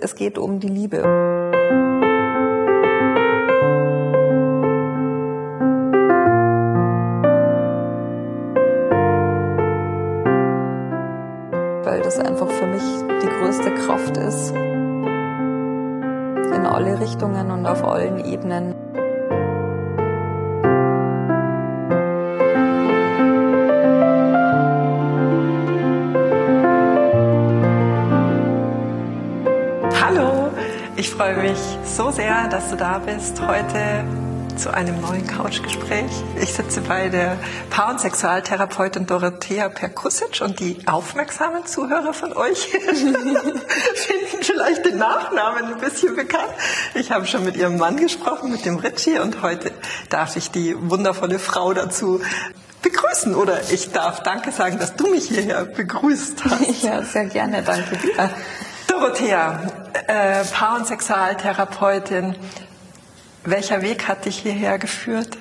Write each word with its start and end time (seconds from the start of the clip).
Es 0.00 0.14
geht 0.14 0.38
um 0.38 0.58
die 0.58 0.68
Liebe. 0.68 1.02
Weil 11.84 12.00
das 12.00 12.18
einfach 12.18 12.48
für 12.48 12.66
mich 12.66 12.82
die 13.22 13.28
größte 13.28 13.74
Kraft 13.74 14.16
ist. 14.16 14.52
In 16.54 16.66
alle 16.66 16.98
Richtungen 16.98 17.50
und 17.50 17.66
auf 17.66 17.84
allen 17.84 18.24
Ebenen. 18.24 18.71
Freue 31.52 31.80
mich 31.82 31.88
so 31.88 32.10
sehr, 32.10 32.48
dass 32.48 32.70
du 32.70 32.76
da 32.76 32.98
bist 32.98 33.40
heute 33.40 34.04
zu 34.56 34.72
einem 34.72 35.00
neuen 35.00 35.26
Couchgespräch. 35.26 36.10
Ich 36.40 36.52
sitze 36.52 36.82
bei 36.82 37.08
der 37.08 37.38
Paar- 37.70 37.90
und 37.90 38.00
Sexualtherapeutin 38.00 39.06
Dorothea 39.06 39.68
Perkusic 39.68 40.40
und 40.42 40.60
die 40.60 40.78
aufmerksamen 40.86 41.64
Zuhörer 41.66 42.12
von 42.12 42.32
euch 42.34 42.58
finden 42.68 44.42
vielleicht 44.42 44.84
den 44.84 44.98
Nachnamen 44.98 45.74
ein 45.74 45.78
bisschen 45.78 46.14
bekannt. 46.14 46.52
Ich 46.94 47.10
habe 47.10 47.26
schon 47.26 47.44
mit 47.44 47.56
ihrem 47.56 47.78
Mann 47.78 47.96
gesprochen, 47.96 48.50
mit 48.50 48.64
dem 48.64 48.76
Richie, 48.76 49.18
und 49.18 49.42
heute 49.42 49.72
darf 50.10 50.36
ich 50.36 50.50
die 50.50 50.76
wundervolle 50.78 51.38
Frau 51.38 51.72
dazu 51.72 52.20
begrüßen 52.82 53.34
oder 53.34 53.70
ich 53.70 53.90
darf 53.92 54.22
Danke 54.22 54.52
sagen, 54.52 54.78
dass 54.78 54.96
du 54.96 55.08
mich 55.08 55.28
hierher 55.28 55.64
begrüßt 55.64 56.44
hast. 56.44 56.82
Ja, 56.82 57.02
sehr 57.02 57.26
gerne, 57.26 57.62
danke. 57.62 57.98
Dorothea, 58.86 59.58
äh, 60.06 60.44
Paar- 60.44 60.76
und 60.76 60.86
Sexualtherapeutin, 60.86 62.36
welcher 63.44 63.82
Weg 63.82 64.08
hat 64.08 64.24
dich 64.24 64.38
hierher 64.38 64.78
geführt? 64.78 65.36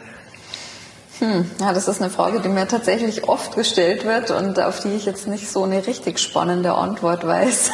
Hm, 1.21 1.45
ja, 1.59 1.71
das 1.71 1.87
ist 1.87 2.01
eine 2.01 2.09
Frage, 2.09 2.39
die 2.39 2.49
mir 2.49 2.67
tatsächlich 2.67 3.29
oft 3.29 3.55
gestellt 3.55 4.05
wird 4.05 4.31
und 4.31 4.59
auf 4.59 4.79
die 4.79 4.89
ich 4.95 5.05
jetzt 5.05 5.27
nicht 5.27 5.51
so 5.51 5.63
eine 5.63 5.85
richtig 5.85 6.17
spannende 6.17 6.73
Antwort 6.73 7.27
weiß. 7.27 7.69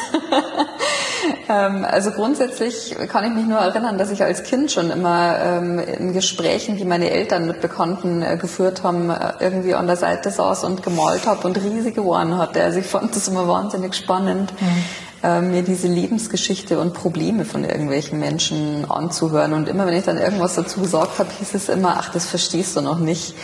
ähm, 1.48 1.86
also 1.90 2.10
grundsätzlich 2.10 2.94
kann 3.08 3.24
ich 3.24 3.30
mich 3.30 3.46
nur 3.46 3.58
erinnern, 3.58 3.96
dass 3.96 4.10
ich 4.10 4.22
als 4.22 4.42
Kind 4.42 4.70
schon 4.70 4.90
immer 4.90 5.38
ähm, 5.40 5.78
in 5.78 6.12
Gesprächen, 6.12 6.76
die 6.76 6.84
meine 6.84 7.08
Eltern 7.08 7.46
mit 7.46 7.62
Bekannten 7.62 8.20
äh, 8.20 8.36
geführt 8.36 8.82
haben, 8.82 9.08
äh, 9.08 9.32
irgendwie 9.40 9.74
an 9.74 9.86
der 9.86 9.96
Seite 9.96 10.30
saß 10.30 10.64
und 10.64 10.82
gemalt 10.82 11.26
habe 11.26 11.46
und 11.46 11.56
riesige 11.56 12.04
Ohren 12.04 12.36
hatte. 12.36 12.62
Also 12.62 12.80
ich 12.80 12.86
fand 12.86 13.16
das 13.16 13.28
immer 13.28 13.48
wahnsinnig 13.48 13.94
spannend. 13.94 14.52
Mhm 14.60 14.84
äh, 15.22 15.40
mir 15.40 15.62
diese 15.62 15.88
Lebensgeschichte 15.88 16.78
und 16.78 16.94
Probleme 16.94 17.44
von 17.44 17.64
irgendwelchen 17.64 18.20
Menschen 18.20 18.88
anzuhören. 18.88 19.52
Und 19.52 19.68
immer 19.68 19.86
wenn 19.86 19.94
ich 19.94 20.04
dann 20.04 20.18
irgendwas 20.18 20.54
dazu 20.54 20.80
gesagt 20.80 21.18
habe, 21.18 21.28
hieß 21.38 21.54
es 21.54 21.68
immer, 21.68 21.96
ach, 21.98 22.12
das 22.12 22.26
verstehst 22.26 22.76
du 22.76 22.80
noch 22.80 22.98
nicht. 22.98 23.34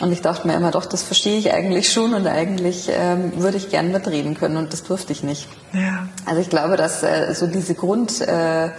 Und 0.00 0.12
ich 0.12 0.20
dachte 0.20 0.46
mir 0.46 0.54
immer, 0.54 0.70
doch, 0.70 0.84
das 0.86 1.02
verstehe 1.02 1.38
ich 1.38 1.52
eigentlich 1.52 1.92
schon 1.92 2.14
und 2.14 2.26
eigentlich 2.26 2.90
ähm, 2.92 3.32
würde 3.36 3.56
ich 3.56 3.70
gern 3.70 3.92
mitreden 3.92 4.34
können 4.34 4.56
und 4.56 4.72
das 4.72 4.82
durfte 4.82 5.12
ich 5.12 5.22
nicht. 5.22 5.48
Ja. 5.72 6.08
Also 6.26 6.40
ich 6.40 6.50
glaube, 6.50 6.76
dass 6.76 7.02
äh, 7.02 7.32
so 7.34 7.46
diese 7.46 7.74
Grund, 7.74 8.20
äh, 8.20 8.70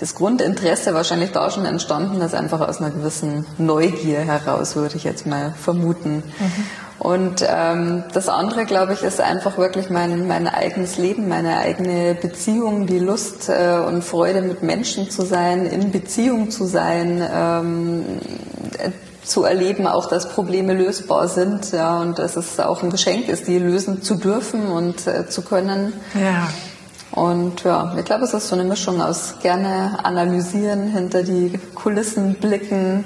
das 0.00 0.14
Grundinteresse 0.14 0.92
wahrscheinlich 0.92 1.30
da 1.30 1.50
schon 1.50 1.64
entstanden 1.64 2.20
ist, 2.20 2.34
einfach 2.34 2.60
aus 2.60 2.80
einer 2.80 2.90
gewissen 2.90 3.46
Neugier 3.58 4.20
heraus, 4.20 4.74
würde 4.74 4.96
ich 4.96 5.04
jetzt 5.04 5.26
mal 5.26 5.54
vermuten. 5.58 6.16
Mhm. 6.16 6.66
Und 6.98 7.44
ähm, 7.46 8.04
das 8.12 8.28
andere, 8.28 8.64
glaube 8.66 8.92
ich, 8.92 9.02
ist 9.02 9.20
einfach 9.20 9.58
wirklich 9.58 9.90
mein, 9.90 10.28
mein 10.28 10.46
eigenes 10.46 10.96
Leben, 10.96 11.28
meine 11.28 11.58
eigene 11.58 12.14
Beziehung, 12.14 12.86
die 12.86 13.00
Lust 13.00 13.48
äh, 13.48 13.78
und 13.86 14.02
Freude 14.04 14.42
mit 14.42 14.62
Menschen 14.62 15.10
zu 15.10 15.22
sein, 15.22 15.66
in 15.66 15.90
Beziehung 15.90 16.50
zu 16.50 16.66
sein, 16.66 17.22
ähm, 17.30 18.04
äh, 18.78 18.90
zu 19.24 19.44
erleben, 19.44 19.86
auch 19.86 20.06
dass 20.06 20.28
Probleme 20.28 20.74
lösbar 20.74 21.28
sind, 21.28 21.72
ja, 21.72 22.00
und 22.00 22.18
dass 22.18 22.36
es 22.36 22.60
auch 22.60 22.82
ein 22.82 22.90
Geschenk 22.90 23.28
ist, 23.28 23.48
die 23.48 23.58
lösen 23.58 24.02
zu 24.02 24.16
dürfen 24.16 24.68
und 24.68 25.06
äh, 25.06 25.26
zu 25.28 25.42
können. 25.42 25.94
Ja. 26.14 26.48
Und 27.10 27.62
ja, 27.64 27.94
ich 27.96 28.04
glaube, 28.04 28.24
es 28.24 28.34
ist 28.34 28.48
so 28.48 28.56
eine 28.56 28.64
Mischung 28.64 29.00
aus 29.00 29.36
gerne 29.40 29.98
analysieren, 30.02 30.88
hinter 30.88 31.22
die 31.22 31.58
Kulissen 31.74 32.34
blicken, 32.34 33.04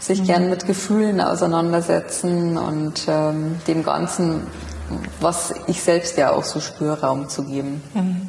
sich 0.00 0.24
gern 0.24 0.48
mit 0.50 0.66
Gefühlen 0.66 1.20
auseinandersetzen 1.20 2.56
und 2.56 3.06
ähm, 3.08 3.56
dem 3.66 3.82
Ganzen, 3.84 4.46
was 5.20 5.54
ich 5.66 5.82
selbst 5.82 6.16
ja 6.16 6.32
auch 6.32 6.44
so 6.44 6.60
spüre, 6.60 7.00
Raum 7.00 7.28
zu 7.28 7.44
geben. 7.44 7.82
Mhm. 7.94 8.27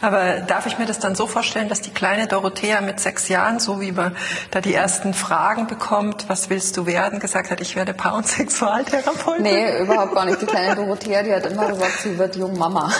Aber 0.00 0.40
darf 0.40 0.66
ich 0.66 0.78
mir 0.78 0.86
das 0.86 0.98
dann 0.98 1.14
so 1.14 1.26
vorstellen, 1.26 1.68
dass 1.68 1.80
die 1.80 1.90
kleine 1.90 2.26
Dorothea 2.26 2.80
mit 2.80 3.00
sechs 3.00 3.28
Jahren, 3.28 3.60
so 3.60 3.80
wie 3.80 3.92
man 3.92 4.16
da 4.50 4.60
die 4.60 4.74
ersten 4.74 5.12
Fragen 5.12 5.66
bekommt, 5.66 6.28
was 6.28 6.48
willst 6.48 6.76
du 6.76 6.86
werden, 6.86 7.20
gesagt 7.20 7.50
hat, 7.50 7.60
ich 7.60 7.76
werde 7.76 7.92
Paar- 7.92 8.14
und 8.14 8.26
Sexualtherapeutin? 8.26 9.42
Nee, 9.42 9.82
überhaupt 9.82 10.14
gar 10.14 10.24
nicht. 10.24 10.40
Die 10.40 10.46
kleine 10.46 10.76
Dorothea, 10.76 11.22
die 11.22 11.34
hat 11.34 11.46
immer 11.46 11.66
gesagt, 11.68 12.00
sie 12.02 12.18
wird 12.18 12.36
Jungmama. 12.36 12.90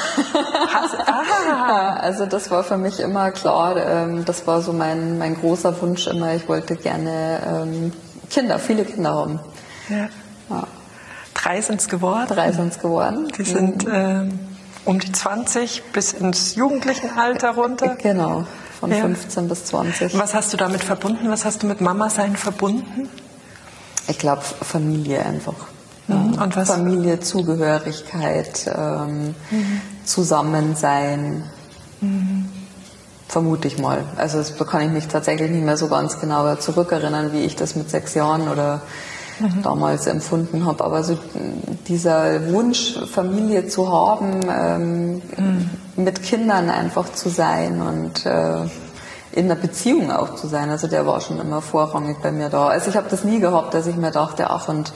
ah. 1.06 1.97
Also 2.00 2.27
das 2.27 2.50
war 2.50 2.65
für 2.65 2.77
mich 2.77 3.00
immer 3.00 3.31
klar. 3.31 3.77
Ähm, 3.77 4.25
das 4.25 4.47
war 4.47 4.62
so 4.62 4.72
mein, 4.72 5.19
mein 5.19 5.39
großer 5.39 5.81
Wunsch 5.81 6.06
immer. 6.06 6.34
Ich 6.34 6.49
wollte 6.49 6.77
gerne 6.77 7.41
ähm, 7.47 7.93
Kinder, 8.31 8.59
viele 8.59 8.84
Kinder 8.84 9.15
haben. 9.15 9.41
Ja. 9.89 10.09
ja. 10.49 10.66
Drei 11.34 11.60
sind 11.60 11.81
es 11.81 11.89
geworden. 11.89 12.27
Drei 12.28 12.53
sind 12.53 12.72
es 12.72 12.78
geworden. 12.78 13.28
Die 13.37 13.44
sind 13.44 13.87
mhm. 13.87 13.94
ähm, 13.94 14.50
um 14.85 14.99
die 14.99 15.13
20 15.13 15.83
bis 15.93 16.13
ins 16.13 16.55
Jugendlichenalter 16.55 17.51
runter. 17.51 17.97
Genau, 17.97 18.47
von 18.79 18.91
ja. 18.91 18.99
15 18.99 19.49
bis 19.49 19.67
20. 19.67 20.19
Was 20.19 20.35
hast 20.35 20.53
du 20.53 20.57
damit 20.57 20.83
verbunden? 20.83 21.31
Was 21.31 21.45
hast 21.45 21.63
du 21.63 21.67
mit 21.67 21.81
Mama 21.81 22.11
sein 22.11 22.37
verbunden? 22.37 23.09
Ich 24.09 24.19
glaube 24.19 24.43
Familie 24.43 25.25
einfach. 25.25 25.55
Mhm. 26.09 26.35
Und 26.41 26.57
was? 26.57 26.69
Familie, 26.69 27.21
Zugehörigkeit, 27.21 28.71
ähm, 28.75 29.35
mhm. 29.51 29.81
Zusammensein. 30.05 31.45
Mhm. 32.01 32.49
Vermute 33.29 33.69
ich 33.69 33.79
mal. 33.79 34.05
Also 34.17 34.39
das 34.39 34.57
kann 34.57 34.83
ich 34.83 34.91
mich 34.91 35.07
tatsächlich 35.07 35.51
nicht 35.53 35.65
mehr 35.65 35.77
so 35.77 35.89
ganz 35.89 36.19
genau 36.19 36.57
zurückerinnern, 36.57 37.33
wie 37.33 37.43
ich 37.43 37.55
das 37.55 37.77
mit 37.77 37.89
sechs 37.89 38.15
Jahren 38.15 38.49
oder 38.49 38.83
mhm. 39.41 39.62
damals 39.62 40.06
empfunden 40.06 40.65
habe. 40.65 40.84
Aber 40.84 41.03
so 41.03 41.19
dieser 41.89 42.53
Wunsch, 42.53 42.99
Familie 43.12 43.67
zu 43.67 43.91
haben, 43.91 44.41
ähm, 44.49 45.15
mhm. 45.37 45.71
mit 45.97 46.23
Kindern 46.23 46.71
einfach 46.71 47.12
zu 47.12 47.28
sein 47.28 47.81
und 47.83 48.27
äh, 48.27 48.67
in 49.33 49.45
einer 49.45 49.55
Beziehung 49.55 50.11
auch 50.11 50.34
zu 50.34 50.49
sein. 50.49 50.71
Also 50.71 50.89
der 50.89 51.06
war 51.06 51.21
schon 51.21 51.41
immer 51.41 51.62
vorrangig 51.62 52.19
bei 52.21 52.33
mir 52.33 52.49
da. 52.49 52.67
Also 52.67 52.91
ich 52.91 52.97
habe 52.97 53.09
das 53.09 53.23
nie 53.23 53.39
gehabt, 53.39 53.75
dass 53.75 53.87
ich 53.87 53.97
mir 53.97 54.11
dachte, 54.11 54.51
ach 54.51 54.69
und 54.69 54.93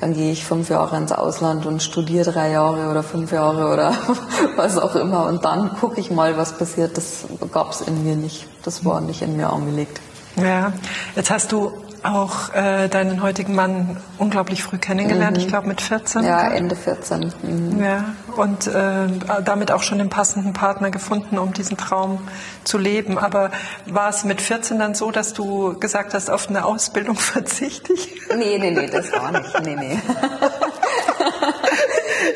dann 0.00 0.12
gehe 0.12 0.30
ich 0.30 0.44
fünf 0.44 0.68
Jahre 0.68 0.96
ins 0.96 1.12
Ausland 1.12 1.64
und 1.64 1.82
studiere 1.82 2.30
drei 2.30 2.50
Jahre 2.50 2.90
oder 2.90 3.02
fünf 3.02 3.32
Jahre 3.32 3.72
oder 3.72 3.94
was 4.56 4.76
auch 4.76 4.94
immer 4.94 5.26
und 5.26 5.44
dann 5.44 5.74
gucke 5.80 6.00
ich 6.00 6.10
mal, 6.10 6.36
was 6.36 6.58
passiert. 6.58 6.96
Das 6.96 7.24
gab 7.52 7.72
es 7.72 7.80
in 7.80 8.04
mir 8.04 8.16
nicht. 8.16 8.46
Das 8.62 8.84
war 8.84 9.00
nicht 9.00 9.22
in 9.22 9.36
mir 9.36 9.50
angelegt. 9.50 10.00
Ja, 10.36 10.72
jetzt 11.16 11.30
hast 11.30 11.50
du 11.52 11.72
auch 12.04 12.54
äh, 12.54 12.88
deinen 12.88 13.22
heutigen 13.22 13.54
Mann 13.54 13.96
unglaublich 14.18 14.62
früh 14.62 14.78
kennengelernt, 14.78 15.36
mhm. 15.36 15.42
ich 15.42 15.48
glaube 15.48 15.68
mit 15.68 15.80
14. 15.80 16.24
Ja, 16.24 16.48
Ende 16.48 16.76
14. 16.76 17.32
Mhm. 17.42 17.82
Ja, 17.82 18.04
und 18.36 18.66
äh, 18.66 19.08
damit 19.44 19.72
auch 19.72 19.82
schon 19.82 19.98
den 19.98 20.08
passenden 20.08 20.52
Partner 20.52 20.90
gefunden, 20.90 21.38
um 21.38 21.52
diesen 21.52 21.76
Traum 21.76 22.20
zu 22.64 22.78
leben. 22.78 23.18
Aber 23.18 23.50
war 23.86 24.08
es 24.08 24.24
mit 24.24 24.40
14 24.40 24.78
dann 24.78 24.94
so, 24.94 25.10
dass 25.10 25.32
du 25.32 25.78
gesagt 25.78 26.14
hast, 26.14 26.30
auf 26.30 26.48
eine 26.48 26.64
Ausbildung 26.64 27.16
verzichte 27.18 27.92
ich? 27.92 28.20
Nee, 28.36 28.58
nee, 28.58 28.70
nee, 28.70 28.88
das 28.88 29.12
war 29.12 29.32
nicht. 29.32 29.60
Nee, 29.64 29.76
nee. 29.76 29.98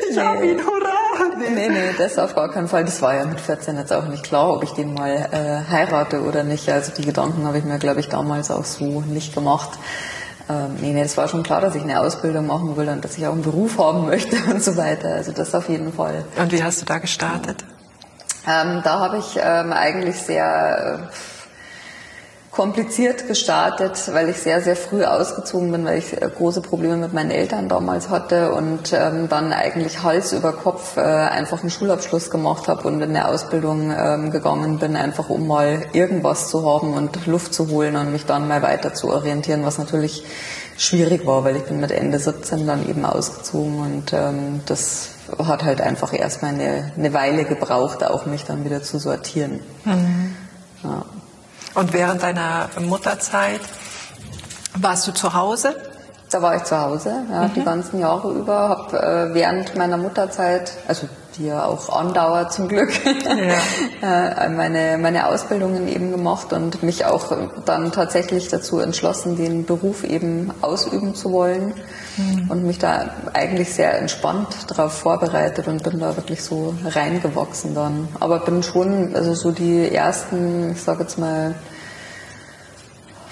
ich 0.09 0.15
nee. 0.15 0.21
habe 0.21 0.45
ihn, 0.45 0.59
hurra! 0.65 0.82
Nee. 1.37 1.49
nee, 1.49 1.69
nee, 1.69 1.95
das 1.97 2.17
auf 2.17 2.35
gar 2.35 2.51
keinen 2.51 2.67
Fall. 2.67 2.85
Das 2.85 3.01
war 3.01 3.15
ja 3.15 3.25
mit 3.25 3.39
14 3.39 3.77
jetzt 3.77 3.91
auch 3.91 4.07
nicht 4.07 4.23
klar, 4.23 4.53
ob 4.53 4.63
ich 4.63 4.71
den 4.71 4.93
mal 4.93 5.29
äh, 5.31 5.71
heirate 5.71 6.21
oder 6.21 6.43
nicht. 6.43 6.69
Also 6.69 6.91
die 6.91 7.05
Gedanken 7.05 7.45
habe 7.45 7.57
ich 7.57 7.63
mir, 7.63 7.79
glaube 7.79 7.99
ich, 7.99 8.09
damals 8.09 8.51
auch 8.51 8.65
so 8.65 9.01
nicht 9.01 9.33
gemacht. 9.33 9.71
Ähm, 10.49 10.75
nee, 10.81 10.91
nee, 10.93 11.03
das 11.03 11.15
war 11.17 11.27
schon 11.27 11.43
klar, 11.43 11.61
dass 11.61 11.75
ich 11.75 11.83
eine 11.83 11.99
Ausbildung 11.99 12.47
machen 12.47 12.75
will 12.75 12.89
und 12.89 13.03
dass 13.03 13.17
ich 13.17 13.25
auch 13.25 13.31
einen 13.31 13.43
Beruf 13.43 13.77
haben 13.77 14.05
möchte 14.05 14.35
und 14.51 14.63
so 14.63 14.75
weiter. 14.77 15.09
Also 15.09 15.31
das 15.31 15.55
auf 15.55 15.69
jeden 15.69 15.93
Fall. 15.93 16.25
Und 16.37 16.51
wie 16.51 16.63
hast 16.63 16.81
du 16.81 16.85
da 16.85 16.97
gestartet? 16.99 17.63
Ähm, 18.47 18.81
da 18.83 18.99
habe 18.99 19.19
ich 19.19 19.39
ähm, 19.41 19.71
eigentlich 19.71 20.17
sehr... 20.17 21.09
Äh, 21.11 21.32
kompliziert 22.53 23.27
gestartet, 23.27 24.11
weil 24.13 24.29
ich 24.29 24.37
sehr, 24.37 24.61
sehr 24.61 24.75
früh 24.75 25.03
ausgezogen 25.03 25.71
bin, 25.71 25.85
weil 25.85 25.97
ich 25.97 26.13
äh, 26.13 26.29
große 26.29 26.61
Probleme 26.61 26.97
mit 26.97 27.11
meinen 27.11 27.31
Eltern 27.31 27.67
damals 27.67 28.09
hatte 28.09 28.53
und 28.53 28.93
ähm, 28.93 29.27
dann 29.27 29.51
eigentlich 29.51 30.03
Hals 30.03 30.33
über 30.33 30.53
Kopf 30.53 30.95
äh, 30.95 31.01
einfach 31.01 31.61
einen 31.61 31.71
Schulabschluss 31.71 32.29
gemacht 32.29 32.67
habe 32.67 32.87
und 32.87 33.01
in 33.01 33.09
eine 33.09 33.27
Ausbildung 33.27 33.91
ähm, 33.91 34.29
gegangen 34.29 34.77
bin, 34.77 34.95
einfach 34.95 35.29
um 35.29 35.47
mal 35.47 35.81
irgendwas 35.93 36.49
zu 36.49 36.63
haben 36.63 36.93
und 36.93 37.25
Luft 37.25 37.55
zu 37.55 37.69
holen 37.69 37.95
und 37.95 38.11
mich 38.11 38.27
dann 38.27 38.47
mal 38.47 38.61
weiter 38.61 38.93
zu 38.93 39.09
orientieren, 39.09 39.65
was 39.65 39.79
natürlich 39.79 40.23
schwierig 40.77 41.25
war, 41.25 41.43
weil 41.43 41.55
ich 41.55 41.63
bin 41.63 41.79
mit 41.79 41.89
Ende 41.89 42.19
17 42.19 42.67
dann 42.67 42.87
eben 42.87 43.03
ausgezogen 43.03 43.79
und 43.79 44.13
ähm, 44.13 44.61
das 44.67 45.09
hat 45.39 45.63
halt 45.63 45.81
einfach 45.81 46.13
erstmal 46.13 46.53
eine, 46.53 46.91
eine 46.95 47.13
Weile 47.13 47.45
gebraucht, 47.45 48.03
auch 48.03 48.27
mich 48.27 48.45
dann 48.45 48.63
wieder 48.63 48.83
zu 48.83 48.99
sortieren. 48.99 49.59
Mhm. 49.85 50.35
Ja. 50.83 51.03
Und 51.75 51.93
während 51.93 52.21
deiner 52.21 52.69
Mutterzeit 52.79 53.61
warst 54.75 55.07
du 55.07 55.11
zu 55.11 55.33
Hause? 55.33 55.75
Da 56.29 56.41
war 56.41 56.55
ich 56.55 56.63
zu 56.63 56.79
Hause, 56.79 57.25
ja, 57.31 57.43
mhm. 57.43 57.53
die 57.53 57.63
ganzen 57.63 57.99
Jahre 57.99 58.31
über. 58.31 58.69
Habe 58.69 58.97
äh, 58.97 59.33
während 59.33 59.75
meiner 59.75 59.97
Mutterzeit, 59.97 60.71
also 60.87 61.07
die 61.37 61.47
ja 61.47 61.65
auch 61.65 61.89
andauert 61.89 62.53
zum 62.53 62.67
Glück, 62.67 62.91
ja. 64.01 64.43
äh, 64.45 64.49
meine, 64.49 64.97
meine 64.97 65.27
Ausbildungen 65.27 65.87
eben 65.87 66.11
gemacht 66.11 66.53
und 66.53 66.83
mich 66.83 67.05
auch 67.05 67.35
dann 67.65 67.91
tatsächlich 67.91 68.49
dazu 68.49 68.79
entschlossen, 68.79 69.35
den 69.35 69.65
Beruf 69.65 70.03
eben 70.03 70.51
ausüben 70.61 71.15
zu 71.15 71.31
wollen 71.31 71.73
mhm. 72.17 72.49
und 72.49 72.65
mich 72.65 72.79
da 72.79 73.09
eigentlich 73.33 73.73
sehr 73.73 73.97
entspannt 73.99 74.49
darauf 74.67 74.93
vorbereitet 74.93 75.67
und 75.67 75.83
bin 75.83 75.99
da 75.99 76.15
wirklich 76.15 76.43
so 76.43 76.75
reingewachsen 76.85 77.73
dann. 77.73 78.07
Aber 78.19 78.39
bin 78.39 78.63
schon, 78.63 79.15
also 79.15 79.33
so 79.33 79.51
die 79.51 79.89
ersten, 79.93 80.71
ich 80.71 80.81
sage 80.81 81.03
jetzt 81.03 81.17
mal, 81.17 81.55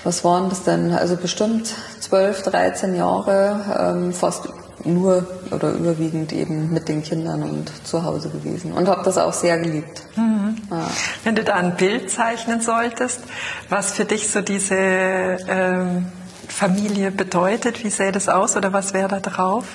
was 0.04 0.24
waren 0.24 0.50
das 0.50 0.64
denn? 0.64 0.92
Also 0.94 1.16
bestimmt 1.16 1.74
12, 2.00 2.44
13 2.44 2.96
Jahre, 2.96 3.94
ähm, 3.96 4.14
fast 4.14 4.50
nur 4.86 5.28
oder 5.52 5.72
überwiegend 5.72 6.34
eben 6.34 6.72
mit 6.74 6.88
den 6.88 7.04
Kindern 7.04 7.44
und 7.44 7.72
zu 7.86 8.04
Hause 8.04 8.30
gewesen 8.30 8.74
und 8.74 8.88
habe 8.88 9.04
das 9.04 9.18
auch 9.18 9.34
sehr 9.34 9.58
geliebt. 9.60 10.04
Mhm. 10.16 10.58
Ja. 10.70 10.88
Wenn 11.24 11.36
du 11.36 11.44
da 11.44 11.56
ein 11.56 11.76
Bild 11.76 12.10
zeichnen 12.10 12.62
solltest, 12.62 13.22
was 13.70 13.92
für 13.92 14.06
dich 14.06 14.30
so 14.30 14.42
diese 14.42 14.76
ähm, 14.76 16.08
Familie 16.48 17.12
bedeutet, 17.12 17.84
wie 17.84 17.90
sähe 17.90 18.12
das 18.12 18.30
aus 18.30 18.56
oder 18.56 18.74
was 18.74 18.94
wäre 18.94 19.08
da 19.08 19.20
drauf? 19.20 19.66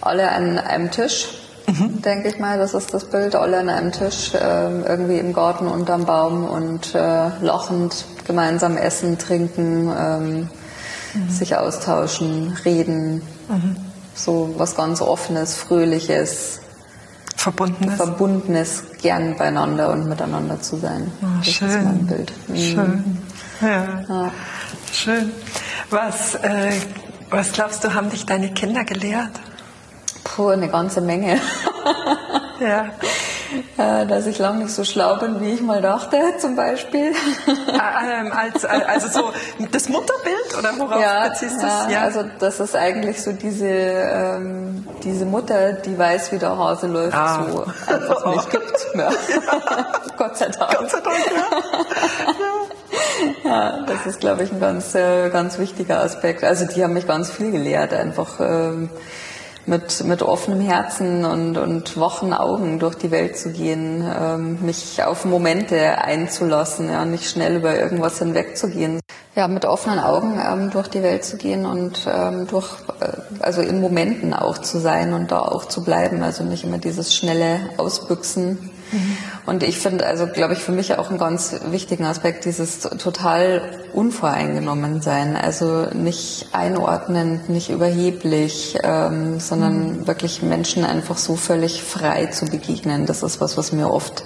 Alle 0.00 0.30
an 0.30 0.58
einem 0.58 0.90
Tisch, 0.90 1.28
mhm. 1.66 2.02
denke 2.02 2.28
ich 2.28 2.38
mal, 2.38 2.58
das 2.58 2.74
ist 2.74 2.92
das 2.92 3.04
Bild. 3.04 3.34
Alle 3.34 3.58
an 3.58 3.68
einem 3.68 3.92
Tisch, 3.92 4.34
äh, 4.34 4.38
irgendwie 4.82 5.18
im 5.18 5.32
Garten 5.32 5.68
unterm 5.68 6.04
Baum 6.04 6.44
und 6.44 6.94
äh, 6.94 7.28
lachend 7.40 8.04
gemeinsam 8.26 8.76
essen, 8.76 9.18
trinken, 9.18 9.92
ähm, 9.96 10.48
mhm. 11.14 11.30
sich 11.30 11.56
austauschen, 11.56 12.56
reden. 12.64 13.22
Mhm. 13.48 13.76
So 14.14 14.54
was 14.58 14.74
ganz 14.74 15.00
Offenes, 15.00 15.54
Fröhliches. 15.54 16.60
Verbundenes. 17.36 17.96
Verbundenes, 17.96 18.84
gern 19.00 19.36
beieinander 19.36 19.90
und 19.90 20.08
miteinander 20.08 20.60
zu 20.60 20.76
sein. 20.76 21.10
Oh, 21.22 21.26
das 21.38 21.48
schön. 21.52 21.68
ist 21.68 21.84
mein 21.84 22.06
Bild. 22.06 22.32
Mhm. 22.48 22.56
Schön. 22.56 23.18
Ja. 23.60 24.04
ja. 24.08 24.30
Schön. 24.92 25.32
Was, 25.90 26.34
äh, 26.36 26.72
was 27.30 27.52
glaubst 27.52 27.82
du, 27.82 27.94
haben 27.94 28.10
dich 28.10 28.26
deine 28.26 28.52
Kinder 28.52 28.84
gelehrt? 28.84 29.32
Puh, 30.24 30.48
eine 30.48 30.68
ganze 30.68 31.00
Menge. 31.00 31.40
ja. 32.60 32.86
Äh, 33.76 34.06
dass 34.06 34.26
ich 34.26 34.38
lange 34.38 34.64
nicht 34.64 34.74
so 34.74 34.84
schlau 34.84 35.16
bin, 35.16 35.40
wie 35.40 35.50
ich 35.54 35.60
mal 35.60 35.82
dachte, 35.82 36.18
zum 36.38 36.56
Beispiel. 36.56 37.12
Ah, 37.78 38.02
ähm, 38.20 38.32
als, 38.32 38.64
äh, 38.64 38.68
also 38.68 39.08
so 39.08 39.32
das 39.70 39.88
Mutterbild 39.88 40.58
oder 40.58 40.78
worauf 40.78 41.00
ja, 41.00 41.28
beziehst 41.28 41.62
du 41.62 41.66
es? 41.66 41.92
Ja, 41.92 42.02
also 42.02 42.24
das 42.38 42.60
ist 42.60 42.76
eigentlich 42.76 43.22
so 43.22 43.32
diese, 43.32 43.66
ähm, 43.66 44.86
diese 45.02 45.24
Mutter, 45.24 45.72
die 45.72 45.98
weiß, 45.98 46.32
wie 46.32 46.38
der 46.38 46.56
Hase 46.56 46.86
läuft, 46.86 47.16
ah. 47.16 47.46
so 47.50 47.64
einfach 47.92 48.26
nicht 48.34 48.50
gibt. 48.50 48.72
Ja. 48.94 49.08
Gott 50.18 50.36
sei 50.36 50.48
Dank. 50.48 50.76
Gott 50.76 50.90
sei 50.90 51.00
Dank, 51.00 51.16
ja. 53.44 53.50
ja. 53.50 53.86
das 53.86 54.06
ist, 54.06 54.20
glaube 54.20 54.42
ich, 54.42 54.52
ein 54.52 54.60
ganz, 54.60 54.94
äh, 54.94 55.30
ganz 55.30 55.58
wichtiger 55.58 56.00
Aspekt. 56.00 56.44
Also 56.44 56.66
die 56.66 56.84
haben 56.84 56.92
mich 56.92 57.06
ganz 57.06 57.30
viel 57.30 57.52
gelehrt, 57.52 57.94
einfach 57.94 58.38
ähm, 58.40 58.90
mit, 59.66 60.04
mit 60.04 60.22
offenem 60.22 60.60
Herzen 60.60 61.24
und, 61.24 61.56
und 61.56 61.98
wachen 61.98 62.32
Augen 62.32 62.78
durch 62.78 62.96
die 62.96 63.10
Welt 63.10 63.36
zu 63.36 63.50
gehen, 63.52 64.04
ähm, 64.04 64.58
mich 64.64 65.02
auf 65.04 65.24
Momente 65.24 65.98
einzulassen, 65.98 66.90
ja, 66.90 67.04
nicht 67.04 67.28
schnell 67.28 67.56
über 67.56 67.78
irgendwas 67.78 68.18
hinwegzugehen. 68.18 69.00
Ja, 69.34 69.48
mit 69.48 69.64
offenen 69.64 69.98
Augen 69.98 70.40
ähm, 70.44 70.70
durch 70.70 70.88
die 70.88 71.02
Welt 71.02 71.24
zu 71.24 71.36
gehen 71.36 71.64
und 71.64 72.06
ähm, 72.12 72.46
durch, 72.48 72.68
äh, 73.00 73.08
also 73.40 73.62
in 73.62 73.80
Momenten 73.80 74.34
auch 74.34 74.58
zu 74.58 74.78
sein 74.78 75.14
und 75.14 75.30
da 75.30 75.40
auch 75.40 75.66
zu 75.66 75.84
bleiben, 75.84 76.22
also 76.22 76.44
nicht 76.44 76.64
immer 76.64 76.78
dieses 76.78 77.14
schnelle 77.14 77.60
Ausbüchsen 77.78 78.70
Mhm. 78.92 79.16
Und 79.46 79.62
ich 79.62 79.78
finde, 79.78 80.06
also 80.06 80.26
glaube 80.26 80.52
ich, 80.52 80.60
für 80.60 80.72
mich 80.72 80.96
auch 80.96 81.08
einen 81.08 81.18
ganz 81.18 81.54
wichtigen 81.70 82.04
Aspekt, 82.04 82.44
dieses 82.44 82.80
total 82.80 83.62
unvoreingenommen 83.92 85.00
sein. 85.00 85.36
Also 85.36 85.86
nicht 85.92 86.48
einordnend, 86.52 87.48
nicht 87.48 87.70
überheblich, 87.70 88.78
ähm, 88.82 89.40
sondern 89.40 90.00
mhm. 90.00 90.06
wirklich 90.06 90.42
Menschen 90.42 90.84
einfach 90.84 91.18
so 91.18 91.36
völlig 91.36 91.82
frei 91.82 92.26
zu 92.26 92.46
begegnen. 92.46 93.06
Das 93.06 93.22
ist 93.22 93.40
was, 93.40 93.56
was 93.56 93.72
mir 93.72 93.90
oft 93.90 94.24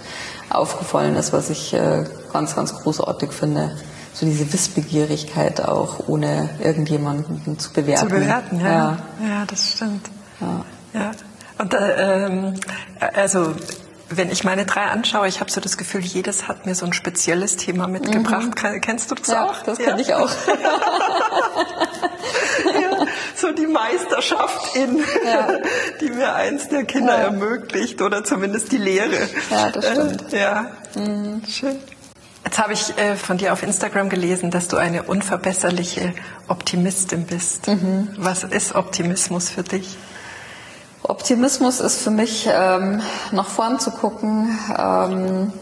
aufgefallen 0.51 1.17
ist, 1.17 1.33
was 1.33 1.51
ich 1.51 1.73
äh, 1.75 2.05
ganz, 2.33 2.55
ganz 2.55 2.75
großartig 2.75 3.33
finde 3.33 3.73
so 4.17 4.25
diese 4.25 4.51
Wissbegierigkeit 4.51 5.61
auch, 5.61 6.09
ohne 6.09 6.49
irgendjemanden 6.62 7.59
zu 7.59 7.71
bewerten. 7.71 8.09
Zu 8.09 8.15
bewerten, 8.15 8.61
ja. 8.61 8.67
Ja, 8.71 8.99
ja 9.21 9.45
das 9.47 9.73
stimmt. 9.73 10.09
Ja. 10.41 10.65
ja. 10.95 11.11
Und 11.59 11.75
äh, 11.75 12.27
ähm, 12.27 12.55
also 13.15 13.55
wenn 14.08 14.31
ich 14.31 14.44
meine 14.44 14.67
drei 14.67 14.85
anschaue, 14.85 15.26
ich 15.26 15.41
habe 15.41 15.50
so 15.50 15.61
das 15.61 15.76
Gefühl, 15.76 16.00
jedes 16.03 16.47
hat 16.47 16.64
mir 16.64 16.75
so 16.75 16.87
ein 16.87 16.93
spezielles 16.93 17.56
Thema 17.56 17.88
mitgebracht. 17.88 18.62
Mhm. 18.62 18.81
Kennst 18.81 19.11
du 19.11 19.17
das 19.17 19.29
ja, 19.29 19.47
auch? 19.47 19.62
Das 19.62 19.79
ja. 19.79 19.87
kenne 19.87 20.03
ich 20.03 20.14
auch. 20.14 20.31
ja, 22.64 23.06
so 23.35 23.50
die 23.53 23.67
Meisterschaft 23.67 24.76
in, 24.76 24.99
ja. 25.25 25.49
die 26.00 26.11
mir 26.11 26.35
eins 26.35 26.69
der 26.69 26.85
Kinder 26.85 27.14
ermöglicht 27.14 28.00
oder 28.00 28.23
zumindest 28.23 28.70
die 28.70 28.79
Lehre. 28.79 29.29
Ja, 29.50 29.70
das 29.70 29.87
stimmt. 29.91 30.32
Äh, 30.32 30.41
ja, 30.41 30.70
mhm. 30.94 31.43
schön. 31.49 31.76
Jetzt 32.44 32.59
habe 32.61 32.75
ich 32.75 32.97
äh, 32.97 33.17
von 33.17 33.38
dir 33.38 33.52
auf 33.52 33.64
Instagram 33.64 34.09
gelesen, 34.09 34.52
dass 34.52 34.69
du 34.69 34.76
eine 34.76 35.02
unverbesserliche 35.02 36.14
Optimistin 36.47 37.26
bist. 37.26 37.67
Mhm. 37.67 38.14
Was 38.17 38.44
ist 38.44 38.76
Optimismus 38.76 39.50
für 39.50 39.64
dich? 39.64 39.97
Optimismus 41.08 41.81
ist 41.81 42.00
für 42.00 42.11
mich, 42.11 42.49
ähm, 42.50 43.00
nach 43.32 43.47
vorn 43.47 43.79
zu 43.79 43.91
gucken 43.91 44.58
ähm, 44.76 45.53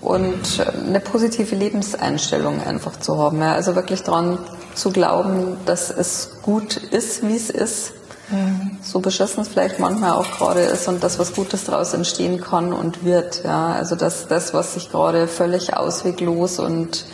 und 0.00 0.66
eine 0.86 1.00
positive 1.00 1.54
Lebenseinstellung 1.54 2.62
einfach 2.62 2.98
zu 2.98 3.18
haben. 3.18 3.40
Ja. 3.40 3.52
Also 3.52 3.74
wirklich 3.74 4.02
daran 4.02 4.38
zu 4.74 4.90
glauben, 4.90 5.56
dass 5.66 5.90
es 5.90 6.38
gut 6.42 6.76
ist, 6.76 7.26
wie 7.26 7.36
es 7.36 7.50
ist. 7.50 7.92
Mhm. 8.30 8.78
So 8.82 9.00
beschissen 9.00 9.42
es 9.42 9.48
vielleicht 9.48 9.78
manchmal 9.78 10.12
auch 10.12 10.30
gerade 10.38 10.60
ist 10.60 10.88
und 10.88 11.02
das, 11.04 11.18
was 11.18 11.34
Gutes 11.34 11.64
daraus 11.64 11.94
entstehen 11.94 12.40
kann 12.40 12.72
und 12.72 13.04
wird. 13.04 13.44
Ja. 13.44 13.72
Also 13.72 13.96
dass 13.96 14.28
das, 14.28 14.54
was 14.54 14.74
sich 14.74 14.90
gerade 14.90 15.28
völlig 15.28 15.76
ausweglos 15.76 16.58
und 16.58 17.06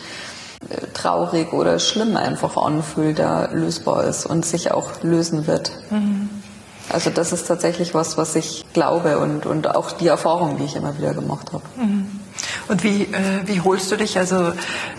äh, 0.69 0.87
traurig 0.93 1.53
oder 1.53 1.79
schlimm 1.79 2.17
einfach 2.17 2.57
anfühlt, 2.57 3.19
da 3.19 3.49
lösbar 3.51 4.05
ist 4.05 4.25
und 4.25 4.45
sich 4.45 4.71
auch 4.71 5.03
lösen 5.03 5.47
wird. 5.47 5.71
Mhm. 5.89 6.29
Also 6.93 7.09
das 7.09 7.31
ist 7.31 7.47
tatsächlich 7.47 7.93
was, 7.93 8.17
was 8.17 8.35
ich 8.35 8.63
glaube 8.73 9.17
und, 9.17 9.45
und 9.45 9.75
auch 9.75 9.91
die 9.91 10.07
Erfahrung, 10.07 10.57
die 10.57 10.65
ich 10.65 10.75
immer 10.75 10.97
wieder 10.97 11.13
gemacht 11.13 11.51
habe. 11.51 11.63
Mhm. 11.75 12.19
Und 12.67 12.83
wie, 12.83 13.03
äh, 13.03 13.07
wie 13.45 13.61
holst 13.61 13.91
du 13.91 13.95
dich? 13.95 14.17
Also 14.17 14.53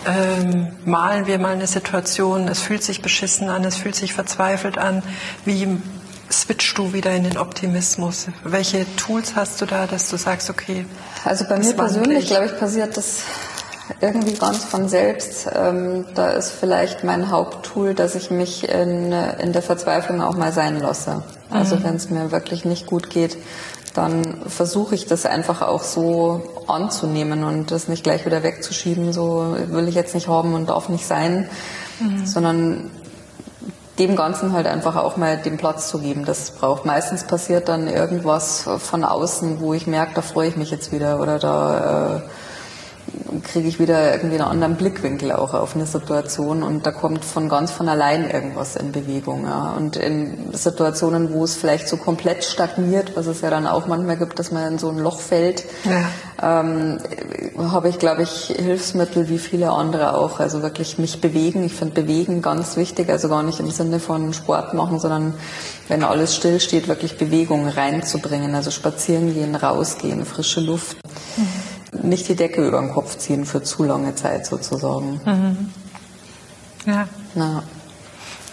ähm, 0.05 0.67
malen 0.85 1.25
wir 1.27 1.39
mal 1.39 1.53
eine 1.53 1.67
Situation, 1.67 2.47
es 2.47 2.59
fühlt 2.59 2.83
sich 2.83 3.01
beschissen 3.01 3.49
an, 3.49 3.63
es 3.63 3.77
fühlt 3.77 3.95
sich 3.95 4.13
verzweifelt 4.13 4.77
an. 4.77 5.03
Wie 5.45 5.77
switchst 6.31 6.77
du 6.77 6.93
wieder 6.93 7.11
in 7.11 7.23
den 7.23 7.37
Optimismus? 7.37 8.27
Welche 8.43 8.85
Tools 8.95 9.35
hast 9.35 9.61
du 9.61 9.65
da, 9.65 9.87
dass 9.87 10.09
du 10.09 10.17
sagst, 10.17 10.49
okay. 10.49 10.85
Also 11.23 11.45
bei 11.45 11.57
mir 11.57 11.73
persönlich, 11.73 12.27
glaube 12.27 12.47
ich, 12.47 12.57
passiert 12.57 12.97
das 12.97 13.23
irgendwie 14.01 14.33
ganz 14.33 14.63
von 14.63 14.89
selbst. 14.89 15.47
Ähm, 15.53 16.05
da 16.15 16.31
ist 16.31 16.51
vielleicht 16.51 17.03
mein 17.03 17.29
Haupttool, 17.29 17.93
dass 17.93 18.15
ich 18.15 18.31
mich 18.31 18.67
in, 18.67 19.11
in 19.11 19.53
der 19.53 19.61
Verzweiflung 19.61 20.21
auch 20.21 20.35
mal 20.35 20.51
sein 20.51 20.79
lasse. 20.79 21.23
Also 21.55 21.77
mhm. 21.77 21.83
wenn 21.83 21.95
es 21.95 22.09
mir 22.09 22.31
wirklich 22.31 22.65
nicht 22.65 22.85
gut 22.85 23.09
geht, 23.09 23.37
dann 23.93 24.41
versuche 24.47 24.93
ich 24.95 25.05
das 25.05 25.25
einfach 25.25 25.61
auch 25.61 25.83
so 25.83 26.43
anzunehmen 26.67 27.43
und 27.43 27.71
das 27.71 27.87
nicht 27.87 28.03
gleich 28.03 28.25
wieder 28.25 28.43
wegzuschieben, 28.43 29.13
so 29.13 29.55
will 29.69 29.87
ich 29.87 29.95
jetzt 29.95 30.13
nicht 30.13 30.27
haben 30.27 30.53
und 30.53 30.67
darf 30.69 30.89
nicht 30.89 31.05
sein, 31.05 31.49
mhm. 31.99 32.25
sondern 32.25 32.91
dem 33.97 34.17
Ganzen 34.17 34.51
halt 34.51 34.67
einfach 34.67 34.97
auch 34.97 35.15
mal 35.15 35.37
den 35.37 35.55
Platz 35.57 35.89
zu 35.89 35.99
geben, 35.99 36.25
das 36.25 36.51
braucht. 36.51 36.85
Meistens 36.85 37.23
passiert 37.23 37.69
dann 37.69 37.87
irgendwas 37.87 38.67
von 38.79 39.05
außen, 39.05 39.61
wo 39.61 39.73
ich 39.73 39.87
merke, 39.87 40.13
da 40.15 40.21
freue 40.21 40.49
ich 40.49 40.57
mich 40.57 40.69
jetzt 40.69 40.91
wieder 40.91 41.21
oder 41.21 41.39
da 41.39 42.17
äh, 42.17 42.21
kriege 43.43 43.67
ich 43.67 43.79
wieder 43.79 44.13
irgendwie 44.13 44.35
einen 44.35 44.49
anderen 44.49 44.75
Blickwinkel 44.75 45.31
auch 45.31 45.53
auf 45.53 45.75
eine 45.75 45.85
Situation 45.85 46.63
und 46.63 46.85
da 46.85 46.91
kommt 46.91 47.23
von 47.23 47.49
ganz 47.49 47.71
von 47.71 47.87
allein 47.87 48.29
irgendwas 48.29 48.75
in 48.75 48.91
Bewegung. 48.91 49.43
Ja. 49.43 49.73
Und 49.77 49.95
in 49.95 50.53
Situationen, 50.53 51.33
wo 51.33 51.43
es 51.43 51.55
vielleicht 51.55 51.87
so 51.87 51.97
komplett 51.97 52.43
stagniert, 52.43 53.15
was 53.15 53.27
es 53.27 53.41
ja 53.41 53.49
dann 53.49 53.67
auch 53.67 53.87
manchmal 53.87 54.17
gibt, 54.17 54.39
dass 54.39 54.51
man 54.51 54.73
in 54.73 54.77
so 54.77 54.89
ein 54.89 54.97
Loch 54.97 55.19
fällt, 55.19 55.63
ja. 55.83 56.61
ähm, 56.63 56.99
habe 57.71 57.89
ich, 57.89 57.99
glaube 57.99 58.23
ich, 58.23 58.53
Hilfsmittel 58.57 59.29
wie 59.29 59.39
viele 59.39 59.71
andere 59.71 60.15
auch. 60.15 60.39
Also 60.39 60.61
wirklich 60.61 60.97
mich 60.97 61.21
bewegen. 61.21 61.63
Ich 61.63 61.73
finde 61.73 62.01
Bewegen 62.01 62.41
ganz 62.41 62.77
wichtig, 62.77 63.09
also 63.09 63.29
gar 63.29 63.43
nicht 63.43 63.59
im 63.59 63.69
Sinne 63.71 63.99
von 63.99 64.33
Sport 64.33 64.73
machen, 64.73 64.99
sondern 64.99 65.33
wenn 65.87 66.03
alles 66.03 66.35
still 66.35 66.59
steht, 66.59 66.87
wirklich 66.87 67.17
Bewegung 67.17 67.67
reinzubringen. 67.67 68.55
Also 68.55 68.71
spazieren 68.71 69.33
gehen, 69.33 69.55
rausgehen, 69.55 70.25
frische 70.25 70.61
Luft. 70.61 70.97
Mhm. 71.37 71.74
Nicht 72.03 72.27
die 72.27 72.35
Decke 72.35 72.65
über 72.65 72.79
den 72.79 72.91
Kopf 72.91 73.17
ziehen 73.17 73.45
für 73.45 73.63
zu 73.63 73.83
lange 73.83 74.15
Zeit 74.15 74.45
sozusagen. 74.45 75.19
Mhm. 75.25 75.73
Ja. 76.85 77.07
Na. 77.33 77.63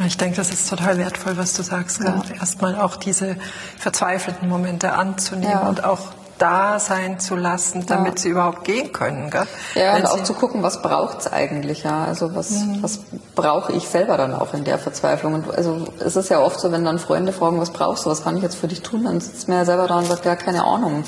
Ich 0.07 0.17
denke, 0.17 0.37
das 0.37 0.51
ist 0.51 0.69
total 0.69 0.99
wertvoll, 0.99 1.37
was 1.37 1.53
du 1.55 1.63
sagst. 1.63 2.03
Ja. 2.03 2.23
Erstmal 2.39 2.77
auch 2.77 2.97
diese 2.97 3.37
verzweifelten 3.79 4.49
Momente 4.49 4.93
anzunehmen 4.93 5.51
ja. 5.51 5.69
und 5.69 5.85
auch 5.85 6.13
da 6.43 6.81
sein 6.81 7.21
zu 7.21 7.37
lassen, 7.37 7.87
damit 7.87 8.19
ja. 8.19 8.23
sie 8.23 8.29
überhaupt 8.31 8.65
gehen 8.65 8.93
können. 8.93 9.31
Gell? 9.31 9.47
Ja, 9.77 9.95
Wenn 9.95 10.03
und 10.03 10.09
auch 10.09 10.23
zu 10.25 10.35
gucken, 10.35 10.65
was 10.65 10.83
braucht 10.83 11.21
es 11.21 11.33
eigentlich, 11.33 11.85
ja. 11.85 12.05
Also 12.05 12.35
was, 12.35 12.51
mhm. 12.51 12.83
was 12.83 12.99
brauche 13.37 13.73
ich 13.73 13.89
selber 13.89 14.17
dann 14.17 14.35
auch 14.35 14.53
in 14.53 14.65
der 14.65 14.79
Verzweiflung? 14.79 15.35
Und 15.35 15.55
also 15.55 15.87
es 16.05 16.17
ist 16.17 16.31
ja 16.31 16.41
oft 16.41 16.59
so, 16.59 16.73
wenn 16.73 16.85
dann 16.85 16.99
Freunde 16.99 17.33
fragen, 17.33 17.61
was 17.61 17.71
brauchst 17.71 18.05
du, 18.05 18.11
was 18.11 18.25
kann 18.25 18.37
ich 18.37 18.43
jetzt 18.43 18.57
für 18.57 18.67
dich 18.67 18.83
tun, 18.83 19.05
dann 19.05 19.21
sitzt 19.21 19.47
mir 19.47 19.55
ja 19.55 19.65
selber 19.65 19.87
da 19.87 19.99
und 19.99 20.07
sagt, 20.07 20.25
ja, 20.25 20.35
keine 20.35 20.65
Ahnung. 20.65 21.05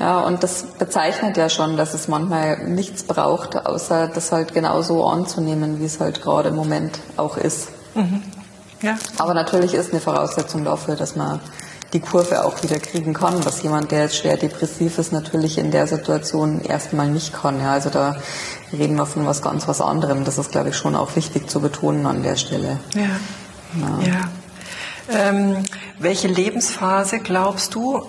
Ja. 0.00 0.06
ja, 0.06 0.20
und 0.22 0.42
das 0.42 0.64
bezeichnet 0.78 1.36
ja 1.36 1.48
schon, 1.48 1.76
dass 1.76 1.94
es 1.94 2.08
manchmal 2.08 2.66
nichts 2.66 3.04
braucht, 3.04 3.64
außer 3.64 4.08
das 4.08 4.32
halt 4.32 4.52
genauso 4.52 5.06
anzunehmen, 5.06 5.78
wie 5.78 5.84
es 5.84 6.00
halt 6.00 6.22
gerade 6.22 6.48
im 6.48 6.56
Moment 6.56 6.98
auch 7.16 7.36
ist. 7.36 7.68
Mhm. 7.94 8.22
Ja. 8.80 8.96
Aber 9.18 9.32
natürlich 9.32 9.74
ist 9.74 9.92
eine 9.92 10.00
Voraussetzung 10.00 10.64
dafür, 10.64 10.96
dass 10.96 11.14
man 11.14 11.38
die 11.92 12.00
Kurve 12.00 12.44
auch 12.44 12.62
wieder 12.62 12.78
kriegen 12.78 13.12
kann, 13.12 13.44
was 13.44 13.62
jemand, 13.62 13.90
der 13.90 14.02
jetzt 14.02 14.16
schwer 14.16 14.36
depressiv 14.36 14.98
ist, 14.98 15.12
natürlich 15.12 15.58
in 15.58 15.70
der 15.70 15.86
Situation 15.86 16.62
erstmal 16.62 17.08
nicht 17.08 17.32
kann. 17.34 17.60
Ja, 17.60 17.72
also 17.72 17.90
da 17.90 18.16
reden 18.72 18.96
wir 18.96 19.06
von 19.06 19.26
was 19.26 19.42
ganz 19.42 19.68
was 19.68 19.80
anderem. 19.80 20.24
Das 20.24 20.38
ist, 20.38 20.50
glaube 20.50 20.70
ich, 20.70 20.76
schon 20.76 20.96
auch 20.96 21.14
wichtig 21.16 21.50
zu 21.50 21.60
betonen 21.60 22.06
an 22.06 22.22
der 22.22 22.36
Stelle. 22.36 22.78
Ja. 22.94 23.02
ja. 23.80 24.06
ja. 24.06 24.28
Ähm, 25.10 25.64
welche 25.98 26.28
Lebensphase 26.28 27.18
glaubst 27.18 27.74
du 27.74 28.02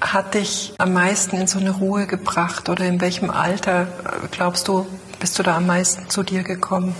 hat 0.00 0.34
dich 0.34 0.74
am 0.78 0.92
meisten 0.92 1.36
in 1.36 1.46
so 1.46 1.58
eine 1.58 1.70
Ruhe 1.70 2.06
gebracht 2.06 2.68
oder 2.68 2.84
in 2.84 3.00
welchem 3.00 3.30
Alter 3.30 3.82
äh, 3.82 4.26
glaubst 4.30 4.68
du 4.68 4.86
bist 5.18 5.38
du 5.38 5.42
da 5.42 5.56
am 5.56 5.66
meisten 5.66 6.10
zu 6.10 6.22
dir 6.22 6.42
gekommen? 6.42 6.94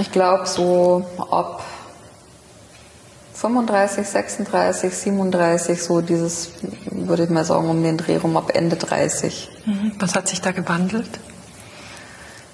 Ich 0.00 0.10
glaube 0.12 0.46
so 0.46 1.04
ab 1.30 1.62
35, 3.40 4.06
36, 4.06 4.94
37, 4.94 5.82
so 5.82 6.02
dieses, 6.02 6.50
würde 6.90 7.24
ich 7.24 7.30
mal 7.30 7.44
sagen, 7.44 7.70
um 7.70 7.82
den 7.82 7.96
Dreh 7.96 8.18
rum 8.18 8.36
ab 8.36 8.50
Ende 8.54 8.76
30. 8.76 9.48
Mhm. 9.64 9.92
Was 9.98 10.14
hat 10.14 10.28
sich 10.28 10.42
da 10.42 10.50
gewandelt? 10.50 11.08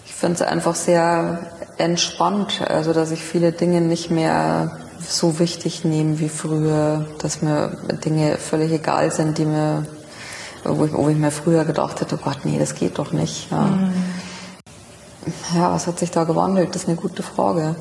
Ich 0.04 0.14
finde 0.14 0.34
es 0.34 0.42
einfach 0.42 0.76
sehr 0.76 1.50
entspannt, 1.76 2.62
also 2.68 2.92
dass 2.92 3.10
ich 3.10 3.20
viele 3.20 3.50
Dinge 3.50 3.80
nicht 3.80 4.12
mehr 4.12 4.78
so 5.00 5.40
wichtig 5.40 5.84
nehme 5.84 6.20
wie 6.20 6.28
früher, 6.28 7.04
dass 7.18 7.42
mir 7.42 7.76
Dinge 8.04 8.36
völlig 8.38 8.70
egal 8.70 9.10
sind, 9.10 9.38
die 9.38 9.44
mir, 9.44 9.84
wo 10.62 10.84
ich, 10.84 10.92
wo 10.92 11.08
ich 11.08 11.16
mir 11.16 11.32
früher 11.32 11.64
gedacht 11.64 12.00
hätte, 12.00 12.14
oh 12.14 12.24
Gott, 12.24 12.44
nee, 12.44 12.60
das 12.60 12.76
geht 12.76 12.96
doch 13.00 13.10
nicht. 13.10 13.50
Ja. 13.50 13.62
Mhm. 13.62 13.92
ja, 15.56 15.72
was 15.72 15.88
hat 15.88 15.98
sich 15.98 16.12
da 16.12 16.22
gewandelt? 16.22 16.76
Das 16.76 16.82
ist 16.82 16.88
eine 16.88 16.96
gute 16.96 17.24
Frage. 17.24 17.74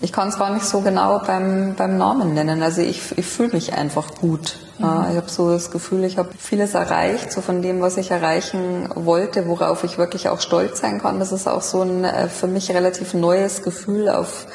Ich 0.00 0.12
kann 0.12 0.28
es 0.28 0.38
gar 0.38 0.52
nicht 0.52 0.66
so 0.66 0.82
genau 0.82 1.20
beim, 1.26 1.74
beim 1.74 1.96
Namen 1.96 2.34
nennen. 2.34 2.62
Also 2.62 2.82
ich, 2.82 3.16
ich 3.16 3.26
fühle 3.26 3.52
mich 3.52 3.72
einfach 3.72 4.14
gut. 4.20 4.56
Mhm. 4.78 4.84
Ich 5.10 5.16
habe 5.16 5.28
so 5.28 5.50
das 5.50 5.70
Gefühl, 5.70 6.04
ich 6.04 6.18
habe 6.18 6.30
vieles 6.38 6.74
erreicht, 6.74 7.32
so 7.32 7.40
von 7.40 7.62
dem, 7.62 7.80
was 7.80 7.96
ich 7.96 8.10
erreichen 8.10 8.88
wollte, 8.94 9.48
worauf 9.48 9.84
ich 9.84 9.96
wirklich 9.96 10.28
auch 10.28 10.40
stolz 10.40 10.80
sein 10.80 11.00
kann. 11.00 11.18
Das 11.18 11.32
ist 11.32 11.48
auch 11.48 11.62
so 11.62 11.82
ein 11.82 12.04
äh, 12.04 12.28
für 12.28 12.46
mich 12.46 12.70
relativ 12.70 13.14
neues 13.14 13.62
Gefühl, 13.62 14.10
auf 14.10 14.46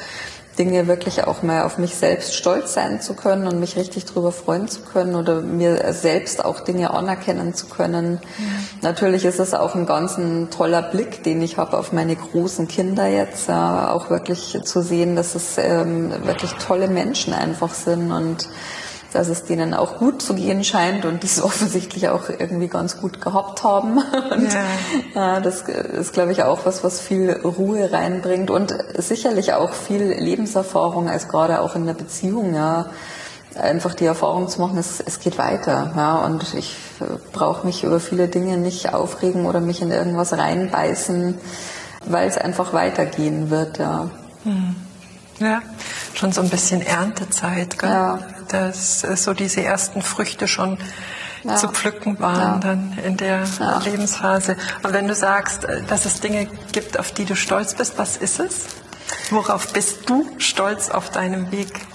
Dinge 0.58 0.86
wirklich 0.86 1.24
auch 1.24 1.42
mal 1.42 1.62
auf 1.62 1.78
mich 1.78 1.94
selbst 1.94 2.34
stolz 2.34 2.74
sein 2.74 3.00
zu 3.00 3.14
können 3.14 3.46
und 3.46 3.58
mich 3.58 3.76
richtig 3.76 4.04
darüber 4.04 4.32
freuen 4.32 4.68
zu 4.68 4.80
können 4.82 5.14
oder 5.14 5.40
mir 5.40 5.92
selbst 5.92 6.44
auch 6.44 6.60
Dinge 6.60 6.90
anerkennen 6.92 7.54
zu 7.54 7.66
können. 7.66 8.20
Ja. 8.22 8.44
Natürlich 8.90 9.24
ist 9.24 9.40
es 9.40 9.54
auch 9.54 9.74
ein 9.74 9.86
ganz 9.86 10.18
ein 10.18 10.50
toller 10.50 10.82
Blick, 10.82 11.22
den 11.22 11.40
ich 11.42 11.56
habe 11.56 11.78
auf 11.78 11.92
meine 11.92 12.16
großen 12.16 12.68
Kinder 12.68 13.06
jetzt, 13.06 13.48
äh, 13.48 13.52
auch 13.52 14.10
wirklich 14.10 14.58
zu 14.64 14.82
sehen, 14.82 15.16
dass 15.16 15.34
es 15.34 15.56
ähm, 15.58 16.12
wirklich 16.24 16.52
tolle 16.54 16.88
Menschen 16.88 17.32
einfach 17.32 17.72
sind 17.72 18.12
und 18.12 18.48
dass 19.12 19.28
es 19.28 19.44
denen 19.44 19.74
auch 19.74 19.98
gut 19.98 20.22
zu 20.22 20.34
gehen 20.34 20.64
scheint 20.64 21.04
und 21.04 21.22
die 21.22 21.26
es 21.26 21.42
offensichtlich 21.42 22.08
auch 22.08 22.28
irgendwie 22.28 22.68
ganz 22.68 22.98
gut 22.98 23.20
gehabt 23.20 23.62
haben. 23.62 23.98
Und 24.30 24.52
ja. 25.14 25.38
äh, 25.38 25.42
das 25.42 25.62
ist, 25.62 26.12
glaube 26.12 26.32
ich, 26.32 26.42
auch 26.42 26.64
was, 26.64 26.82
was 26.84 27.00
viel 27.00 27.30
Ruhe 27.30 27.92
reinbringt 27.92 28.50
und 28.50 28.74
sicherlich 28.96 29.52
auch 29.52 29.72
viel 29.72 30.02
Lebenserfahrung, 30.02 31.08
als 31.08 31.28
gerade 31.28 31.60
auch 31.60 31.76
in 31.76 31.86
der 31.86 31.94
Beziehung, 31.94 32.54
ja 32.54 32.86
einfach 33.56 33.94
die 33.94 34.04
Erfahrung 34.04 34.48
zu 34.48 34.60
machen, 34.60 34.78
es, 34.78 35.00
es 35.00 35.20
geht 35.20 35.38
weiter. 35.38 35.92
Ja, 35.96 36.24
und 36.24 36.54
ich 36.54 36.76
brauche 37.32 37.66
mich 37.66 37.84
über 37.84 38.00
viele 38.00 38.28
Dinge 38.28 38.56
nicht 38.56 38.92
aufregen 38.94 39.46
oder 39.46 39.60
mich 39.60 39.82
in 39.82 39.90
irgendwas 39.90 40.32
reinbeißen, 40.32 41.38
weil 42.06 42.28
es 42.28 42.38
einfach 42.38 42.72
weitergehen 42.72 43.50
wird. 43.50 43.78
Ja. 43.78 44.10
Hm. 44.44 44.74
ja, 45.38 45.62
schon 46.22 46.32
so 46.32 46.40
ein 46.40 46.48
bisschen 46.48 46.80
Erntezeit. 46.80 47.78
Gell? 47.78 47.90
Ja 47.90 48.18
dass 48.52 49.00
so 49.00 49.34
diese 49.34 49.62
ersten 49.62 50.02
Früchte 50.02 50.46
schon 50.46 50.78
ja. 51.42 51.56
zu 51.56 51.68
pflücken 51.68 52.20
waren 52.20 52.54
ja. 52.54 52.58
dann 52.58 52.98
in 53.04 53.16
der. 53.16 53.44
Lebensphase. 53.84 54.56
Und 54.82 54.92
wenn 54.92 55.08
du 55.08 55.14
sagst, 55.14 55.64
äh, 55.64 55.82
dass 55.88 56.04
es 56.04 56.20
Dinge 56.20 56.46
gibt, 56.72 56.98
auf 56.98 57.12
die 57.12 57.24
du 57.24 57.34
stolz 57.34 57.74
bist, 57.74 57.98
was 57.98 58.16
ist 58.16 58.40
es? 58.40 58.66
Worauf 59.30 59.72
bist 59.72 60.08
du 60.08 60.28
stolz 60.38 60.90
auf 60.90 61.10
deinem 61.10 61.50
Weg? 61.50 61.86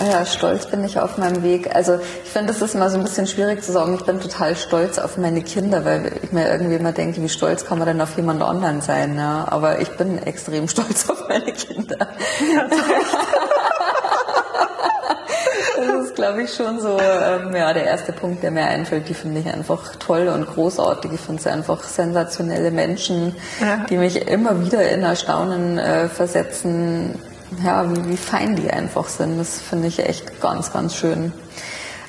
Ja, 0.00 0.26
stolz 0.26 0.66
bin 0.66 0.82
ich 0.84 0.98
auf 0.98 1.18
meinem 1.18 1.42
Weg. 1.42 1.74
Also 1.74 1.98
ich 2.24 2.30
finde, 2.30 2.52
das 2.52 2.60
ist 2.60 2.74
immer 2.74 2.90
so 2.90 2.98
ein 2.98 3.04
bisschen 3.04 3.26
schwierig 3.26 3.62
zu 3.62 3.72
sagen, 3.72 3.94
ich 3.94 4.04
bin 4.04 4.20
total 4.20 4.56
stolz 4.56 4.98
auf 4.98 5.16
meine 5.16 5.42
Kinder, 5.42 5.84
weil 5.84 6.12
ich 6.22 6.32
mir 6.32 6.48
irgendwie 6.50 6.74
immer 6.74 6.92
denke, 6.92 7.22
wie 7.22 7.28
stolz 7.28 7.64
kann 7.64 7.78
man 7.78 7.86
denn 7.86 8.00
auf 8.00 8.16
jemand 8.16 8.42
anderen 8.42 8.80
sein. 8.80 9.16
Ja? 9.16 9.46
Aber 9.48 9.80
ich 9.80 9.90
bin 9.90 10.18
extrem 10.18 10.66
stolz 10.74 11.08
auf 11.08 11.28
meine 11.28 11.52
Kinder. 11.52 12.08
Ja, 12.54 12.66
das 15.76 16.06
ist, 16.06 16.14
glaube 16.16 16.42
ich, 16.42 16.52
schon 16.52 16.80
so 16.80 16.98
ähm, 17.00 17.54
ja, 17.54 17.72
der 17.72 17.84
erste 17.84 18.12
Punkt, 18.12 18.42
der 18.42 18.50
mir 18.50 18.64
einfällt. 18.64 19.08
Die 19.08 19.14
finde 19.14 19.40
ich 19.40 19.46
einfach 19.46 19.94
toll 19.96 20.26
und 20.28 20.46
großartig. 20.46 21.12
Ich 21.12 21.20
finde 21.20 21.40
sie 21.40 21.50
einfach 21.50 21.82
sensationelle 21.84 22.72
Menschen, 22.72 23.36
ja. 23.60 23.84
die 23.88 23.96
mich 23.96 24.26
immer 24.28 24.60
wieder 24.64 24.88
in 24.90 25.02
Erstaunen 25.02 25.78
äh, 25.78 26.08
versetzen, 26.08 27.20
ja, 27.62 27.90
wie, 27.90 28.08
wie 28.10 28.16
fein 28.16 28.56
die 28.56 28.70
einfach 28.70 29.08
sind. 29.08 29.38
Das 29.38 29.60
finde 29.60 29.88
ich 29.88 29.98
echt 29.98 30.40
ganz, 30.40 30.72
ganz 30.72 30.94
schön. 30.94 31.32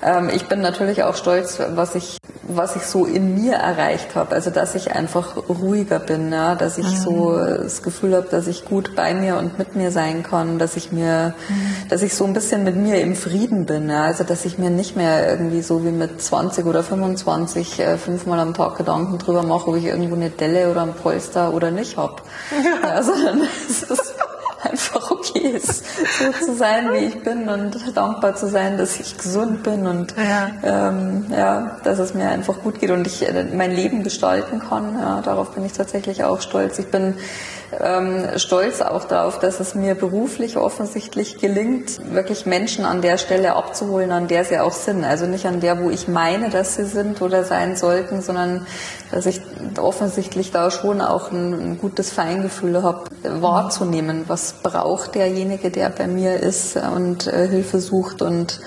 Ähm, 0.06 0.30
ich 0.34 0.48
bin 0.48 0.62
natürlich 0.62 1.04
auch 1.04 1.16
stolz, 1.16 1.60
was 1.74 1.96
ich, 1.96 2.18
was 2.48 2.75
ich 2.75 2.84
so 2.84 3.06
in 3.06 3.34
mir 3.34 3.56
erreicht 3.56 4.16
habe. 4.16 4.36
Also, 4.36 4.52
dass 4.52 4.75
ich 4.75 4.92
einfach 4.92 5.36
ruhiger 5.50 6.00
bin, 6.00 6.32
ja? 6.32 6.54
dass 6.56 6.78
ich 6.78 6.86
mhm. 6.86 6.98
so 6.98 7.38
das 7.38 7.82
Gefühl 7.82 8.16
habe, 8.16 8.28
dass 8.30 8.46
ich 8.46 8.66
gut 8.66 8.96
bei 8.96 9.14
mir 9.16 9.38
und 9.38 9.58
mit 9.58 9.75
mir 9.75 9.92
sein 9.92 10.22
kann, 10.22 10.60
dass 10.60 10.78
ich 10.78 10.92
mir, 10.92 11.34
mhm. 11.50 11.90
dass 11.90 12.04
ich 12.04 12.14
so 12.14 12.25
ein 12.25 12.34
bisschen 12.34 12.64
mit 12.64 12.75
mir 12.75 13.02
im 13.02 13.16
Frieden 13.16 13.66
bin. 13.66 13.90
Ja? 13.90 14.04
Also, 14.04 14.24
dass 14.24 14.46
ich 14.46 14.60
mir 14.60 14.70
nicht 14.70 14.96
mehr 14.96 15.28
irgendwie 15.30 15.62
so 15.62 15.84
wie 15.84 15.92
mit 15.92 16.22
20 16.22 16.66
oder 16.66 16.84
25 16.84 17.80
äh, 17.80 17.98
fünfmal 17.98 18.40
am 18.40 18.54
Tag 18.54 18.78
Gedanken 18.78 19.18
drüber 19.18 19.42
mache, 19.42 19.70
ob 19.70 19.75
ich 19.75 19.86
irgendwo 19.86 20.16
eine 20.16 20.30
Delle 20.30 20.70
oder 20.70 20.84
ein 20.84 20.94
Polster 20.94 21.54
oder 21.54 21.72
nicht 21.72 21.98
habe. 21.98 22.16
Ja. 22.86 23.02
Sondern 23.02 23.42
es 23.68 23.84
ist 23.84 24.14
einfach 24.65 25.12
okay 25.12 25.39
ist, 25.39 25.84
so 26.19 26.45
zu 26.45 26.55
sein, 26.55 26.91
wie 26.93 27.05
ich 27.05 27.22
bin 27.22 27.50
und 27.50 27.95
dankbar 27.95 28.36
zu 28.36 28.48
sein, 28.48 28.77
dass 28.77 29.00
ich 29.00 29.17
gesund 29.17 29.63
bin 29.63 29.88
und 29.88 30.15
ja, 30.17 30.50
ähm, 30.63 31.25
ja 31.29 31.77
dass 31.84 32.00
es 32.00 32.13
mir 32.13 32.29
einfach 32.29 32.62
gut 32.62 32.79
geht 32.79 32.91
und 32.91 33.07
ich 33.07 33.27
äh, 33.27 33.45
mein 33.53 33.72
Leben 33.72 34.03
gestalten 34.03 34.60
kann. 34.60 34.98
Ja, 35.00 35.22
darauf 35.22 35.51
bin 35.51 35.65
ich 35.65 35.74
tatsächlich 35.74 36.24
auch 36.24 36.41
stolz. 36.41 36.79
Ich 36.79 36.88
bin 36.88 37.15
ähm, 37.79 38.27
stolz 38.38 38.81
auch 38.81 39.05
darauf, 39.05 39.39
dass 39.39 39.60
es 39.60 39.75
mir 39.75 39.95
beruflich 39.95 40.57
offensichtlich 40.57 41.38
gelingt, 41.38 42.13
wirklich 42.13 42.45
Menschen 42.45 42.86
an 42.86 43.01
der 43.01 43.17
Stelle 43.17 43.55
abzuholen, 43.55 44.12
an 44.12 44.27
der 44.27 44.45
sie 44.45 44.60
auch 44.60 44.72
sind. 44.72 45.03
Also 45.03 45.25
nicht 45.25 45.45
an 45.45 45.60
der, 45.60 45.81
wo 45.84 45.89
ich 45.89 46.07
meine, 46.07 46.50
dass 46.50 46.75
sie 46.75 46.86
sind 46.86 47.22
oder 47.22 47.43
sein 47.43 47.75
sollten, 47.75 48.22
sondern 48.22 48.65
dass 49.12 49.25
ich 49.25 49.41
offensichtlich 49.77 50.51
da 50.51 50.72
schon 50.72 51.01
auch 51.01 51.31
ein, 51.31 51.53
ein 51.53 51.77
gutes 51.77 52.12
Feingefühl 52.12 52.84
habe, 52.84 53.05
wahrzunehmen, 53.24 54.25
was 54.27 54.53
braucht 54.63 55.15
derjenige, 55.15 55.72
der 55.72 55.89
bei 55.89 56.07
mir 56.07 56.39
ist 56.39 56.77
und 56.77 57.27
äh, 57.27 57.48
Hilfe 57.48 57.79
sucht 57.79 58.22
und 58.22 58.60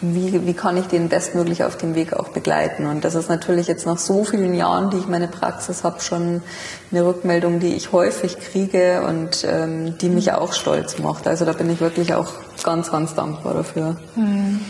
wie, 0.00 0.46
wie 0.46 0.54
kann 0.54 0.76
ich 0.76 0.86
den 0.86 1.08
bestmöglich 1.08 1.64
auf 1.64 1.76
dem 1.76 1.94
Weg 1.94 2.12
auch 2.12 2.28
begleiten. 2.28 2.86
Und 2.86 3.04
das 3.04 3.14
ist 3.14 3.28
natürlich 3.28 3.66
jetzt 3.66 3.86
nach 3.86 3.98
so 3.98 4.24
vielen 4.24 4.54
Jahren, 4.54 4.90
die 4.90 4.98
ich 4.98 5.06
meine 5.06 5.28
Praxis 5.28 5.84
habe, 5.84 6.00
schon 6.00 6.42
eine 6.90 7.04
Rückmeldung, 7.04 7.60
die 7.60 7.74
ich 7.74 7.92
häufig 7.92 8.38
kriege 8.38 9.02
und 9.02 9.44
ähm, 9.48 9.96
die 9.98 10.08
mich 10.08 10.32
auch 10.32 10.52
stolz 10.52 10.98
macht. 10.98 11.26
Also 11.26 11.44
da 11.44 11.52
bin 11.52 11.70
ich 11.70 11.80
wirklich 11.80 12.14
auch 12.14 12.32
ganz, 12.62 12.90
ganz 12.90 13.14
dankbar 13.14 13.54
dafür. 13.54 13.96
Mhm. 14.16 14.60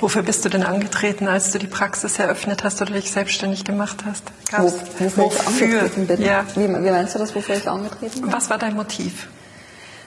Wofür 0.00 0.22
bist 0.22 0.44
du 0.44 0.48
denn 0.48 0.64
angetreten, 0.64 1.28
als 1.28 1.52
du 1.52 1.58
die 1.58 1.66
Praxis 1.66 2.18
eröffnet 2.18 2.64
hast 2.64 2.82
oder 2.82 2.92
dich 2.92 3.10
selbstständig 3.12 3.64
gemacht 3.64 4.04
hast? 4.04 4.24
Wo, 4.56 4.64
wofür, 4.64 5.24
wofür 5.24 5.26
ich 5.26 5.46
angetreten 5.46 6.06
bin? 6.06 6.22
Ja. 6.22 6.44
Wie, 6.54 6.68
wie 6.68 6.90
meinst 6.90 7.14
du 7.14 7.18
das, 7.18 7.34
wofür 7.34 7.54
ich 7.54 7.68
angetreten 7.68 8.22
bin? 8.22 8.32
Was 8.32 8.50
war 8.50 8.58
dein 8.58 8.74
Motiv? 8.74 9.28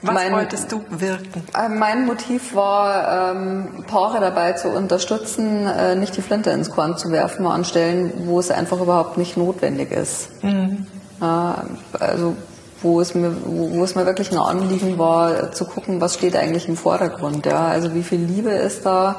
Was 0.02 0.14
mein, 0.14 0.32
wolltest 0.32 0.72
du 0.72 0.82
wirken? 0.90 1.42
Äh, 1.54 1.68
mein 1.68 2.06
Motiv 2.06 2.54
war, 2.54 3.32
ähm, 3.34 3.84
Paare 3.86 4.20
dabei 4.20 4.52
zu 4.52 4.68
unterstützen, 4.68 5.66
äh, 5.66 5.94
nicht 5.96 6.16
die 6.16 6.22
Flinte 6.22 6.50
ins 6.50 6.70
Korn 6.70 6.98
zu 6.98 7.10
werfen 7.10 7.46
an 7.46 7.64
Stellen, 7.64 8.12
wo 8.26 8.38
es 8.38 8.50
einfach 8.50 8.80
überhaupt 8.80 9.16
nicht 9.16 9.36
notwendig 9.36 9.90
ist. 9.90 10.42
Mhm. 10.42 10.86
Äh, 11.20 11.24
also 11.24 12.36
wo 12.82 13.00
es 13.00 13.14
mir, 13.14 13.34
wo, 13.44 13.78
wo, 13.78 13.84
es 13.84 13.94
mir 13.94 14.04
wirklich 14.06 14.30
ein 14.30 14.38
Anliegen 14.38 14.98
war, 14.98 15.52
zu 15.52 15.64
gucken, 15.64 16.00
was 16.00 16.14
steht 16.14 16.36
eigentlich 16.36 16.68
im 16.68 16.76
Vordergrund. 16.76 17.46
Ja? 17.46 17.66
Also 17.66 17.94
wie 17.94 18.02
viel 18.02 18.20
Liebe 18.20 18.50
ist 18.50 18.84
da 18.84 19.16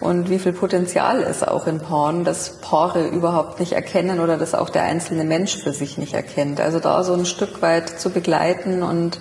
und 0.00 0.30
wie 0.30 0.38
viel 0.38 0.52
Potenzial 0.52 1.20
ist 1.20 1.46
auch 1.46 1.66
in 1.66 1.80
Paaren, 1.80 2.24
dass 2.24 2.60
Paare 2.60 3.06
überhaupt 3.06 3.60
nicht 3.60 3.72
erkennen 3.72 4.20
oder 4.20 4.38
dass 4.38 4.54
auch 4.54 4.70
der 4.70 4.84
einzelne 4.84 5.24
Mensch 5.24 5.62
für 5.62 5.72
sich 5.72 5.98
nicht 5.98 6.14
erkennt. 6.14 6.60
Also 6.60 6.80
da 6.80 7.02
so 7.04 7.12
ein 7.12 7.26
Stück 7.26 7.60
weit 7.62 8.00
zu 8.00 8.10
begleiten 8.10 8.82
und 8.82 9.18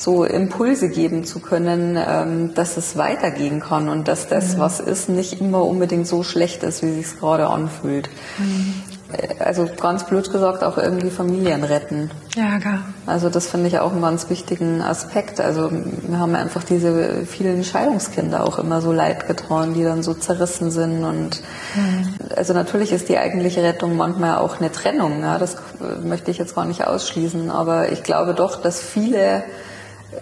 so 0.00 0.24
Impulse 0.24 0.88
geben 0.88 1.24
zu 1.24 1.40
können, 1.40 1.98
ähm, 1.98 2.54
dass 2.54 2.78
es 2.78 2.96
weitergehen 2.96 3.60
kann 3.60 3.90
und 3.90 4.08
dass 4.08 4.28
das, 4.28 4.54
mhm. 4.56 4.60
was 4.60 4.80
ist, 4.80 5.10
nicht 5.10 5.42
immer 5.42 5.62
unbedingt 5.62 6.06
so 6.06 6.22
schlecht 6.22 6.62
ist, 6.62 6.82
wie 6.82 7.02
sich 7.02 7.18
gerade 7.18 7.48
anfühlt. 7.48 8.08
Mhm. 8.38 8.74
Also 9.40 9.68
ganz 9.78 10.04
blöd 10.04 10.30
gesagt, 10.32 10.62
auch 10.62 10.78
irgendwie 10.78 11.10
Familien 11.10 11.64
retten. 11.64 12.10
Ja, 12.34 12.58
gar. 12.58 12.84
Also 13.06 13.28
das 13.28 13.48
finde 13.48 13.66
ich 13.66 13.78
auch 13.80 13.92
einen 13.92 14.00
ganz 14.00 14.30
wichtigen 14.30 14.80
Aspekt. 14.80 15.38
Also 15.38 15.70
wir 15.70 16.18
haben 16.18 16.34
einfach 16.34 16.64
diese 16.64 17.26
vielen 17.26 17.62
Scheidungskinder 17.62 18.46
auch 18.46 18.58
immer 18.58 18.80
so 18.80 18.92
leid 18.92 19.26
getan, 19.26 19.74
die 19.74 19.82
dann 19.82 20.02
so 20.02 20.14
zerrissen 20.14 20.70
sind. 20.70 21.04
Und 21.04 21.42
mhm. 21.74 22.14
also 22.36 22.54
natürlich 22.54 22.92
ist 22.92 23.10
die 23.10 23.18
eigentliche 23.18 23.62
Rettung 23.62 23.96
manchmal 23.98 24.38
auch 24.38 24.60
eine 24.60 24.72
Trennung. 24.72 25.20
Ja, 25.20 25.38
das 25.38 25.56
möchte 26.02 26.30
ich 26.30 26.38
jetzt 26.38 26.54
gar 26.54 26.64
nicht 26.64 26.86
ausschließen. 26.86 27.50
Aber 27.50 27.92
ich 27.92 28.02
glaube 28.02 28.32
doch, 28.32 28.62
dass 28.62 28.80
viele 28.80 29.42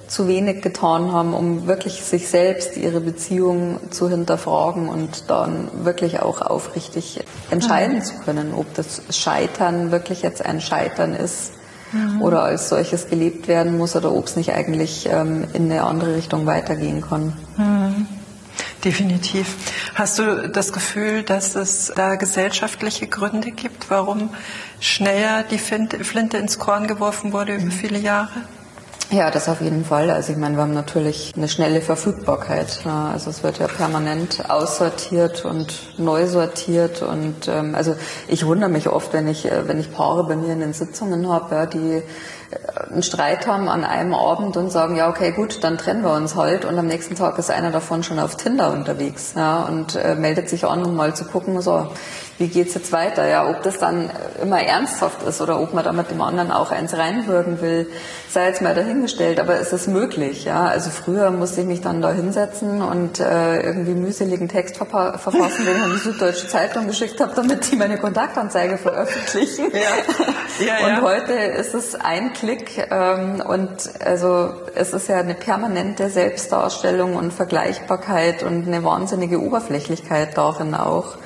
zu 0.07 0.29
wenig 0.29 0.63
getan 0.63 1.13
haben, 1.13 1.35
um 1.35 1.67
wirklich 1.67 2.03
sich 2.03 2.29
selbst, 2.29 2.77
ihre 2.77 3.01
Beziehung 3.01 3.79
zu 3.91 4.09
hinterfragen 4.09 4.89
und 4.89 5.31
dann 5.31 5.69
wirklich 5.85 6.21
auch 6.21 6.43
aufrichtig 6.43 7.21
entscheiden 7.51 7.97
mhm. 7.97 8.03
zu 8.03 8.15
können, 8.19 8.55
ob 8.55 8.73
das 8.75 9.03
Scheitern 9.11 9.91
wirklich 9.91 10.23
jetzt 10.23 10.45
ein 10.45 10.61
Scheitern 10.61 11.15
ist 11.15 11.53
mhm. 11.93 12.23
oder 12.23 12.43
als 12.43 12.69
solches 12.69 13.09
gelebt 13.09 13.49
werden 13.49 13.79
muss 13.79 13.97
oder 13.97 14.13
ob 14.13 14.27
es 14.27 14.37
nicht 14.37 14.53
eigentlich 14.53 15.09
ähm, 15.11 15.47
in 15.53 15.71
eine 15.71 15.85
andere 15.85 16.17
Richtung 16.17 16.47
weitergehen 16.47 17.03
kann. 17.03 17.33
Mhm. 17.57 18.07
Definitiv. 18.85 19.57
Hast 19.95 20.19
du 20.19 20.49
das 20.49 20.73
Gefühl, 20.73 21.23
dass 21.23 21.57
es 21.57 21.93
da 21.95 22.15
gesellschaftliche 22.15 23.09
Gründe 23.09 23.51
gibt, 23.51 23.91
warum 23.91 24.31
schneller 24.81 25.43
die 25.43 25.59
Flinte 25.59 26.37
ins 26.37 26.59
Korn 26.59 26.87
geworfen 26.87 27.33
wurde 27.33 27.55
über 27.55 27.65
mhm. 27.65 27.73
viele 27.73 27.99
Jahre? 27.99 28.31
Ja, 29.11 29.31
das 29.31 29.49
auf 29.49 29.63
jeden 29.63 29.87
Fall. 29.87 30.11
Also 30.11 30.33
ich 30.33 30.39
meine, 30.39 30.57
wir 30.57 30.63
haben 30.63 30.75
natürlich 30.75 31.33
eine 31.35 31.49
schnelle 31.49 31.81
Verfügbarkeit. 31.81 32.81
Also 32.85 33.31
es 33.31 33.43
wird 33.43 33.59
ja 33.59 33.67
permanent 33.67 34.51
aussortiert 34.51 35.47
und 35.47 35.99
neu 35.99 36.27
sortiert 36.27 37.01
und 37.01 37.49
ähm, 37.49 37.75
also 37.75 37.97
ich 38.27 38.45
wundere 38.45 38.69
mich 38.69 38.87
oft, 38.87 39.15
wenn 39.15 39.27
ich 39.27 39.47
äh, 39.47 39.67
wenn 39.67 39.81
ich 39.81 39.95
Paare 39.95 40.25
bei 40.25 40.37
mir 40.37 40.53
in 40.53 40.61
den 40.61 40.75
Sitzungen 40.75 41.27
habe, 41.27 41.55
ja, 41.55 41.65
die 41.65 42.03
äh, 42.03 42.03
einen 42.91 43.03
Streit 43.03 43.47
haben 43.47 43.71
an 43.71 43.83
einem 43.83 44.13
Abend 44.13 44.59
und 44.59 44.71
sagen, 44.71 44.95
ja 44.97 45.09
okay 45.09 45.33
gut, 45.33 45.65
dann 45.65 45.79
trennen 45.79 46.03
wir 46.03 46.13
uns 46.13 46.37
halt 46.37 46.67
und 46.67 46.79
am 46.79 46.87
nächsten 46.87 47.15
Tag 47.15 47.39
ist 47.39 47.51
einer 47.51 47.71
davon 47.71 48.03
schon 48.03 48.19
auf 48.19 48.37
Tinder 48.37 48.73
unterwegs 48.75 49.33
ja, 49.35 49.63
und 49.63 49.97
äh, 49.97 50.17
meldet 50.17 50.51
sich 50.51 50.67
an, 50.67 50.85
um 50.85 50.95
mal 50.95 51.17
zu 51.17 51.25
gucken, 51.25 51.63
so 51.63 51.89
wie 52.39 52.47
geht's 52.47 52.75
jetzt 52.75 52.93
weiter? 52.93 53.27
Ja, 53.27 53.49
ob 53.49 53.63
das 53.63 53.79
dann 53.79 54.11
immer 54.41 54.63
ernsthaft 54.63 55.23
ist 55.25 55.41
oder 55.41 55.61
ob 55.61 55.75
man 55.75 55.85
da 55.85 55.93
mit 55.93 56.11
dem 56.11 56.23
anderen 56.23 56.53
auch 56.53 56.71
eins 56.71 56.97
reinwürgen 56.97 57.61
will, 57.61 57.89
sei 58.31 58.47
jetzt 58.47 58.63
mal 58.63 58.75
dahingestellt. 58.75 59.41
Aber 59.41 59.59
es 59.59 59.73
ist 59.73 59.89
möglich. 59.89 60.45
Ja, 60.45 60.67
also 60.67 60.91
früher 60.91 61.31
musste 61.33 61.63
ich 61.63 61.67
mich 61.67 61.81
dann 61.81 62.01
da 62.01 62.13
hinsetzen 62.13 62.81
und 62.81 63.19
äh, 63.19 63.61
irgendwie 63.61 63.93
mühseligen 63.93 64.49
Text 64.49 64.77
verfassen, 64.77 65.65
den 65.65 65.77
ich 65.77 65.83
an 65.83 65.91
die 65.91 65.99
Süddeutsche 65.99 66.47
Zeitung 66.47 66.87
geschickt 66.87 67.21
habe, 67.21 67.33
damit 67.35 67.71
die 67.71 67.77
meine 67.77 67.99
Kontaktanzeige 67.99 68.79
veröffentlichen. 68.79 69.73
Ja. 69.73 70.65
Ja, 70.65 70.87
und 70.87 70.93
ja. 70.97 71.03
heute 71.03 71.33
ist 71.33 71.75
es 71.75 71.95
ein 71.95 72.33
Klick 72.33 72.89
ähm, 72.91 73.41
und 73.47 73.71
also 74.05 74.55
es 74.75 74.93
ist 74.93 75.09
ja 75.09 75.19
eine 75.19 75.35
permanente 75.35 76.09
Selbstdarstellung 76.09 77.15
und 77.15 77.33
Vergleichbarkeit 77.33 78.43
und 78.43 78.67
eine 78.67 78.83
wahnsinnige 78.83 79.41
Oberflächlichkeit 79.41 80.37
darin 80.37 80.75
auch. 80.75 81.17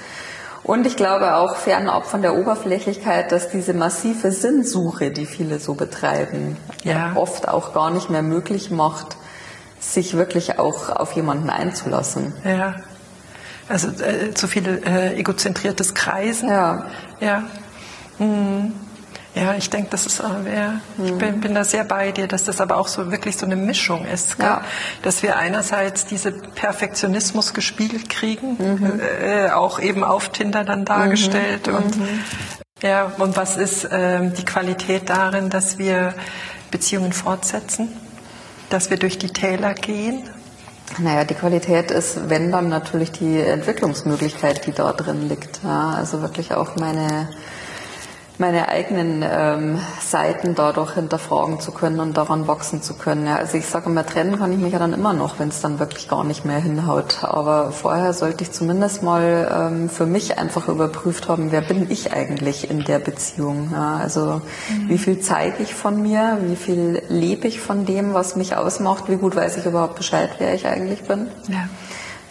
Und 0.65 0.87
ich 0.87 0.97
glaube 0.97 1.35
auch 1.37 1.57
fernab 1.57 2.07
von 2.07 2.23
der 2.23 2.37
Oberflächlichkeit, 2.37 3.33
dass 3.33 3.49
diese 3.49 3.75
massive 3.75 4.31
Sinnsuche, 4.31 5.11
die 5.11 5.27
viele 5.27 5.59
so 5.59 5.75
betreiben, 5.75 6.57
ja. 6.85 7.13
oft 7.17 7.49
auch 7.49 7.75
gar 7.75 7.91
nicht 7.91 8.11
mehr 8.11 8.23
möglich 8.23 8.71
macht, 8.71 9.17
sich 9.81 10.17
wirklich 10.17 10.61
auch 10.61 10.89
auf 10.89 11.13
jemanden 11.13 11.51
einzulassen. 11.51 12.33
Ja. 12.45 12.77
Also 13.69 13.89
äh, 13.89 14.33
zu 14.35 14.47
viel 14.47 14.83
äh, 14.87 15.15
egozentriertes 15.19 15.95
Kreisen. 15.95 16.49
Ja. 16.49 16.87
Ja. 17.21 17.45
Mhm. 18.19 18.75
Ja, 19.35 19.55
ich 19.55 19.71
denke, 19.71 19.89
das 19.91 20.05
ist, 20.05 20.21
äh, 20.21 20.55
ja, 20.55 20.81
ich 21.03 21.15
bin, 21.15 21.41
bin, 21.41 21.55
da 21.55 21.65
sehr 21.65 21.85
bei 21.85 22.13
dir, 22.13 22.27
dass 22.27 22.45
das 22.45 22.61
aber 22.61 22.77
auch 22.77 22.89
so 22.89 23.11
wirklich 23.11 23.39
so 23.39 23.47
eine 23.47 23.57
Mischung 23.57 24.05
ist. 24.05 24.37
Ja. 24.39 24.63
Dass 25.03 25.23
wir 25.23 25.37
einerseits 25.37 26.05
diese 26.05 26.33
Perfektionismus 26.33 27.55
gespiegelt 27.55 28.11
kriegen, 28.11 28.57
mhm. 28.59 29.01
äh, 29.01 29.51
auch 29.51 29.81
eben 29.81 30.05
auf 30.05 30.29
Tinder 30.29 30.65
dann 30.65 30.85
dargestellt 30.85 31.67
mhm. 31.67 31.75
und 31.75 31.99
mhm. 31.99 32.25
ja, 32.83 33.11
und 33.17 33.37
was 33.37 33.57
ist 33.57 33.85
äh, 33.85 34.31
die 34.31 34.45
Qualität 34.45 35.09
darin, 35.09 35.49
dass 35.49 35.79
wir 35.79 36.13
Beziehungen 36.71 37.15
fortsetzen, 37.15 37.89
dass 38.69 38.91
wir 38.91 38.99
durch 38.99 39.17
die 39.17 39.31
Täler 39.31 39.73
gehen? 39.73 40.29
Naja, 40.99 41.25
die 41.25 41.35
Qualität 41.35 41.91
ist, 41.91 42.29
wenn 42.29 42.53
dann 42.53 42.69
natürlich 42.69 43.13
die 43.13 43.41
Entwicklungsmöglichkeit, 43.41 44.67
die 44.67 44.73
da 44.73 44.93
drin 44.93 45.27
liegt. 45.27 45.61
Ja, 45.65 45.93
also 45.97 46.21
wirklich 46.21 46.53
auch 46.53 46.77
meine 46.77 47.31
meine 48.43 48.69
eigenen 48.69 49.25
ähm, 49.25 49.79
Seiten 50.01 50.57
dadurch 50.57 50.95
hinterfragen 50.95 51.61
zu 51.61 51.71
können 51.71 52.01
und 52.01 52.17
daran 52.17 52.49
wachsen 52.49 52.83
zu 52.83 52.95
können. 52.95 53.25
Ja, 53.25 53.37
also 53.37 53.57
ich 53.57 53.67
sage 53.67 53.89
immer, 53.89 54.05
trennen 54.05 54.37
kann 54.37 54.53
ich 54.53 54.59
mich 54.59 54.73
ja 54.73 54.81
dann 54.81 54.93
immer 54.93 55.13
noch, 55.13 55.39
wenn 55.39 55.49
es 55.49 55.61
dann 55.61 55.79
wirklich 55.79 56.09
gar 56.09 56.25
nicht 56.25 56.45
mehr 56.45 56.59
hinhaut. 56.59 57.23
Aber 57.23 57.71
vorher 57.71 58.13
sollte 58.13 58.43
ich 58.43 58.51
zumindest 58.51 59.05
mal 59.05 59.49
ähm, 59.55 59.89
für 59.89 60.07
mich 60.07 60.39
einfach 60.39 60.67
überprüft 60.67 61.29
haben, 61.29 61.53
wer 61.53 61.61
bin 61.61 61.89
ich 61.89 62.13
eigentlich 62.13 62.69
in 62.69 62.83
der 62.83 62.99
Beziehung. 62.99 63.71
Ja, 63.73 63.99
also 63.99 64.43
mhm. 64.69 64.89
wie 64.89 64.99
viel 64.99 65.21
zeige 65.21 65.63
ich 65.63 65.73
von 65.73 66.03
mir, 66.03 66.39
wie 66.43 66.57
viel 66.57 67.01
lebe 67.09 67.47
ich 67.47 67.61
von 67.61 67.87
dem, 67.87 68.13
was 68.13 68.35
mich 68.35 68.57
ausmacht, 68.57 69.05
wie 69.07 69.19
gut 69.19 69.37
weiß 69.37 69.57
ich 69.59 69.67
überhaupt 69.67 69.95
Bescheid, 69.95 70.31
wer 70.39 70.53
ich 70.53 70.67
eigentlich 70.67 71.05
bin. 71.05 71.29
Ja 71.47 71.69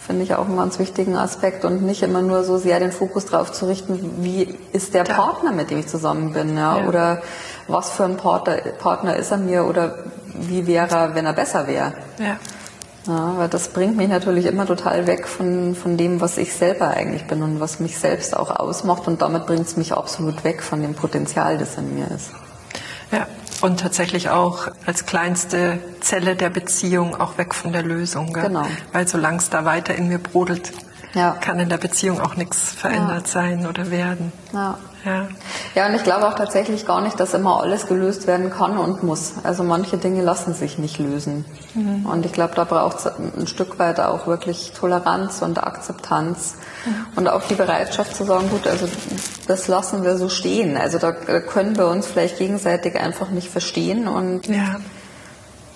finde 0.06 0.24
ich 0.24 0.34
auch 0.34 0.46
einen 0.46 0.56
ganz 0.56 0.78
wichtigen 0.78 1.16
Aspekt 1.16 1.64
und 1.64 1.82
nicht 1.82 2.02
immer 2.02 2.22
nur 2.22 2.44
so 2.44 2.58
sehr 2.58 2.80
den 2.80 2.92
Fokus 2.92 3.26
darauf 3.26 3.52
zu 3.52 3.66
richten, 3.66 4.22
wie 4.22 4.58
ist 4.72 4.94
der 4.94 5.04
Partner, 5.04 5.52
mit 5.52 5.70
dem 5.70 5.78
ich 5.78 5.86
zusammen 5.86 6.32
bin, 6.32 6.56
ja, 6.56 6.78
ja. 6.78 6.88
oder 6.88 7.22
was 7.68 7.90
für 7.90 8.04
ein 8.04 8.16
Partner, 8.16 8.56
Partner 8.78 9.16
ist 9.16 9.30
er 9.30 9.38
mir 9.38 9.64
oder 9.64 9.96
wie 10.34 10.66
wäre 10.66 10.94
er, 10.94 11.14
wenn 11.14 11.26
er 11.26 11.32
besser 11.32 11.66
wäre. 11.66 11.92
Ja. 12.18 12.36
Ja, 13.06 13.34
weil 13.36 13.48
das 13.48 13.68
bringt 13.68 13.96
mich 13.96 14.08
natürlich 14.08 14.46
immer 14.46 14.64
total 14.64 15.08
weg 15.08 15.26
von, 15.26 15.74
von 15.74 15.96
dem, 15.96 16.20
was 16.20 16.38
ich 16.38 16.54
selber 16.54 16.88
eigentlich 16.88 17.26
bin 17.26 17.42
und 17.42 17.58
was 17.58 17.80
mich 17.80 17.98
selbst 17.98 18.36
auch 18.36 18.50
ausmacht 18.50 19.08
und 19.08 19.22
damit 19.22 19.46
bringt 19.46 19.66
es 19.66 19.76
mich 19.76 19.92
absolut 19.92 20.44
weg 20.44 20.62
von 20.62 20.82
dem 20.82 20.94
Potenzial, 20.94 21.58
das 21.58 21.76
in 21.78 21.96
mir 21.96 22.06
ist. 22.14 22.30
Ja, 23.10 23.26
und 23.62 23.80
tatsächlich 23.80 24.30
auch 24.30 24.68
als 24.86 25.06
kleinste 25.06 25.78
Zelle 26.00 26.36
der 26.36 26.50
Beziehung 26.50 27.20
auch 27.20 27.38
weg 27.38 27.54
von 27.54 27.72
der 27.72 27.82
Lösung. 27.82 28.32
Gell? 28.32 28.44
Genau. 28.44 28.66
Weil 28.92 29.06
solange 29.06 29.38
es 29.38 29.50
da 29.50 29.64
weiter 29.64 29.94
in 29.94 30.08
mir 30.08 30.18
brodelt, 30.18 30.72
ja. 31.14 31.32
kann 31.40 31.58
in 31.58 31.68
der 31.68 31.78
Beziehung 31.78 32.20
auch 32.20 32.36
nichts 32.36 32.72
verändert 32.72 33.26
ja. 33.26 33.32
sein 33.32 33.66
oder 33.66 33.90
werden. 33.90 34.32
Ja. 34.52 34.78
ja. 35.04 35.28
Ja, 35.74 35.86
und 35.86 35.94
ich 35.94 36.04
glaube 36.04 36.26
auch 36.26 36.34
tatsächlich 36.34 36.86
gar 36.86 37.00
nicht, 37.00 37.18
dass 37.18 37.34
immer 37.34 37.60
alles 37.60 37.86
gelöst 37.86 38.26
werden 38.26 38.50
kann 38.50 38.78
und 38.78 39.02
muss. 39.02 39.34
Also 39.42 39.62
manche 39.62 39.98
Dinge 39.98 40.22
lassen 40.22 40.54
sich 40.54 40.78
nicht 40.78 40.98
lösen. 40.98 41.44
Mhm. 41.74 42.06
Und 42.06 42.26
ich 42.26 42.32
glaube, 42.32 42.54
da 42.54 42.64
braucht 42.64 42.98
es 42.98 43.06
ein 43.06 43.46
Stück 43.46 43.78
weit 43.78 44.00
auch 44.00 44.26
wirklich 44.26 44.72
Toleranz 44.72 45.42
und 45.42 45.62
Akzeptanz 45.62 46.56
mhm. 46.84 47.06
und 47.16 47.28
auch 47.28 47.42
die 47.42 47.54
Bereitschaft 47.54 48.14
zu 48.14 48.24
sagen, 48.24 48.48
gut, 48.50 48.66
also 48.66 48.88
das 49.46 49.68
lassen 49.68 50.04
wir 50.04 50.16
so 50.16 50.28
stehen. 50.28 50.76
Also 50.76 50.98
da 50.98 51.12
können 51.12 51.76
wir 51.76 51.88
uns 51.88 52.06
vielleicht 52.06 52.38
gegenseitig 52.38 52.96
einfach 52.98 53.30
nicht 53.30 53.48
verstehen 53.48 54.08
und 54.08 54.46
ja. 54.46 54.76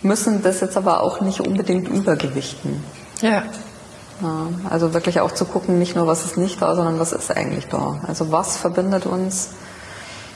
müssen 0.03 0.43
das 0.43 0.61
jetzt 0.61 0.77
aber 0.77 1.03
auch 1.03 1.21
nicht 1.21 1.41
unbedingt 1.41 1.89
übergewichten. 1.89 2.83
Ja. 3.23 3.43
Ja, 4.23 4.49
also 4.71 4.95
wirklich 4.95 5.21
auch 5.21 5.33
zu 5.33 5.45
gucken, 5.45 5.79
nicht 5.79 5.95
nur 5.95 6.07
was 6.07 6.25
ist 6.25 6.37
nicht 6.37 6.63
da, 6.63 6.75
sondern 6.75 6.99
was 6.99 7.13
ist 7.13 7.31
eigentlich 7.31 7.67
da. 7.67 8.01
Also 8.07 8.33
was 8.33 8.57
verbindet 8.57 9.07
uns? 9.07 9.51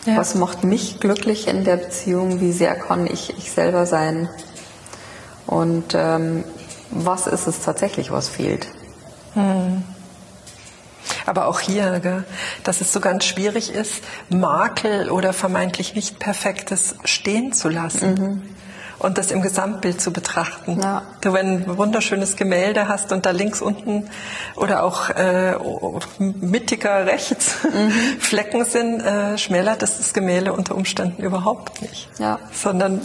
Ja. 0.04 0.16
Was 0.16 0.34
macht 0.34 0.64
mich 0.64 1.00
glücklich 1.00 1.48
in 1.48 1.64
der 1.64 1.76
Beziehung? 1.76 2.40
Wie 2.40 2.52
sehr 2.52 2.74
kann 2.74 3.06
ich 3.06 3.36
ich 3.36 3.52
selber 3.52 3.86
sein? 3.86 4.28
Und 5.46 5.94
ähm, 5.94 6.44
was 6.90 7.26
ist 7.26 7.46
es 7.46 7.60
tatsächlich, 7.60 8.10
was 8.10 8.28
fehlt? 8.28 8.68
Hm. 9.34 9.82
Aber 11.26 11.46
auch 11.46 11.60
hier, 11.60 12.00
gell, 12.00 12.24
dass 12.64 12.80
es 12.80 12.92
so 12.92 13.00
ganz 13.00 13.24
schwierig 13.24 13.72
ist, 13.72 14.02
Makel 14.28 15.10
oder 15.10 15.32
vermeintlich 15.32 15.94
nicht 15.94 16.18
Perfektes 16.18 16.96
stehen 17.04 17.52
zu 17.52 17.68
lassen. 17.68 18.14
Mhm 18.14 18.59
und 19.00 19.18
das 19.18 19.30
im 19.30 19.42
Gesamtbild 19.42 20.00
zu 20.00 20.12
betrachten. 20.12 20.78
Ja. 20.80 21.02
Du, 21.22 21.32
wenn 21.32 21.64
ein 21.64 21.78
wunderschönes 21.78 22.36
Gemälde 22.36 22.86
hast 22.86 23.12
und 23.12 23.26
da 23.26 23.30
links 23.30 23.60
unten 23.60 24.08
oder 24.56 24.84
auch 24.84 25.08
äh, 25.10 25.54
mittiger 26.18 27.06
rechts 27.06 27.56
mhm. 27.64 27.90
Flecken 28.20 28.64
sind, 28.64 29.00
äh, 29.00 29.38
schmälert 29.38 29.82
das 29.82 29.98
das 29.98 30.12
Gemälde 30.12 30.52
unter 30.52 30.74
Umständen 30.74 31.22
überhaupt 31.22 31.80
nicht. 31.82 32.08
Ja. 32.18 32.38
Sondern 32.52 33.00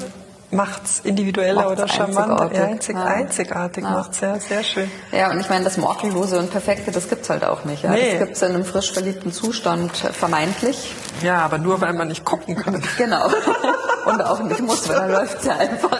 macht 0.51 0.86
es 0.86 0.99
individueller 0.99 1.65
macht's 1.65 1.71
oder 1.71 1.88
charmanter, 1.88 2.41
einzigartig, 2.43 2.60
einzig, 2.60 2.95
ja. 2.95 3.03
einzigartig 3.05 3.84
ja. 3.84 3.89
macht 3.89 4.12
es, 4.12 4.19
ja, 4.19 4.39
sehr 4.39 4.63
schön. 4.63 4.91
Ja, 5.12 5.31
und 5.31 5.39
ich 5.39 5.49
meine, 5.49 5.63
das 5.63 5.77
Makellose 5.77 6.39
und 6.39 6.51
Perfekte, 6.51 6.91
das 6.91 7.10
gibt 7.10 7.23
es 7.23 7.29
halt 7.29 7.43
auch 7.45 7.65
nicht. 7.65 7.84
Ja? 7.84 7.91
Nee. 7.91 8.12
Das 8.12 8.19
gibt 8.19 8.36
es 8.36 8.41
in 8.41 8.53
einem 8.53 8.65
frisch 8.65 8.91
verliebten 8.91 9.31
Zustand 9.31 9.95
vermeintlich. 9.95 10.93
Ja, 11.23 11.39
aber 11.39 11.58
nur, 11.58 11.81
weil 11.81 11.93
man 11.93 12.10
nicht 12.10 12.25
gucken 12.25 12.55
kann. 12.55 12.81
Genau. 12.97 13.29
Und 14.06 14.22
auch 14.22 14.39
nicht 14.39 14.62
muss, 14.62 14.88
weil 14.88 14.96
dann 14.96 15.12
läuft 15.12 15.39
es 15.39 15.46
ja 15.46 15.58
einfach. 15.58 16.00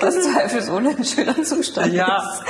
Was 0.00 0.20
zweifelsohne 0.20 0.90
ein 0.90 1.04
schöner 1.04 1.42
Zustand 1.44 1.92
ja. 1.92 2.18
ist. 2.18 2.42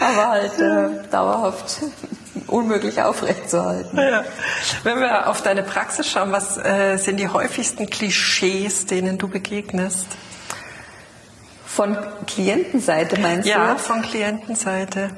aber 0.00 0.28
halt 0.28 0.58
äh, 0.58 0.88
dauerhaft 1.10 1.80
unmöglich 2.46 3.00
aufrechtzuerhalten. 3.02 3.96
Ja. 3.98 4.24
Wenn 4.82 5.00
wir 5.00 5.28
auf 5.28 5.42
deine 5.42 5.62
Praxis 5.62 6.10
schauen, 6.10 6.32
was 6.32 6.56
äh, 6.58 6.96
sind 6.96 7.18
die 7.18 7.28
häufigsten 7.28 7.88
Klischees, 7.88 8.86
denen 8.86 9.18
du 9.18 9.28
begegnest? 9.28 10.06
Von 11.66 11.96
Klientenseite 12.26 13.20
meinst 13.20 13.48
ja, 13.48 13.58
du? 13.58 13.62
Ja, 13.72 13.76
von 13.76 14.02
Klientenseite. 14.02 15.10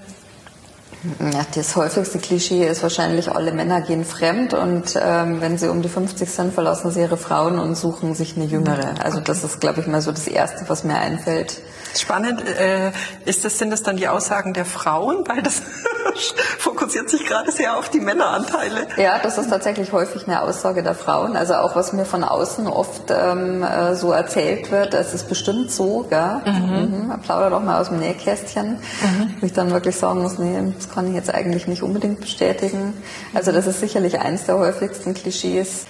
Ja, 1.32 1.46
das 1.54 1.76
häufigste 1.76 2.18
Klischee 2.18 2.66
ist 2.66 2.82
wahrscheinlich, 2.82 3.30
alle 3.32 3.52
Männer 3.52 3.80
gehen 3.80 4.04
fremd 4.04 4.52
und 4.52 4.98
ähm, 5.00 5.40
wenn 5.40 5.56
sie 5.56 5.70
um 5.70 5.80
die 5.80 5.88
50 5.88 6.28
sind, 6.30 6.52
verlassen 6.52 6.90
sie 6.90 7.00
ihre 7.00 7.16
Frauen 7.16 7.58
und 7.58 7.74
suchen 7.74 8.14
sich 8.14 8.36
eine 8.36 8.44
jüngere. 8.44 9.02
Also 9.02 9.20
das 9.20 9.42
ist, 9.42 9.60
glaube 9.60 9.80
ich, 9.80 9.86
mal 9.86 10.02
so 10.02 10.10
das 10.10 10.26
Erste, 10.26 10.68
was 10.68 10.84
mir 10.84 10.96
einfällt. 10.96 11.62
Spannend. 11.96 12.42
Äh, 12.46 12.92
ist 13.24 13.44
das, 13.44 13.58
sind 13.58 13.70
das 13.70 13.82
dann 13.82 13.96
die 13.96 14.08
Aussagen 14.08 14.52
der 14.52 14.64
Frauen? 14.64 15.24
Weil 15.26 15.42
das 15.42 15.62
fokussiert 16.58 17.10
sich 17.10 17.26
gerade 17.26 17.50
sehr 17.50 17.76
auf 17.76 17.88
die 17.88 18.00
Männeranteile. 18.00 18.86
Ja, 18.96 19.18
das 19.18 19.38
ist 19.38 19.50
tatsächlich 19.50 19.92
häufig 19.92 20.26
eine 20.26 20.42
Aussage 20.42 20.82
der 20.82 20.94
Frauen. 20.94 21.36
Also 21.36 21.54
auch 21.54 21.74
was 21.74 21.92
mir 21.92 22.04
von 22.04 22.22
außen 22.24 22.66
oft 22.66 23.10
ähm, 23.10 23.62
äh, 23.62 23.94
so 23.96 24.12
erzählt 24.12 24.70
wird, 24.70 24.94
es 24.94 25.14
ist 25.14 25.28
bestimmt 25.28 25.70
so, 25.70 26.06
gell? 26.08 26.40
Mhm. 26.44 27.08
Mhm. 27.08 27.20
Plauder 27.22 27.50
doch 27.50 27.62
mal 27.62 27.80
aus 27.80 27.88
dem 27.88 27.98
Nähkästchen. 27.98 28.78
Mhm. 29.02 29.34
Wo 29.40 29.46
ich 29.46 29.52
dann 29.52 29.70
wirklich 29.70 29.96
sagen 29.96 30.22
muss, 30.22 30.38
nee, 30.38 30.72
kann 30.92 31.08
ich 31.08 31.14
jetzt 31.14 31.32
eigentlich 31.32 31.66
nicht 31.66 31.82
unbedingt 31.82 32.20
bestätigen. 32.20 32.94
Also 33.34 33.52
das 33.52 33.66
ist 33.66 33.80
sicherlich 33.80 34.20
eins 34.20 34.44
der 34.44 34.58
häufigsten 34.58 35.14
Klischees. 35.14 35.86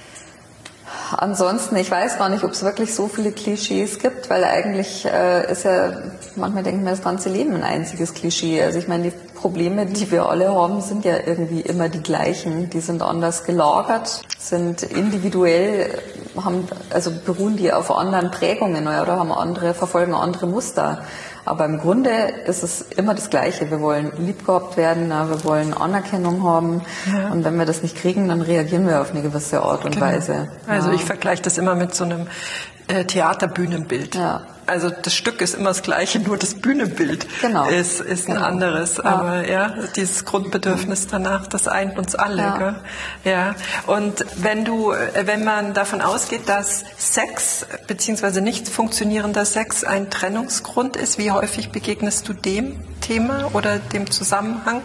Ansonsten, 1.17 1.77
ich 1.77 1.91
weiß 1.91 2.19
gar 2.19 2.29
nicht, 2.29 2.45
ob 2.45 2.53
es 2.53 2.63
wirklich 2.63 2.95
so 2.95 3.09
viele 3.09 3.33
Klischees 3.33 3.99
gibt, 3.99 4.31
weil 4.31 4.45
eigentlich 4.45 5.05
äh, 5.07 5.51
ist 5.51 5.65
ja, 5.65 5.93
manchmal 6.37 6.63
denken 6.63 6.85
wir 6.85 6.91
das 6.91 7.03
ganze 7.03 7.29
Leben 7.29 7.55
ein 7.55 7.65
einziges 7.65 8.15
Klischee. 8.15 8.63
Also 8.63 8.79
ich 8.79 8.87
meine, 8.87 9.11
die 9.11 9.13
Probleme, 9.41 9.87
die 9.87 10.11
wir 10.11 10.29
alle 10.29 10.55
haben, 10.55 10.81
sind 10.81 11.05
ja 11.05 11.15
irgendwie 11.25 11.61
immer 11.61 11.89
die 11.89 12.03
gleichen. 12.03 12.69
Die 12.71 12.81
sind 12.81 13.03
anders 13.03 13.45
gelagert, 13.45 14.23
sind 14.39 14.83
individuell, 14.83 15.99
haben, 16.37 16.69
also 16.91 17.11
beruhen 17.25 17.57
die 17.57 17.73
auf 17.73 17.91
anderen 17.91 18.31
Prägungen 18.31 18.87
oder 18.87 19.19
haben 19.19 19.33
andere, 19.33 19.73
verfolgen 19.73 20.15
andere 20.15 20.47
Muster. 20.47 21.03
Aber 21.47 21.65
im 21.65 21.79
Grunde 21.79 22.11
ist 22.47 22.63
es 22.63 22.83
immer 22.83 23.15
das 23.15 23.31
Gleiche. 23.31 23.71
Wir 23.71 23.81
wollen 23.81 24.13
lieb 24.19 24.45
gehabt 24.45 24.77
werden, 24.77 25.09
wir 25.09 25.45
wollen 25.45 25.73
Anerkennung 25.73 26.45
haben. 26.45 26.83
Ja. 27.11 27.33
Und 27.33 27.45
wenn 27.45 27.59
wir 27.59 27.65
das 27.65 27.83
nicht 27.83 27.97
kriegen, 27.97 28.29
dann 28.29 28.43
reagieren 28.43 28.87
wir 28.87 29.01
auf 29.01 29.11
eine 29.11 29.23
gewisse 29.23 29.63
Art 29.63 29.85
und 29.85 29.95
genau. 29.95 30.07
Weise. 30.07 30.49
Also 30.67 30.91
ja. 30.91 30.95
ich 30.95 31.05
vergleiche 31.05 31.43
das 31.43 31.57
immer 31.57 31.75
mit 31.75 31.95
so 31.95 32.05
einem 32.05 32.27
äh, 32.91 33.05
Theaterbühnenbild. 33.05 34.15
Ja. 34.15 34.43
Also 34.67 34.89
das 34.91 35.15
Stück 35.15 35.41
ist 35.41 35.55
immer 35.55 35.71
das 35.71 35.83
gleiche, 35.83 36.21
nur 36.21 36.37
das 36.37 36.55
Bühnenbild 36.55 37.27
genau. 37.41 37.69
ist, 37.69 38.01
ist 38.01 38.29
ein 38.29 38.35
genau. 38.35 38.47
anderes. 38.47 38.99
Ja. 38.99 39.05
Aber 39.05 39.49
ja, 39.49 39.75
dieses 39.97 40.25
Grundbedürfnis 40.25 41.09
danach, 41.09 41.49
das 41.49 41.67
eint 41.67 41.99
uns 41.99 42.15
alle. 42.15 42.43
Ja. 42.43 42.59
Gell? 42.59 42.75
ja. 43.25 43.55
Und 43.87 44.25
wenn 44.37 44.65
du, 44.65 44.93
äh, 44.93 45.27
wenn 45.27 45.43
man 45.43 45.75
davon 45.75 46.01
ausgeht, 46.01 46.49
dass 46.49 46.85
Sex 46.97 47.67
beziehungsweise 47.89 48.41
nicht 48.43 48.69
funktionierender 48.69 49.45
Sex 49.45 49.83
ein 49.83 50.09
Trennungsgrund 50.09 50.97
ist, 50.97 51.19
wie 51.19 51.33
häufig 51.33 51.71
begegnest 51.71 52.29
du 52.29 52.33
dem 52.33 52.79
Thema 53.01 53.51
oder 53.55 53.79
dem 53.79 54.11
Zusammenhang? 54.11 54.83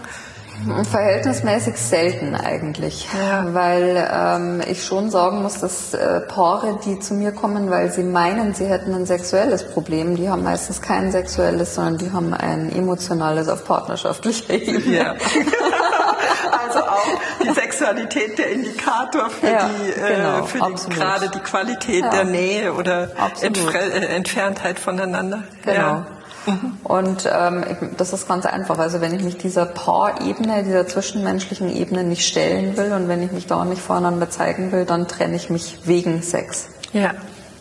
Verhältnismäßig 0.89 1.77
selten 1.77 2.35
eigentlich, 2.35 3.07
ja. 3.13 3.53
weil 3.53 4.09
ähm, 4.11 4.61
ich 4.67 4.83
schon 4.83 5.09
sagen 5.09 5.41
muss, 5.41 5.59
dass 5.59 5.93
äh, 5.93 6.21
Paare, 6.21 6.79
die 6.85 6.99
zu 6.99 7.13
mir 7.13 7.31
kommen, 7.31 7.69
weil 7.69 7.91
sie 7.91 8.03
meinen, 8.03 8.53
sie 8.53 8.65
hätten 8.65 8.93
ein 8.93 9.05
sexuelles 9.05 9.67
Problem, 9.71 10.15
die 10.15 10.29
haben 10.29 10.43
meistens 10.43 10.81
kein 10.81 11.11
sexuelles, 11.11 11.75
sondern 11.75 11.97
die 11.97 12.11
haben 12.11 12.33
ein 12.33 12.71
emotionales 12.71 13.47
auf 13.47 13.65
partnerschaftlicher 13.65 14.53
Ebene. 14.53 14.95
Ja. 14.95 15.11
also 16.67 16.79
auch 16.79 17.05
die 17.43 17.53
Sexualität 17.53 18.37
der 18.37 18.51
Indikator 18.51 19.29
für 19.29 19.47
ja, 19.47 19.69
die, 19.69 19.91
äh, 19.91 20.15
genau, 20.15 20.45
für 20.45 20.59
die, 20.59 20.95
gerade 20.95 21.29
die 21.29 21.39
Qualität 21.39 22.03
der 22.11 22.23
Nähe 22.23 22.73
oder 22.73 23.09
Entfre 23.41 23.77
äh, 23.77 24.05
Entferntheit 24.15 24.79
voneinander. 24.79 25.43
Genau. 25.63 26.05
Mhm. 26.45 26.77
Und 26.83 27.29
ähm, 27.31 27.63
das 27.97 28.13
ist 28.13 28.27
ganz 28.27 28.45
einfach. 28.45 28.77
Also 28.77 29.01
wenn 29.01 29.13
ich 29.13 29.23
mich 29.23 29.37
dieser 29.37 29.65
Paarebene, 29.65 30.63
dieser 30.63 30.87
zwischenmenschlichen 30.87 31.75
Ebene 31.75 32.03
nicht 32.03 32.27
stellen 32.27 32.77
will 32.77 32.91
und 32.93 33.07
wenn 33.07 33.21
ich 33.23 33.31
mich 33.31 33.47
da 33.47 33.65
nicht 33.65 33.81
voreinander 33.81 34.29
zeigen 34.29 34.71
will, 34.71 34.85
dann 34.85 35.07
trenne 35.07 35.35
ich 35.35 35.49
mich 35.49 35.79
wegen 35.85 36.21
Sex. 36.21 36.67
Ja. 36.93 37.13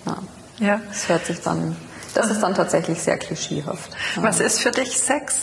ja. 0.07 0.19
ja. 0.59 0.81
Das 0.89 1.09
hört 1.09 1.27
sich 1.27 1.41
dann, 1.41 1.77
das 2.15 2.31
ist 2.31 2.43
dann 2.43 2.55
tatsächlich 2.55 3.03
sehr 3.03 3.19
klischeehaft. 3.19 3.91
Was 4.17 4.41
ist 4.41 4.61
für 4.61 4.71
dich 4.71 4.99
Sex? 4.99 5.37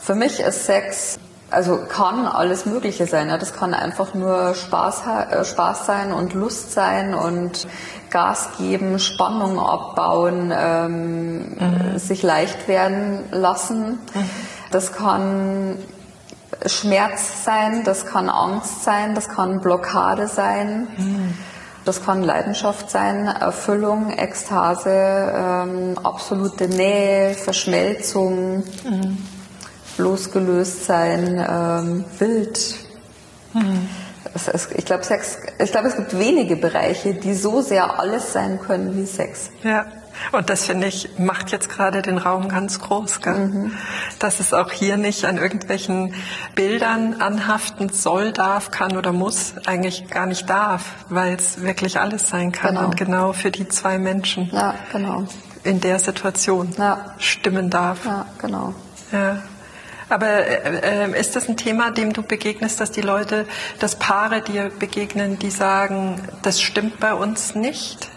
Für 0.00 0.14
mich 0.14 0.40
ist 0.40 0.64
Sex 0.64 1.18
also 1.50 1.78
kann 1.88 2.26
alles 2.26 2.66
Mögliche 2.66 3.06
sein. 3.06 3.28
Ja. 3.28 3.38
Das 3.38 3.54
kann 3.54 3.74
einfach 3.74 4.14
nur 4.14 4.54
Spaß, 4.54 5.02
äh, 5.30 5.44
Spaß 5.44 5.86
sein 5.86 6.12
und 6.12 6.34
Lust 6.34 6.72
sein 6.72 7.14
und 7.14 7.66
Gas 8.10 8.50
geben, 8.58 8.98
Spannung 8.98 9.58
abbauen, 9.58 10.52
ähm, 10.54 11.38
mhm. 11.38 11.98
sich 11.98 12.22
leicht 12.22 12.68
werden 12.68 13.24
lassen. 13.30 13.98
Mhm. 14.14 14.30
Das 14.70 14.92
kann 14.92 15.76
Schmerz 16.66 17.44
sein, 17.44 17.84
das 17.84 18.06
kann 18.06 18.28
Angst 18.28 18.84
sein, 18.84 19.14
das 19.14 19.28
kann 19.28 19.60
Blockade 19.60 20.28
sein. 20.28 20.88
Mhm. 20.96 21.34
Das 21.84 22.04
kann 22.04 22.22
Leidenschaft 22.22 22.90
sein, 22.90 23.26
Erfüllung, 23.26 24.10
Ekstase, 24.10 24.90
ähm, 24.90 25.94
absolute 26.02 26.68
Nähe, 26.68 27.32
Verschmelzung. 27.32 28.62
Losgelöst 29.98 30.84
sein, 30.84 31.44
ähm, 31.48 32.04
wild. 32.18 32.76
Mhm. 33.54 33.88
Ist, 34.34 34.70
ich 34.76 34.84
glaube, 34.84 35.04
Sex, 35.04 35.38
ich 35.58 35.72
glaube, 35.72 35.88
es 35.88 35.96
gibt 35.96 36.18
wenige 36.18 36.56
Bereiche, 36.56 37.14
die 37.14 37.34
so 37.34 37.60
sehr 37.60 37.98
alles 37.98 38.32
sein 38.32 38.60
können 38.60 38.96
wie 38.96 39.06
Sex. 39.06 39.50
Ja. 39.62 39.86
Und 40.32 40.50
das 40.50 40.64
finde 40.64 40.88
ich, 40.88 41.18
macht 41.18 41.52
jetzt 41.52 41.68
gerade 41.68 42.02
den 42.02 42.18
Raum 42.18 42.48
ganz 42.48 42.80
groß, 42.80 43.20
gell? 43.20 43.34
Mhm. 43.34 43.72
dass 44.18 44.40
es 44.40 44.52
auch 44.52 44.70
hier 44.70 44.96
nicht 44.96 45.24
an 45.24 45.38
irgendwelchen 45.38 46.14
Bildern 46.54 47.20
anhaften 47.20 47.88
soll, 47.88 48.32
darf, 48.32 48.70
kann 48.70 48.96
oder 48.96 49.12
muss, 49.12 49.54
eigentlich 49.66 50.08
gar 50.08 50.26
nicht 50.26 50.48
darf, 50.50 50.84
weil 51.08 51.34
es 51.34 51.62
wirklich 51.62 52.00
alles 52.00 52.28
sein 52.28 52.52
kann 52.52 52.74
genau. 52.74 52.86
und 52.86 52.96
genau 52.96 53.32
für 53.32 53.50
die 53.50 53.68
zwei 53.68 53.98
Menschen 53.98 54.50
ja, 54.52 54.74
genau. 54.92 55.24
in 55.62 55.80
der 55.80 55.98
Situation 55.98 56.74
ja. 56.76 57.14
stimmen 57.18 57.70
darf. 57.70 58.04
Ja, 58.04 58.26
genau. 58.38 58.74
Ja. 59.12 59.38
Aber 60.08 60.26
äh, 60.26 61.04
äh, 61.04 61.20
ist 61.20 61.36
das 61.36 61.48
ein 61.48 61.56
Thema, 61.56 61.90
dem 61.90 62.12
du 62.12 62.22
begegnest, 62.22 62.80
dass 62.80 62.90
die 62.90 63.02
Leute, 63.02 63.46
dass 63.78 63.96
Paare 63.96 64.40
dir 64.40 64.70
begegnen, 64.78 65.38
die 65.38 65.50
sagen, 65.50 66.20
das 66.42 66.60
stimmt 66.60 66.98
bei 67.00 67.14
uns 67.14 67.54
nicht? 67.54 68.08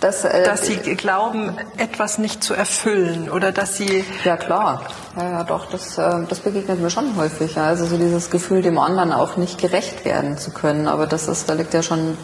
Dass, 0.00 0.24
äh, 0.24 0.42
dass 0.44 0.66
sie 0.66 0.76
glauben, 0.76 1.56
etwas 1.76 2.18
nicht 2.18 2.42
zu 2.42 2.54
erfüllen 2.54 3.30
oder 3.30 3.52
dass 3.52 3.76
sie. 3.76 4.04
Ja 4.24 4.36
klar, 4.36 4.82
ja, 5.16 5.30
ja 5.30 5.44
doch, 5.44 5.70
das, 5.70 5.96
äh, 5.96 6.24
das 6.28 6.40
begegnet 6.40 6.80
mir 6.80 6.90
schon 6.90 7.16
häufig. 7.16 7.54
Ja. 7.54 7.66
Also 7.66 7.86
so 7.86 7.96
dieses 7.96 8.30
Gefühl, 8.30 8.62
dem 8.62 8.78
anderen 8.78 9.12
auch 9.12 9.36
nicht 9.36 9.60
gerecht 9.60 10.04
werden 10.04 10.38
zu 10.38 10.50
können. 10.50 10.88
Aber 10.88 11.06
das 11.06 11.28
ist, 11.28 11.48
da 11.48 11.52
liegt 11.52 11.72
ja 11.72 11.84
schon 11.84 12.18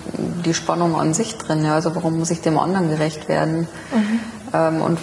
die 0.44 0.54
Spannung 0.54 0.98
an 0.98 1.14
sich 1.14 1.38
drin. 1.38 1.64
Ja. 1.64 1.74
Also 1.74 1.94
warum 1.94 2.18
muss 2.18 2.30
ich 2.30 2.40
dem 2.40 2.58
anderen 2.58 2.88
gerecht 2.88 3.28
werden? 3.28 3.68
Mhm. 3.94 4.20
Ähm, 4.52 4.80
und 4.80 4.98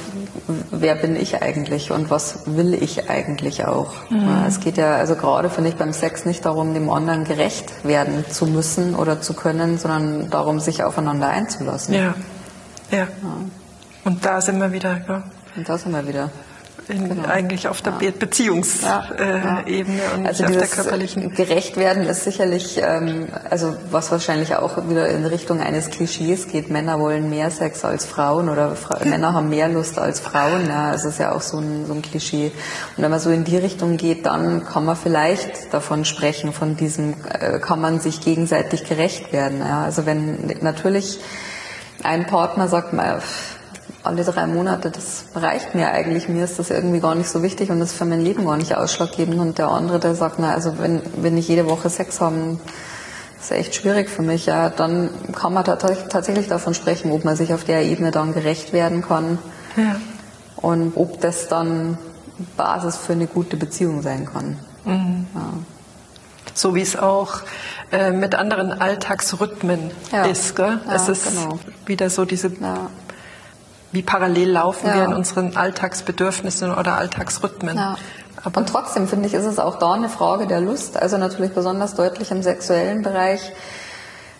wer 0.71 0.95
bin 0.95 1.15
ich 1.15 1.41
eigentlich 1.41 1.91
und 1.91 2.09
was 2.09 2.39
will 2.45 2.73
ich 2.73 3.09
eigentlich 3.09 3.65
auch. 3.65 3.93
Mhm. 4.09 4.45
Es 4.47 4.59
geht 4.59 4.77
ja, 4.77 4.95
also 4.95 5.15
gerade 5.15 5.49
finde 5.49 5.69
ich 5.69 5.75
beim 5.75 5.93
Sex 5.93 6.25
nicht 6.25 6.45
darum, 6.45 6.73
dem 6.73 6.89
anderen 6.89 7.23
gerecht 7.23 7.85
werden 7.85 8.25
zu 8.29 8.45
müssen 8.45 8.95
oder 8.95 9.21
zu 9.21 9.33
können, 9.33 9.77
sondern 9.77 10.29
darum, 10.29 10.59
sich 10.59 10.83
aufeinander 10.83 11.29
einzulassen. 11.29 11.93
Ja, 11.93 12.15
ja. 12.91 12.97
ja. 12.97 13.07
Und 14.03 14.25
da 14.25 14.41
sind 14.41 14.59
wir 14.59 14.71
wieder. 14.71 15.01
Ja. 15.07 15.23
Und 15.55 15.67
da 15.67 15.77
sind 15.77 15.91
wir 15.91 16.07
wieder 16.07 16.29
in, 16.87 17.09
genau. 17.09 17.27
eigentlich 17.27 17.67
auf 17.67 17.81
der 17.81 17.93
ja. 17.99 18.11
Beziehungsebene 18.11 19.63
ja. 19.65 19.65
äh, 19.65 19.85
und 20.15 20.27
also 20.27 20.43
auf 20.45 20.51
der 20.51 20.67
körperlichen. 20.67 21.33
Gerecht 21.33 21.77
werden 21.77 22.03
ist 22.03 22.23
sicherlich, 22.23 22.79
ähm, 22.81 23.27
also 23.49 23.75
was 23.91 24.11
wahrscheinlich 24.11 24.55
auch 24.55 24.77
wieder 24.89 25.07
in 25.07 25.25
Richtung 25.25 25.61
eines 25.61 25.89
Klischees 25.89 26.47
geht. 26.47 26.69
Männer 26.69 26.99
wollen 26.99 27.29
mehr 27.29 27.49
Sex 27.49 27.83
als 27.83 28.05
Frauen 28.05 28.49
oder 28.49 28.75
Fra 28.75 28.99
Männer 29.05 29.33
haben 29.33 29.49
mehr 29.49 29.67
Lust 29.67 29.97
als 29.97 30.19
Frauen. 30.19 30.67
Ja, 30.67 30.93
es 30.93 31.05
ist 31.05 31.19
ja 31.19 31.31
auch 31.31 31.41
so 31.41 31.57
ein, 31.57 31.85
so 31.87 31.93
ein 31.93 32.01
Klischee. 32.01 32.51
Und 32.95 33.03
wenn 33.03 33.11
man 33.11 33.19
so 33.19 33.31
in 33.31 33.43
die 33.43 33.57
Richtung 33.57 33.97
geht, 33.97 34.25
dann 34.25 34.65
kann 34.65 34.85
man 34.85 34.95
vielleicht 34.95 35.73
davon 35.73 36.05
sprechen, 36.05 36.53
von 36.53 36.77
diesem, 36.77 37.15
äh, 37.29 37.59
kann 37.59 37.81
man 37.81 37.99
sich 37.99 38.21
gegenseitig 38.21 38.85
gerecht 38.85 39.33
werden. 39.33 39.59
Ja, 39.59 39.83
also 39.83 40.05
wenn 40.05 40.55
natürlich 40.61 41.19
ein 42.03 42.27
Partner 42.27 42.67
sagt, 42.67 42.93
mal, 42.93 43.21
alle 44.03 44.23
drei 44.23 44.45
Monate, 44.47 44.91
das 44.91 45.25
reicht 45.35 45.75
mir 45.75 45.89
eigentlich. 45.89 46.29
Mir 46.29 46.43
ist 46.43 46.59
das 46.59 46.69
irgendwie 46.69 46.99
gar 46.99 47.15
nicht 47.15 47.29
so 47.29 47.41
wichtig 47.43 47.71
und 47.71 47.79
das 47.79 47.91
ist 47.91 47.97
für 47.97 48.05
mein 48.05 48.21
Leben 48.21 48.45
gar 48.45 48.57
nicht 48.57 48.75
ausschlaggebend. 48.75 49.39
Und 49.39 49.57
der 49.57 49.69
andere, 49.69 49.99
der 49.99 50.15
sagt, 50.15 50.37
na, 50.39 50.53
also 50.53 50.77
wenn, 50.77 51.01
wenn 51.17 51.37
ich 51.37 51.47
jede 51.47 51.67
Woche 51.67 51.89
Sex 51.89 52.21
haben, 52.21 52.59
ist 53.39 53.51
echt 53.51 53.75
schwierig 53.75 54.09
für 54.09 54.21
mich, 54.21 54.45
ja, 54.45 54.69
dann 54.69 55.09
kann 55.33 55.53
man 55.53 55.63
tatsächlich 55.63 56.47
davon 56.47 56.73
sprechen, 56.73 57.11
ob 57.11 57.25
man 57.25 57.35
sich 57.35 57.53
auf 57.53 57.63
der 57.63 57.83
Ebene 57.83 58.11
dann 58.11 58.33
gerecht 58.33 58.73
werden 58.73 59.01
kann. 59.01 59.37
Ja. 59.75 59.95
Und 60.57 60.93
ob 60.95 61.21
das 61.21 61.47
dann 61.47 61.97
Basis 62.57 62.97
für 62.97 63.13
eine 63.13 63.27
gute 63.27 63.57
Beziehung 63.57 64.01
sein 64.01 64.25
kann. 64.25 64.59
Mhm. 64.83 65.27
Ja. 65.33 65.53
So 66.53 66.73
wie 66.73 66.81
es 66.81 66.95
auch 66.95 67.41
äh, 67.91 68.11
mit 68.11 68.35
anderen 68.35 68.71
Alltagsrhythmen 68.71 69.91
ja. 70.11 70.25
ist. 70.25 70.55
Gell? 70.55 70.79
Ja, 70.87 70.95
es 70.95 71.09
ist 71.09 71.29
genau. 71.29 71.59
wieder 71.85 72.09
so 72.09 72.25
diese 72.25 72.49
wie 73.95 74.03
parallel 74.03 74.51
laufen 74.51 74.87
ja. 74.87 74.95
wir 74.95 75.05
in 75.05 75.13
unseren 75.13 75.55
Alltagsbedürfnissen 75.55 76.71
oder 76.71 76.97
Alltagsrhythmen. 76.97 77.77
Ja. 77.77 77.97
Aber 78.43 78.59
und 78.59 78.69
trotzdem 78.69 79.07
finde 79.07 79.27
ich, 79.27 79.33
ist 79.33 79.45
es 79.45 79.57
auch 79.57 79.79
da 79.79 79.93
eine 79.93 80.09
Frage 80.09 80.45
der 80.45 80.61
Lust, 80.61 81.01
also 81.01 81.17
natürlich 81.17 81.53
besonders 81.53 81.95
deutlich 81.95 82.29
im 82.29 82.43
sexuellen 82.43 83.01
Bereich. 83.01 83.51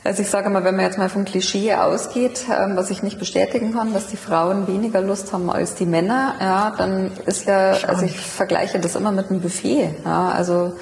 Also 0.03 0.21
ich 0.21 0.29
sage 0.29 0.51
mal, 0.51 0.63
wenn 0.63 0.75
man 0.75 0.85
jetzt 0.85 0.99
mal 0.99 1.09
vom 1.09 1.25
Klischee 1.25 1.73
ausgeht, 1.73 2.45
ähm, 2.51 2.73
was 2.75 2.91
ich 2.91 3.01
nicht 3.01 3.17
bestätigen 3.17 3.73
kann, 3.73 3.93
dass 3.93 4.05
die 4.05 4.17
Frauen 4.17 4.67
weniger 4.67 5.01
Lust 5.01 5.33
haben 5.33 5.49
als 5.49 5.73
die 5.73 5.87
Männer, 5.87 6.35
ja, 6.39 6.73
dann 6.77 7.11
ist 7.25 7.47
ja, 7.47 7.71
also 7.87 8.05
ich 8.05 8.19
vergleiche 8.19 8.79
das 8.79 8.95
immer 8.95 9.11
mit 9.11 9.31
einem 9.31 9.41
Buffet. 9.41 9.95
Ja, 10.05 10.29
also 10.29 10.73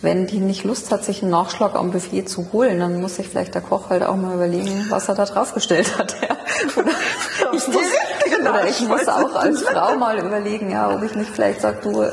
wenn 0.00 0.26
die 0.26 0.38
nicht 0.38 0.64
Lust 0.64 0.90
hat, 0.90 1.04
sich 1.04 1.22
einen 1.22 1.30
Nachschlag 1.30 1.74
am 1.74 1.90
Buffet 1.90 2.24
zu 2.24 2.52
holen, 2.52 2.80
dann 2.80 3.00
muss 3.00 3.16
sich 3.16 3.28
vielleicht 3.28 3.54
der 3.54 3.62
Koch 3.62 3.90
halt 3.90 4.02
auch 4.02 4.16
mal 4.16 4.34
überlegen, 4.34 4.86
was 4.88 5.08
er 5.08 5.14
da 5.14 5.24
draufgestellt 5.24 5.98
hat. 5.98 6.16
Ja. 6.28 6.31
Ich 7.68 7.72
muss, 7.72 8.40
oder 8.40 8.68
ich 8.68 8.80
muss 8.88 9.08
auch 9.08 9.34
als 9.34 9.62
Frau 9.62 9.96
mal 9.96 10.18
überlegen, 10.18 10.70
ja, 10.70 10.94
ob 10.94 11.02
ich 11.02 11.14
nicht 11.14 11.30
vielleicht 11.30 11.60
sage, 11.60 11.78
du, 11.82 12.04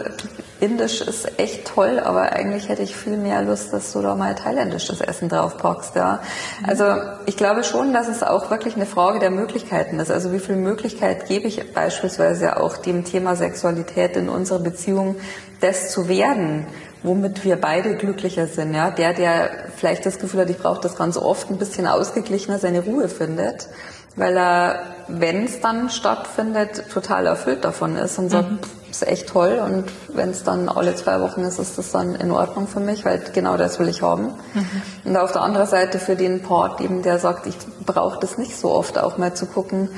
Indisch 0.60 1.00
ist 1.00 1.40
echt 1.40 1.66
toll, 1.66 2.02
aber 2.04 2.34
eigentlich 2.34 2.68
hätte 2.68 2.82
ich 2.82 2.94
viel 2.94 3.16
mehr 3.16 3.42
Lust, 3.44 3.72
dass 3.72 3.94
du 3.94 4.02
da 4.02 4.16
mal 4.16 4.36
thailändisches 4.36 5.00
Essen 5.00 5.30
draufpackst, 5.30 5.96
ja. 5.96 6.20
Also 6.68 6.84
ich 7.26 7.38
glaube 7.38 7.64
schon, 7.64 7.94
dass 7.94 8.10
es 8.10 8.24
auch 8.24 8.52
wirklich 8.52 8.76
eine 8.76 8.86
Frage 8.86 9.20
der 9.20 9.32
Möglichkeiten 9.32 10.00
ist. 10.00 10.12
Also 10.12 10.34
wie 10.34 10.40
viel 10.40 10.58
Möglichkeit 10.58 11.28
gebe 11.28 11.48
ich 11.48 11.74
beispielsweise 11.74 12.58
auch 12.62 12.76
dem 12.76 13.06
Thema 13.06 13.38
Sexualität 13.38 14.18
in 14.18 14.28
unserer 14.28 14.60
Beziehung, 14.60 15.16
das 15.62 15.92
zu 15.92 16.10
werden? 16.10 16.68
womit 17.04 17.46
wir 17.46 17.56
beide 17.56 17.96
glücklicher 17.96 18.48
sind. 18.48 18.74
Ja? 18.74 18.92
Der, 18.92 19.14
der 19.14 19.50
vielleicht 19.78 20.06
das 20.06 20.20
Gefühl 20.20 20.42
hat, 20.42 20.50
ich 20.50 20.58
brauche 20.58 20.82
das 20.82 20.96
ganz 20.96 21.18
oft, 21.18 21.50
ein 21.50 21.58
bisschen 21.58 21.88
ausgeglichener 21.88 22.60
seine 22.60 22.82
Ruhe 22.82 23.08
findet, 23.08 23.70
weil 24.16 24.38
er, 24.38 24.80
wenn 25.08 25.46
es 25.46 25.62
dann 25.62 25.90
stattfindet, 25.90 26.86
total 26.92 27.26
erfüllt 27.26 27.64
davon 27.64 27.96
ist 27.96 28.18
und 28.20 28.30
sagt, 28.30 28.52
mhm. 28.52 28.60
ist 28.90 29.08
echt 29.08 29.30
toll 29.30 29.62
und 29.64 29.86
wenn 30.14 30.32
es 30.32 30.44
dann 30.44 30.70
alle 30.70 30.96
zwei 30.96 31.22
Wochen 31.22 31.42
ist, 31.42 31.60
ist 31.60 31.78
das 31.78 31.92
dann 31.92 32.16
in 32.16 32.32
Ordnung 32.32 32.68
für 32.68 32.80
mich, 32.80 33.06
weil 33.06 33.22
genau 33.34 33.58
das 33.58 33.80
will 33.80 33.88
ich 33.88 34.02
haben. 34.02 34.34
Mhm. 34.54 34.82
Und 35.06 35.18
auf 35.18 35.32
der 35.32 35.42
anderen 35.42 35.68
Seite 35.68 36.00
für 36.00 36.16
den 36.16 36.42
Part 36.42 36.82
eben, 36.82 37.02
der 37.02 37.20
sagt, 37.20 37.48
ich 37.48 37.56
brauche 37.86 38.20
das 38.20 38.38
nicht 38.38 38.58
so 38.58 38.72
oft, 38.72 38.98
auch 38.98 39.18
mal 39.18 39.34
zu 39.34 39.46
gucken, 39.46 39.90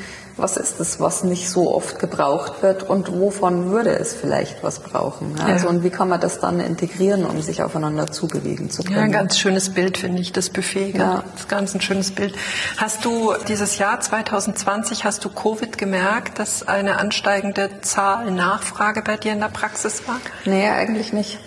was 0.42 0.58
ist 0.58 0.80
es, 0.80 1.00
was 1.00 1.24
nicht 1.24 1.50
so 1.50 1.74
oft 1.74 2.00
gebraucht 2.00 2.62
wird 2.64 2.84
und 2.84 3.12
wovon 3.12 3.72
würde 3.72 3.92
es 3.92 4.14
vielleicht 4.14 4.64
was 4.64 4.80
brauchen. 4.80 5.36
Ja? 5.38 5.46
Also 5.46 5.68
und 5.70 5.84
wie 5.84 5.90
kann 5.90 6.10
man 6.10 6.20
das 6.20 6.40
dann 6.40 6.60
integrieren, 6.60 7.26
um 7.26 7.42
sich 7.42 7.64
aufeinander 7.64 8.12
zubewegen 8.12 8.70
zu 8.70 8.84
können? 8.84 8.98
Ja, 8.98 9.04
ein 9.04 9.12
ganz 9.12 9.38
schönes 9.38 9.74
Bild 9.74 9.98
finde 9.98 10.22
ich, 10.22 10.32
das 10.32 10.50
Buffet. 10.50 10.98
Ja. 10.98 11.24
Das 11.32 11.42
ist 11.42 11.50
ganz 11.50 11.76
ein 11.76 11.82
schönes 11.82 12.12
Bild. 12.12 12.34
Hast 12.78 13.06
du 13.06 13.34
dieses 13.48 13.78
Jahr 13.78 14.00
2020, 14.00 15.06
hast 15.06 15.24
du 15.24 15.30
Covid 15.30 15.78
gemerkt, 15.78 16.40
dass 16.40 16.68
eine 16.68 16.98
ansteigende 16.98 17.70
Zahl 17.82 18.32
Nachfrage 18.32 19.02
bei 19.02 19.18
dir 19.18 19.34
in 19.34 19.40
der 19.40 19.48
Praxis 19.48 20.08
war? 20.08 20.18
Nee, 20.46 20.68
eigentlich 20.70 21.14
nicht. 21.14 21.40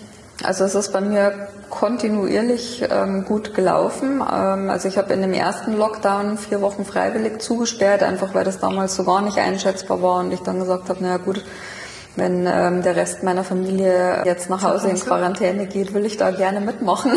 Also 0.45 0.63
es 0.63 0.75
ist 0.75 0.93
bei 0.93 1.01
mir 1.01 1.47
kontinuierlich 1.69 2.85
ähm, 2.89 3.25
gut 3.25 3.53
gelaufen. 3.53 4.21
Ähm, 4.21 4.69
also 4.69 4.87
ich 4.87 4.97
habe 4.97 5.13
in 5.13 5.21
dem 5.21 5.33
ersten 5.33 5.75
Lockdown 5.75 6.37
vier 6.37 6.61
Wochen 6.61 6.85
freiwillig 6.85 7.41
zugesperrt, 7.41 8.03
einfach 8.03 8.33
weil 8.33 8.43
das 8.43 8.59
damals 8.59 8.95
so 8.95 9.03
gar 9.03 9.21
nicht 9.21 9.37
einschätzbar 9.37 10.01
war 10.01 10.19
und 10.19 10.31
ich 10.31 10.41
dann 10.41 10.59
gesagt 10.59 10.89
habe, 10.89 11.03
naja 11.03 11.17
gut, 11.17 11.43
wenn 12.15 12.47
ähm, 12.47 12.81
der 12.81 12.95
Rest 12.95 13.23
meiner 13.23 13.43
Familie 13.43 14.23
jetzt 14.25 14.49
nach 14.49 14.63
Hause 14.63 14.89
in 14.89 14.99
Quarantäne 14.99 15.65
geht, 15.65 15.93
will 15.93 16.05
ich 16.05 16.17
da 16.17 16.31
gerne 16.31 16.61
mitmachen. 16.61 17.11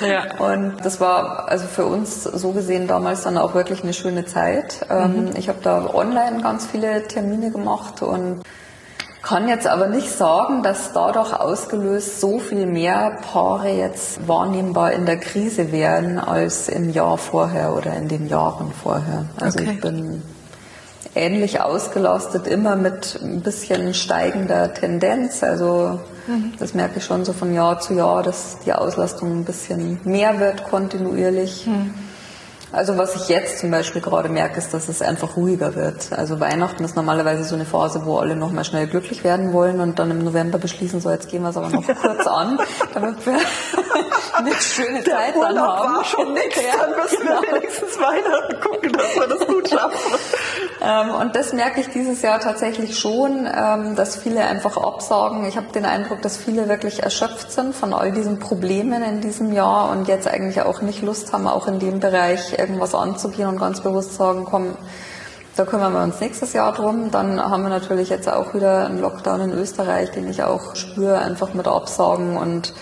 ja. 0.00 0.24
Und 0.38 0.84
das 0.84 1.00
war 1.00 1.48
also 1.48 1.66
für 1.66 1.86
uns 1.86 2.24
so 2.24 2.50
gesehen 2.50 2.88
damals 2.88 3.22
dann 3.22 3.38
auch 3.38 3.54
wirklich 3.54 3.84
eine 3.84 3.92
schöne 3.92 4.24
Zeit. 4.24 4.84
Ähm, 4.90 5.26
mhm. 5.26 5.30
Ich 5.36 5.48
habe 5.48 5.58
da 5.62 5.94
online 5.94 6.42
ganz 6.42 6.66
viele 6.66 7.06
Termine 7.06 7.52
gemacht 7.52 8.02
und 8.02 8.42
kann 9.26 9.48
jetzt 9.48 9.66
aber 9.66 9.88
nicht 9.88 10.08
sagen, 10.08 10.62
dass 10.62 10.92
dadurch 10.92 11.32
ausgelöst 11.32 12.20
so 12.20 12.38
viel 12.38 12.64
mehr 12.64 13.18
Paare 13.32 13.70
jetzt 13.70 14.28
wahrnehmbar 14.28 14.92
in 14.92 15.04
der 15.04 15.16
Krise 15.16 15.72
wären 15.72 16.20
als 16.20 16.68
im 16.68 16.90
Jahr 16.90 17.18
vorher 17.18 17.74
oder 17.74 17.96
in 17.96 18.06
den 18.06 18.28
Jahren 18.28 18.70
vorher. 18.70 19.24
Also 19.40 19.58
okay. 19.58 19.72
ich 19.72 19.80
bin 19.80 20.22
ähnlich 21.16 21.60
ausgelastet, 21.60 22.46
immer 22.46 22.76
mit 22.76 23.18
ein 23.20 23.40
bisschen 23.40 23.94
steigender 23.94 24.72
Tendenz. 24.72 25.42
Also 25.42 25.98
mhm. 26.28 26.52
das 26.60 26.74
merke 26.74 26.98
ich 26.98 27.04
schon 27.04 27.24
so 27.24 27.32
von 27.32 27.52
Jahr 27.52 27.80
zu 27.80 27.94
Jahr, 27.94 28.22
dass 28.22 28.58
die 28.64 28.72
Auslastung 28.72 29.40
ein 29.40 29.44
bisschen 29.44 29.98
mehr 30.04 30.38
wird 30.38 30.62
kontinuierlich. 30.70 31.66
Mhm. 31.66 31.92
Also 32.76 32.98
was 32.98 33.16
ich 33.16 33.30
jetzt 33.30 33.60
zum 33.60 33.70
Beispiel 33.70 34.02
gerade 34.02 34.28
merke, 34.28 34.58
ist, 34.58 34.74
dass 34.74 34.90
es 34.90 35.00
einfach 35.00 35.38
ruhiger 35.38 35.74
wird. 35.74 36.12
Also 36.12 36.40
Weihnachten 36.40 36.84
ist 36.84 36.94
normalerweise 36.94 37.42
so 37.42 37.54
eine 37.54 37.64
Phase, 37.64 38.04
wo 38.04 38.18
alle 38.18 38.36
nochmal 38.36 38.66
schnell 38.66 38.86
glücklich 38.86 39.24
werden 39.24 39.54
wollen 39.54 39.80
und 39.80 39.98
dann 39.98 40.10
im 40.10 40.18
November 40.18 40.58
beschließen, 40.58 41.00
so 41.00 41.08
jetzt 41.08 41.30
gehen 41.30 41.42
wir 41.42 41.48
es 41.48 41.56
aber 41.56 41.70
noch 41.70 41.86
kurz 42.02 42.26
an, 42.26 42.58
damit 42.92 43.24
wir 43.24 43.38
eine 44.34 44.52
schöne 44.56 45.02
Der 45.02 45.14
Zeit 45.14 45.34
dann 45.36 45.54
Urlaub 45.54 45.68
haben. 45.68 45.94
war 45.94 46.04
schon 46.04 46.32
nichts, 46.34 46.60
dann 46.78 46.90
müssen 46.90 47.26
wir 47.26 47.40
genau. 47.40 47.54
wenigstens 47.56 47.98
Weihnachten 47.98 48.60
gucken, 48.60 48.92
dass 48.92 49.14
wir 49.16 49.26
das 49.26 49.46
gut 49.46 49.70
schaffen. 49.70 50.05
Ähm, 50.86 51.10
und 51.10 51.34
das 51.34 51.52
merke 51.52 51.80
ich 51.80 51.88
dieses 51.88 52.22
Jahr 52.22 52.38
tatsächlich 52.38 52.96
schon, 52.96 53.48
ähm, 53.52 53.96
dass 53.96 54.14
viele 54.16 54.42
einfach 54.44 54.76
absagen. 54.76 55.44
Ich 55.46 55.56
habe 55.56 55.72
den 55.74 55.84
Eindruck, 55.84 56.22
dass 56.22 56.36
viele 56.36 56.68
wirklich 56.68 57.02
erschöpft 57.02 57.50
sind 57.50 57.74
von 57.74 57.92
all 57.92 58.12
diesen 58.12 58.38
Problemen 58.38 59.02
in 59.02 59.20
diesem 59.20 59.52
Jahr 59.52 59.90
und 59.90 60.06
jetzt 60.06 60.28
eigentlich 60.28 60.60
auch 60.62 60.82
nicht 60.82 61.02
Lust 61.02 61.32
haben, 61.32 61.48
auch 61.48 61.66
in 61.66 61.80
dem 61.80 61.98
Bereich 61.98 62.56
irgendwas 62.56 62.94
anzugehen 62.94 63.48
und 63.48 63.58
ganz 63.58 63.80
bewusst 63.80 64.14
sagen, 64.14 64.44
komm, 64.44 64.76
da 65.56 65.64
kümmern 65.64 65.92
wir 65.92 66.02
uns 66.04 66.20
nächstes 66.20 66.52
Jahr 66.52 66.72
drum. 66.72 67.10
Dann 67.10 67.40
haben 67.42 67.64
wir 67.64 67.70
natürlich 67.70 68.08
jetzt 68.08 68.28
auch 68.28 68.54
wieder 68.54 68.86
einen 68.86 69.00
Lockdown 69.00 69.40
in 69.40 69.52
Österreich, 69.52 70.12
den 70.12 70.28
ich 70.28 70.44
auch 70.44 70.76
spüre, 70.76 71.18
einfach 71.18 71.52
mit 71.52 71.66
Absagen 71.66 72.36
und 72.36 72.74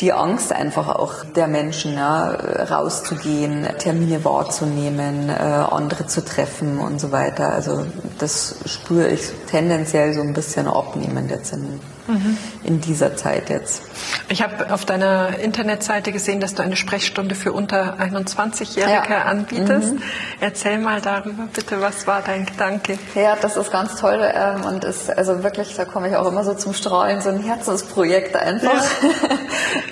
die 0.00 0.12
Angst 0.12 0.52
einfach 0.52 0.88
auch 0.88 1.24
der 1.36 1.46
Menschen, 1.46 1.94
ja, 1.94 2.30
rauszugehen, 2.30 3.68
Termine 3.78 4.24
wahrzunehmen, 4.24 5.28
äh, 5.28 5.32
andere 5.32 6.06
zu 6.06 6.24
treffen 6.24 6.78
und 6.78 7.00
so 7.00 7.12
weiter. 7.12 7.52
Also 7.52 7.86
das 8.18 8.56
spüre 8.66 9.08
ich 9.08 9.30
tendenziell 9.48 10.12
so 10.14 10.22
ein 10.22 10.32
bisschen 10.32 10.66
abnehmend 10.66 11.30
jetzt 11.30 11.52
in 11.52 11.80
mhm. 12.06 12.36
in 12.64 12.80
dieser 12.80 13.16
Zeit 13.16 13.50
jetzt. 13.50 13.82
Ich 14.28 14.42
habe 14.42 14.72
auf 14.72 14.84
deiner 14.84 15.38
Internetseite 15.38 16.12
gesehen, 16.12 16.40
dass 16.40 16.54
du 16.54 16.62
eine 16.62 16.76
Sprechstunde 16.76 17.34
für 17.34 17.52
unter 17.52 17.98
21-Jährige 17.98 19.12
ja. 19.12 19.22
anbietest. 19.22 19.94
Mhm. 19.94 20.02
Erzähl 20.40 20.78
mal 20.78 21.00
darüber 21.00 21.44
bitte, 21.52 21.80
was 21.80 22.06
war 22.06 22.22
dein 22.22 22.46
Gedanke? 22.46 22.98
Ja, 23.14 23.36
das 23.40 23.56
ist 23.56 23.70
ganz 23.70 23.96
toll 23.96 24.20
ähm, 24.34 24.64
und 24.64 24.84
ist 24.84 25.10
also 25.10 25.42
wirklich, 25.42 25.74
da 25.76 25.84
komme 25.84 26.08
ich 26.08 26.16
auch 26.16 26.26
immer 26.26 26.44
so 26.44 26.54
zum 26.54 26.72
Strahlen, 26.72 27.20
so 27.20 27.28
ein 27.28 27.42
Herzensprojekt 27.42 28.36
einfach. 28.36 28.84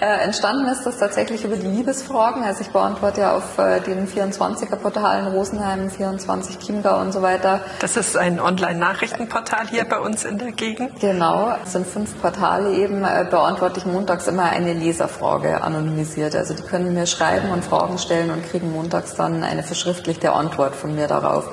Ja. 0.01 0.07
äh, 0.21 0.25
entstanden 0.25 0.67
ist 0.67 0.85
das 0.85 0.99
tatsächlich 0.99 1.45
über 1.45 1.57
die 1.57 1.67
Liebesfragen. 1.67 2.43
Also 2.43 2.63
ich 2.63 2.71
beantworte 2.71 3.23
ja 3.23 3.37
auf 3.37 3.59
äh, 3.59 3.81
den 3.81 4.09
24er-Portalen 4.09 5.29
Rosenheim, 5.29 5.91
24 5.91 6.59
Chiemgau 6.59 7.01
und 7.01 7.13
so 7.13 7.23
weiter. 7.23 7.61
Das 7.81 7.97
ist 7.97 8.17
ein 8.17 8.41
Online-Nachrichtenportal 8.41 9.69
hier 9.69 9.85
bei 9.85 9.99
uns 9.99 10.25
in 10.25 10.39
der 10.39 10.53
Gegend. 10.53 11.01
Genau, 11.01 11.55
es 11.65 11.73
sind 11.73 11.87
fünf 12.01 12.23
Portale 12.23 12.73
eben, 12.73 13.05
äh, 13.05 13.27
beantworte 13.29 13.79
ich 13.79 13.85
montags 13.85 14.27
immer 14.27 14.45
eine 14.45 14.73
Leserfrage 14.73 15.63
anonymisiert. 15.63 16.35
Also 16.35 16.55
die 16.55 16.63
können 16.63 16.95
mir 16.95 17.07
schreiben 17.07 17.51
und 17.51 17.63
Fragen 17.63 17.99
stellen 17.99 18.31
und 18.31 18.49
kriegen 18.49 18.73
montags 18.73 19.17
dann 19.17 19.43
eine 19.43 19.63
verschriftlichte 19.63 20.33
Antwort 20.33 20.75
von 20.75 20.95
mir 20.95 21.09
darauf. 21.09 21.51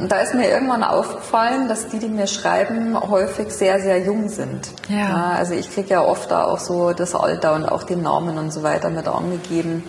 Und 0.00 0.10
da 0.10 0.20
ist 0.20 0.34
mir 0.34 0.48
irgendwann 0.48 0.82
aufgefallen, 0.82 1.68
dass 1.68 1.88
die, 1.88 1.98
die 1.98 2.08
mir 2.08 2.26
schreiben, 2.26 2.98
häufig 2.98 3.50
sehr, 3.50 3.80
sehr 3.80 3.98
jung 4.00 4.30
sind. 4.30 4.70
Ja. 4.88 4.96
ja 4.96 5.34
also 5.36 5.52
ich 5.52 5.70
kriege 5.70 5.90
ja 5.90 6.02
oft 6.02 6.30
da 6.30 6.44
auch 6.44 6.58
so 6.58 6.92
das 6.92 7.14
Alter 7.14 7.54
und 7.54 7.66
auch 7.66 7.82
den 7.82 8.00
Namen 8.00 8.38
und 8.38 8.50
so 8.50 8.62
weiter 8.62 8.88
mit 8.88 9.06
angegeben. 9.06 9.84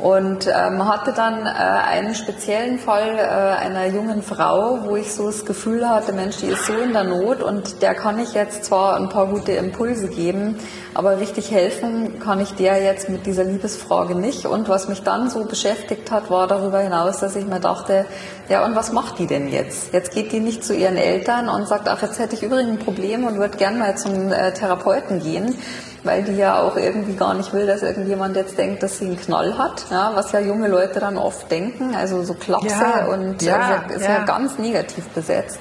Und 0.00 0.46
ähm, 0.46 0.88
hatte 0.88 1.12
dann 1.12 1.44
äh, 1.44 1.50
einen 1.50 2.14
speziellen 2.14 2.78
Fall 2.78 3.18
äh, 3.18 3.20
einer 3.20 3.86
jungen 3.88 4.22
Frau, 4.22 4.78
wo 4.84 4.96
ich 4.96 5.12
so 5.12 5.26
das 5.26 5.44
Gefühl 5.44 5.86
hatte, 5.86 6.14
Mensch, 6.14 6.38
die 6.38 6.46
ist 6.46 6.64
so 6.64 6.72
in 6.72 6.94
der 6.94 7.04
Not 7.04 7.42
und 7.42 7.82
der 7.82 7.94
kann 7.94 8.18
ich 8.18 8.32
jetzt 8.32 8.64
zwar 8.64 8.96
ein 8.96 9.10
paar 9.10 9.26
gute 9.26 9.52
Impulse 9.52 10.08
geben, 10.08 10.56
aber 10.94 11.20
richtig 11.20 11.50
helfen 11.50 12.20
kann 12.20 12.40
ich 12.40 12.54
der 12.54 12.82
jetzt 12.82 13.10
mit 13.10 13.26
dieser 13.26 13.44
Liebesfrage 13.44 14.14
nicht. 14.14 14.46
Und 14.46 14.70
was 14.70 14.88
mich 14.88 15.02
dann 15.02 15.28
so 15.28 15.44
beschäftigt 15.44 16.10
hat, 16.10 16.30
war 16.30 16.46
darüber 16.46 16.80
hinaus, 16.80 17.20
dass 17.20 17.36
ich 17.36 17.46
mir 17.46 17.60
dachte, 17.60 18.06
ja, 18.48 18.64
und 18.64 18.74
was 18.74 18.92
macht 18.92 19.18
die 19.18 19.26
denn 19.26 19.48
jetzt? 19.48 19.92
Jetzt 19.92 20.12
geht 20.14 20.32
die 20.32 20.40
nicht 20.40 20.64
zu 20.64 20.74
ihren 20.74 20.96
Eltern 20.96 21.50
und 21.50 21.68
sagt, 21.68 21.88
ach, 21.88 22.00
jetzt 22.00 22.18
hätte 22.18 22.34
ich 22.34 22.42
übrigens 22.42 22.70
ein 22.70 22.84
Problem 22.84 23.24
und 23.24 23.36
würde 23.36 23.58
gern 23.58 23.78
mal 23.78 23.94
zum 23.96 24.32
äh, 24.32 24.52
Therapeuten 24.54 25.20
gehen 25.20 25.58
weil 26.04 26.22
die 26.22 26.36
ja 26.36 26.60
auch 26.60 26.76
irgendwie 26.76 27.14
gar 27.14 27.34
nicht 27.34 27.52
will, 27.52 27.66
dass 27.66 27.82
irgendjemand 27.82 28.36
jetzt 28.36 28.58
denkt, 28.58 28.82
dass 28.82 28.98
sie 28.98 29.06
einen 29.06 29.20
Knall 29.20 29.56
hat, 29.56 29.84
ja, 29.90 30.12
was 30.14 30.32
ja 30.32 30.40
junge 30.40 30.68
Leute 30.68 31.00
dann 31.00 31.16
oft 31.16 31.50
denken, 31.50 31.94
also 31.94 32.22
so 32.22 32.34
Klapse 32.34 32.68
ja, 32.68 33.06
und 33.06 33.42
ja, 33.42 33.84
ist, 33.88 34.02
ja, 34.02 34.10
ja. 34.10 34.24
ganz 34.24 34.58
negativ 34.58 35.08
besetzt. 35.10 35.58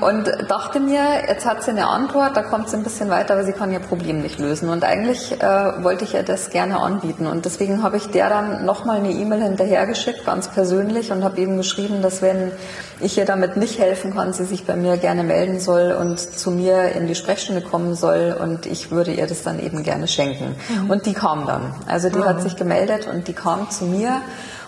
Und 0.00 0.30
dachte 0.48 0.78
mir, 0.78 1.02
jetzt 1.26 1.44
hat 1.44 1.64
sie 1.64 1.72
eine 1.72 1.88
Antwort, 1.88 2.36
da 2.36 2.42
kommt 2.42 2.68
sie 2.68 2.76
ein 2.76 2.84
bisschen 2.84 3.10
weiter, 3.10 3.34
aber 3.34 3.44
sie 3.44 3.52
kann 3.52 3.72
ihr 3.72 3.80
Problem 3.80 4.22
nicht 4.22 4.38
lösen. 4.38 4.68
Und 4.68 4.84
eigentlich 4.84 5.32
äh, 5.42 5.82
wollte 5.82 6.04
ich 6.04 6.14
ihr 6.14 6.22
das 6.22 6.50
gerne 6.50 6.78
anbieten. 6.78 7.26
Und 7.26 7.44
deswegen 7.44 7.82
habe 7.82 7.96
ich 7.96 8.06
der 8.06 8.28
dann 8.28 8.64
nochmal 8.64 8.98
eine 8.98 9.10
E-Mail 9.10 9.42
hinterhergeschickt, 9.42 10.24
ganz 10.24 10.48
persönlich, 10.48 11.10
und 11.10 11.24
habe 11.24 11.40
eben 11.40 11.56
geschrieben, 11.56 12.00
dass 12.00 12.22
wenn 12.22 12.52
ich 13.00 13.18
ihr 13.18 13.24
damit 13.24 13.56
nicht 13.56 13.80
helfen 13.80 14.14
kann, 14.14 14.32
sie 14.32 14.44
sich 14.44 14.64
bei 14.64 14.76
mir 14.76 14.98
gerne 14.98 15.24
melden 15.24 15.58
soll 15.58 15.90
und 15.92 16.18
zu 16.20 16.52
mir 16.52 16.92
in 16.92 17.08
die 17.08 17.16
Sprechstunde 17.16 17.62
kommen 17.62 17.96
soll 17.96 18.36
und 18.40 18.66
ich 18.66 18.92
würde 18.92 19.12
ihr 19.12 19.26
das 19.26 19.42
dann 19.42 19.58
eben 19.58 19.82
gerne 19.82 20.06
schenken. 20.06 20.54
Mhm. 20.68 20.90
Und 20.90 21.06
die 21.06 21.12
kam 21.12 21.46
dann. 21.46 21.74
Also 21.86 22.08
die 22.08 22.18
mhm. 22.18 22.24
hat 22.24 22.42
sich 22.42 22.54
gemeldet 22.54 23.08
und 23.12 23.26
die 23.26 23.32
kam 23.32 23.68
zu 23.70 23.84
mir 23.84 24.20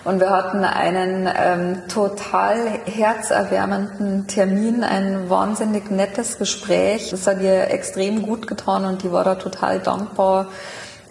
und 0.04 0.20
wir 0.20 0.30
hatten 0.30 0.64
einen 0.64 1.28
ähm, 1.34 1.88
total 1.88 2.80
herzerwärmenden 2.86 4.26
Termin, 4.26 4.82
ein 4.82 5.28
wahnsinnig 5.28 5.90
nettes 5.90 6.38
Gespräch. 6.38 7.10
Das 7.10 7.26
hat 7.26 7.42
ihr 7.42 7.70
extrem 7.70 8.22
gut 8.22 8.46
getan 8.46 8.84
und 8.86 9.02
die 9.02 9.12
war 9.12 9.24
da 9.24 9.34
total 9.34 9.80
dankbar, 9.80 10.46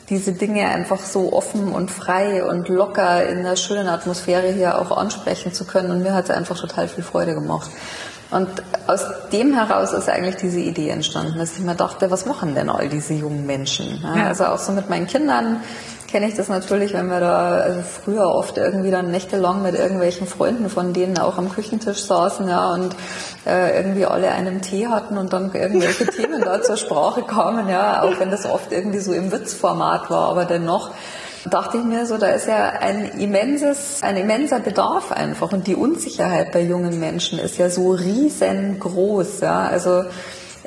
diese 0.10 0.34
Dinge 0.34 0.68
einfach 0.68 1.00
so 1.00 1.34
offen 1.34 1.72
und 1.72 1.92
frei 1.92 2.44
und 2.44 2.68
locker 2.68 3.28
in 3.28 3.44
der 3.44 3.56
schönen 3.56 3.88
Atmosphäre 3.88 4.52
hier 4.52 4.80
auch 4.80 4.98
ansprechen 4.98 5.54
zu 5.54 5.66
können. 5.66 5.92
Und 5.92 6.02
mir 6.02 6.16
hat 6.16 6.26
es 6.26 6.32
einfach 6.32 6.60
total 6.60 6.88
viel 6.88 7.04
Freude 7.04 7.36
gemacht. 7.36 7.70
Und 8.32 8.48
aus 8.86 9.06
dem 9.32 9.54
heraus 9.56 9.92
ist 9.92 10.08
eigentlich 10.08 10.36
diese 10.36 10.60
Idee 10.60 10.90
entstanden, 10.90 11.40
dass 11.40 11.58
ich 11.58 11.64
mir 11.64 11.76
dachte, 11.76 12.12
was 12.12 12.28
machen 12.28 12.54
denn 12.54 12.70
all 12.70 12.88
diese 12.88 13.14
jungen 13.14 13.48
Menschen? 13.48 14.02
Ja, 14.04 14.28
also 14.28 14.46
auch 14.46 14.60
so 14.60 14.72
mit 14.72 14.88
meinen 14.88 15.08
Kindern 15.08 15.62
kenne 16.10 16.28
ich 16.28 16.36
das 16.36 16.48
natürlich, 16.48 16.94
wenn 16.94 17.08
wir 17.08 17.20
da 17.20 17.50
also 17.58 17.82
früher 17.82 18.28
oft 18.28 18.58
irgendwie 18.58 18.90
dann 18.90 19.12
nächtelang 19.12 19.62
mit 19.62 19.76
irgendwelchen 19.76 20.28
Freunden 20.28 20.70
von 20.70 20.94
denen 20.94 21.20
auch 21.20 21.38
am 21.38 21.52
Küchentisch 21.52 22.04
saßen, 22.04 22.48
ja, 22.48 22.74
und 22.74 22.96
äh, 23.46 23.78
irgendwie 23.78 24.06
alle 24.06 24.32
einen 24.32 24.62
Tee 24.62 24.88
hatten 24.88 25.18
und 25.18 25.34
dann 25.34 25.54
irgendwelche 25.54 26.08
Themen 26.16 26.42
da 26.42 26.62
zur 26.62 26.78
Sprache 26.78 27.24
kamen, 27.24 27.70
ja, 27.70 28.02
auch 28.02 28.20
wenn 28.20 28.32
das 28.32 28.46
oft 28.46 28.72
irgendwie 28.72 29.00
so 29.00 29.14
im 29.14 29.32
Witzformat 29.32 30.10
war, 30.10 30.30
aber 30.30 30.46
dennoch 30.46 30.92
dachte 31.50 31.78
ich 31.78 31.84
mir 31.84 32.06
so, 32.06 32.18
da 32.18 32.28
ist 32.28 32.48
ja 32.48 32.70
ein 32.70 33.12
immenses, 33.20 34.02
ein 34.02 34.18
immenser 34.18 34.60
Bedarf 34.60 35.12
einfach 35.12 35.52
und 35.54 35.68
die 35.68 35.76
Unsicherheit 35.76 36.52
bei 36.52 36.62
jungen 36.62 37.00
Menschen 37.00 37.40
ist 37.40 37.58
ja 37.58 37.70
so 37.70 37.92
riesengroß, 37.92 39.42
ja, 39.42 39.68
also 39.68 40.04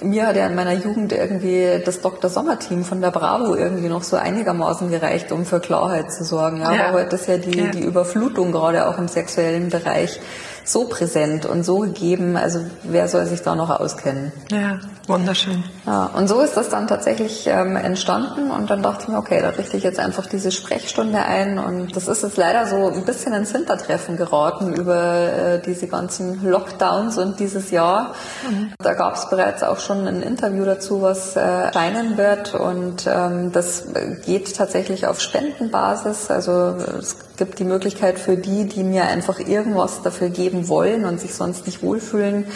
mir 0.00 0.26
hat 0.26 0.36
ja 0.36 0.46
in 0.46 0.54
meiner 0.54 0.72
Jugend 0.72 1.12
irgendwie 1.12 1.80
das 1.84 2.00
Dr. 2.00 2.28
Sommer-Team 2.28 2.84
von 2.84 3.00
der 3.00 3.10
Bravo 3.10 3.54
irgendwie 3.54 3.88
noch 3.88 4.02
so 4.02 4.16
einigermaßen 4.16 4.90
gereicht, 4.90 5.32
um 5.32 5.44
für 5.44 5.60
Klarheit 5.60 6.12
zu 6.12 6.24
sorgen. 6.24 6.60
Ja, 6.60 6.72
ja. 6.72 6.88
aber 6.88 6.98
heute 6.98 7.16
ist 7.16 7.28
ja 7.28 7.36
die, 7.36 7.58
ja. 7.58 7.70
die 7.70 7.82
Überflutung 7.82 8.52
gerade 8.52 8.88
auch 8.88 8.98
im 8.98 9.08
sexuellen 9.08 9.68
Bereich 9.68 10.20
so 10.64 10.84
präsent 10.84 11.46
und 11.46 11.64
so 11.64 11.80
gegeben. 11.80 12.36
Also 12.36 12.60
wer 12.84 13.08
soll 13.08 13.26
sich 13.26 13.42
da 13.42 13.54
noch 13.54 13.70
auskennen? 13.70 14.32
Ja, 14.50 14.78
wunderschön. 15.06 15.64
Ja, 15.86 16.06
und 16.16 16.28
so 16.28 16.40
ist 16.40 16.56
das 16.56 16.68
dann 16.68 16.86
tatsächlich 16.86 17.46
ähm, 17.46 17.76
entstanden 17.76 18.50
und 18.50 18.70
dann 18.70 18.82
dachte 18.82 19.02
ich 19.02 19.08
mir, 19.08 19.18
okay, 19.18 19.40
da 19.42 19.50
richte 19.50 19.76
ich 19.76 19.82
jetzt 19.82 19.98
einfach 19.98 20.26
diese 20.26 20.52
Sprechstunde 20.52 21.18
ein 21.18 21.58
und 21.58 21.96
das 21.96 22.08
ist 22.08 22.22
jetzt 22.22 22.36
leider 22.36 22.66
so 22.66 22.88
ein 22.88 23.04
bisschen 23.04 23.32
ins 23.32 23.52
Hintertreffen 23.52 24.16
geraten 24.16 24.74
über 24.74 25.14
äh, 25.14 25.62
diese 25.62 25.88
ganzen 25.88 26.44
Lockdowns 26.44 27.18
und 27.18 27.40
dieses 27.40 27.70
Jahr. 27.70 28.14
Mhm. 28.48 28.72
Da 28.78 28.94
gab 28.94 29.16
es 29.16 29.28
bereits 29.28 29.62
auch 29.62 29.80
schon 29.80 30.06
ein 30.06 30.22
Interview 30.22 30.64
dazu, 30.64 31.02
was 31.02 31.36
äh, 31.36 31.40
erscheinen 31.40 32.16
wird 32.16 32.54
und 32.54 33.06
ähm, 33.06 33.52
das 33.52 33.84
geht 34.24 34.56
tatsächlich 34.56 35.06
auf 35.06 35.20
Spendenbasis. 35.20 36.30
Also 36.30 36.52
es 36.98 37.16
gibt 37.42 37.58
die 37.58 37.64
Möglichkeit 37.64 38.20
für 38.20 38.36
die, 38.36 38.66
die 38.66 38.84
mir 38.84 39.06
einfach 39.06 39.40
irgendwas 39.40 40.00
dafür 40.02 40.28
geben 40.28 40.68
wollen 40.68 41.04
und 41.04 41.18
sich 41.18 41.34
sonst 41.34 41.66
nicht 41.66 41.82
wohlfühlen, 41.82 42.46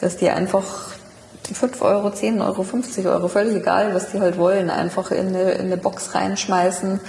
dass 0.00 0.16
die 0.16 0.30
einfach 0.30 0.92
5 1.52 1.82
Euro, 1.82 2.12
10 2.12 2.40
Euro, 2.40 2.62
50 2.62 3.08
Euro, 3.08 3.26
völlig 3.26 3.56
egal, 3.56 3.96
was 3.96 4.12
die 4.12 4.20
halt 4.20 4.38
wollen, 4.38 4.70
einfach 4.70 5.10
in 5.10 5.28
eine, 5.28 5.50
in 5.52 5.66
eine 5.66 5.76
Box 5.76 6.14
reinschmeißen. 6.14 7.00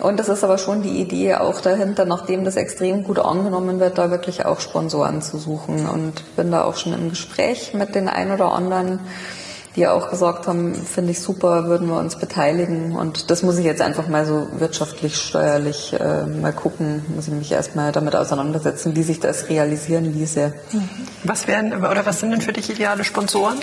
Und 0.00 0.20
das 0.20 0.28
ist 0.28 0.44
aber 0.44 0.58
schon 0.58 0.82
die 0.82 1.00
Idee 1.00 1.36
auch 1.36 1.62
dahinter, 1.62 2.04
nachdem 2.04 2.44
das 2.44 2.56
extrem 2.56 3.04
gut 3.04 3.20
angenommen 3.20 3.80
wird, 3.80 3.96
da 3.96 4.10
wirklich 4.10 4.44
auch 4.44 4.60
Sponsoren 4.60 5.22
zu 5.22 5.38
suchen. 5.38 5.88
Und 5.88 6.36
bin 6.36 6.50
da 6.50 6.64
auch 6.64 6.76
schon 6.76 6.92
im 6.92 7.08
Gespräch 7.08 7.72
mit 7.72 7.94
den 7.94 8.10
ein 8.10 8.30
oder 8.30 8.52
anderen 8.52 9.00
die 9.76 9.86
auch 9.86 10.10
gesagt 10.10 10.46
haben, 10.46 10.74
finde 10.74 11.12
ich 11.12 11.20
super, 11.20 11.66
würden 11.66 11.88
wir 11.88 11.98
uns 11.98 12.16
beteiligen. 12.16 12.96
Und 12.96 13.30
das 13.30 13.42
muss 13.42 13.58
ich 13.58 13.64
jetzt 13.64 13.82
einfach 13.82 14.08
mal 14.08 14.24
so 14.24 14.48
wirtschaftlich, 14.58 15.16
steuerlich 15.16 15.92
äh, 15.92 16.24
mal 16.24 16.52
gucken, 16.52 17.04
muss 17.14 17.28
ich 17.28 17.34
mich 17.34 17.52
erstmal 17.52 17.92
damit 17.92 18.16
auseinandersetzen, 18.16 18.96
wie 18.96 19.02
sich 19.02 19.20
das 19.20 19.48
realisieren 19.50 20.12
ließe. 20.12 20.54
Mhm. 20.72 20.88
Was 21.24 21.46
wären 21.46 21.72
oder 21.72 22.06
was 22.06 22.20
sind 22.20 22.30
denn 22.30 22.40
für 22.40 22.54
dich 22.54 22.70
ideale 22.70 23.04
Sponsoren? 23.04 23.58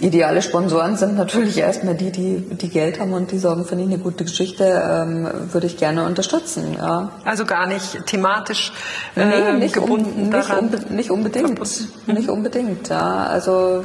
Ideale 0.00 0.42
Sponsoren 0.42 0.96
sind 0.96 1.16
natürlich 1.16 1.56
erstmal 1.58 1.94
die, 1.94 2.10
die, 2.10 2.40
die 2.40 2.68
Geld 2.68 3.00
haben 3.00 3.12
und 3.12 3.30
die 3.30 3.38
sagen, 3.38 3.64
finde 3.64 3.84
ich 3.84 3.90
eine 3.90 3.98
gute 3.98 4.24
Geschichte, 4.24 4.64
ähm, 4.64 5.28
würde 5.52 5.66
ich 5.66 5.76
gerne 5.76 6.04
unterstützen. 6.04 6.74
Ja. 6.76 7.10
Also 7.24 7.44
gar 7.44 7.66
nicht 7.66 8.04
thematisch 8.06 8.72
äh, 9.16 9.52
nee, 9.52 9.58
nicht 9.60 9.74
gebunden 9.74 10.24
um, 10.24 10.30
nicht, 10.30 10.50
unbe 10.50 10.94
nicht 10.94 11.10
unbedingt. 11.10 11.60
Nicht 12.06 12.28
unbedingt, 12.28 12.88
ja. 12.88 13.26
Also 13.26 13.84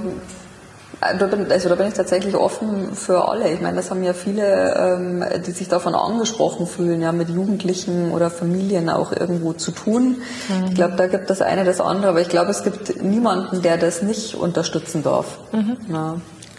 da 1.00 1.28
bin, 1.28 1.50
also 1.50 1.70
da 1.70 1.76
bin 1.76 1.88
ich 1.88 1.94
tatsächlich 1.94 2.36
offen 2.36 2.96
für 2.96 3.28
alle. 3.28 3.52
Ich 3.52 3.62
meine, 3.62 3.78
das 3.78 3.90
haben 3.90 4.04
ja 4.04 4.14
viele, 4.14 4.76
ähm, 4.76 5.24
die 5.46 5.52
sich 5.52 5.70
davon 5.70 5.96
angesprochen 5.96 6.68
fühlen, 6.68 7.02
ja, 7.02 7.12
mit 7.12 7.30
Jugendlichen 7.30 8.12
oder 8.12 8.30
Familien 8.30 8.90
auch 8.90 9.14
irgendwo 9.14 9.54
zu 9.54 9.72
tun. 9.72 10.22
Mhm. 10.50 10.66
Ich 10.68 10.76
glaube, 10.76 10.96
da 10.98 11.08
gibt 11.08 11.30
das 11.30 11.42
eine 11.42 11.64
das 11.64 11.80
andere, 11.80 12.10
aber 12.10 12.22
ich 12.22 12.30
glaube, 12.30 12.52
es 12.52 12.64
gibt 12.64 13.02
niemanden, 13.02 13.62
der 13.62 13.78
das 13.78 14.02
nicht 14.02 14.36
unterstützen 14.36 15.02
darf. 15.04 15.40
Mhm. 15.54 15.78
Ja. 15.90 16.16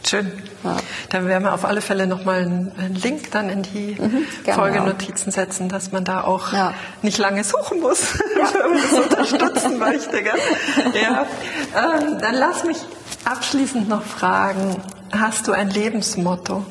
Schön. 0.07 0.33
Ja. 0.65 0.77
Dann 1.11 1.29
werden 1.29 1.45
wir 1.45 1.53
auf 1.53 1.67
alle 1.67 1.83
Fälle 1.83 2.07
nochmal 2.07 2.41
einen 2.41 2.95
Link 3.03 3.31
dann 3.33 3.51
in 3.51 3.63
die 3.63 3.97
mhm, 4.01 4.25
Folgenotizen 4.51 5.31
setzen, 5.31 5.69
dass 5.69 5.93
man 5.93 6.05
da 6.05 6.25
auch 6.25 6.53
ja. 6.53 6.73
nicht 7.03 7.19
lange 7.19 7.45
suchen 7.45 7.81
muss, 7.81 8.15
ja. 8.39 8.49
wenn 8.55 8.71
man 8.73 8.83
das 8.83 9.29
unterstützen 9.29 9.79
möchte. 9.79 10.23
Gell? 10.23 10.33
Ja. 10.95 11.27
Ähm, 11.77 12.19
dann 12.19 12.35
lass 12.35 12.65
mich 12.65 12.79
Abschließend 13.25 13.89
noch 13.89 14.03
fragen, 14.03 14.77
hast 15.13 15.47
du 15.47 15.53
ein 15.53 15.71
Lebensmotto? 15.71 16.65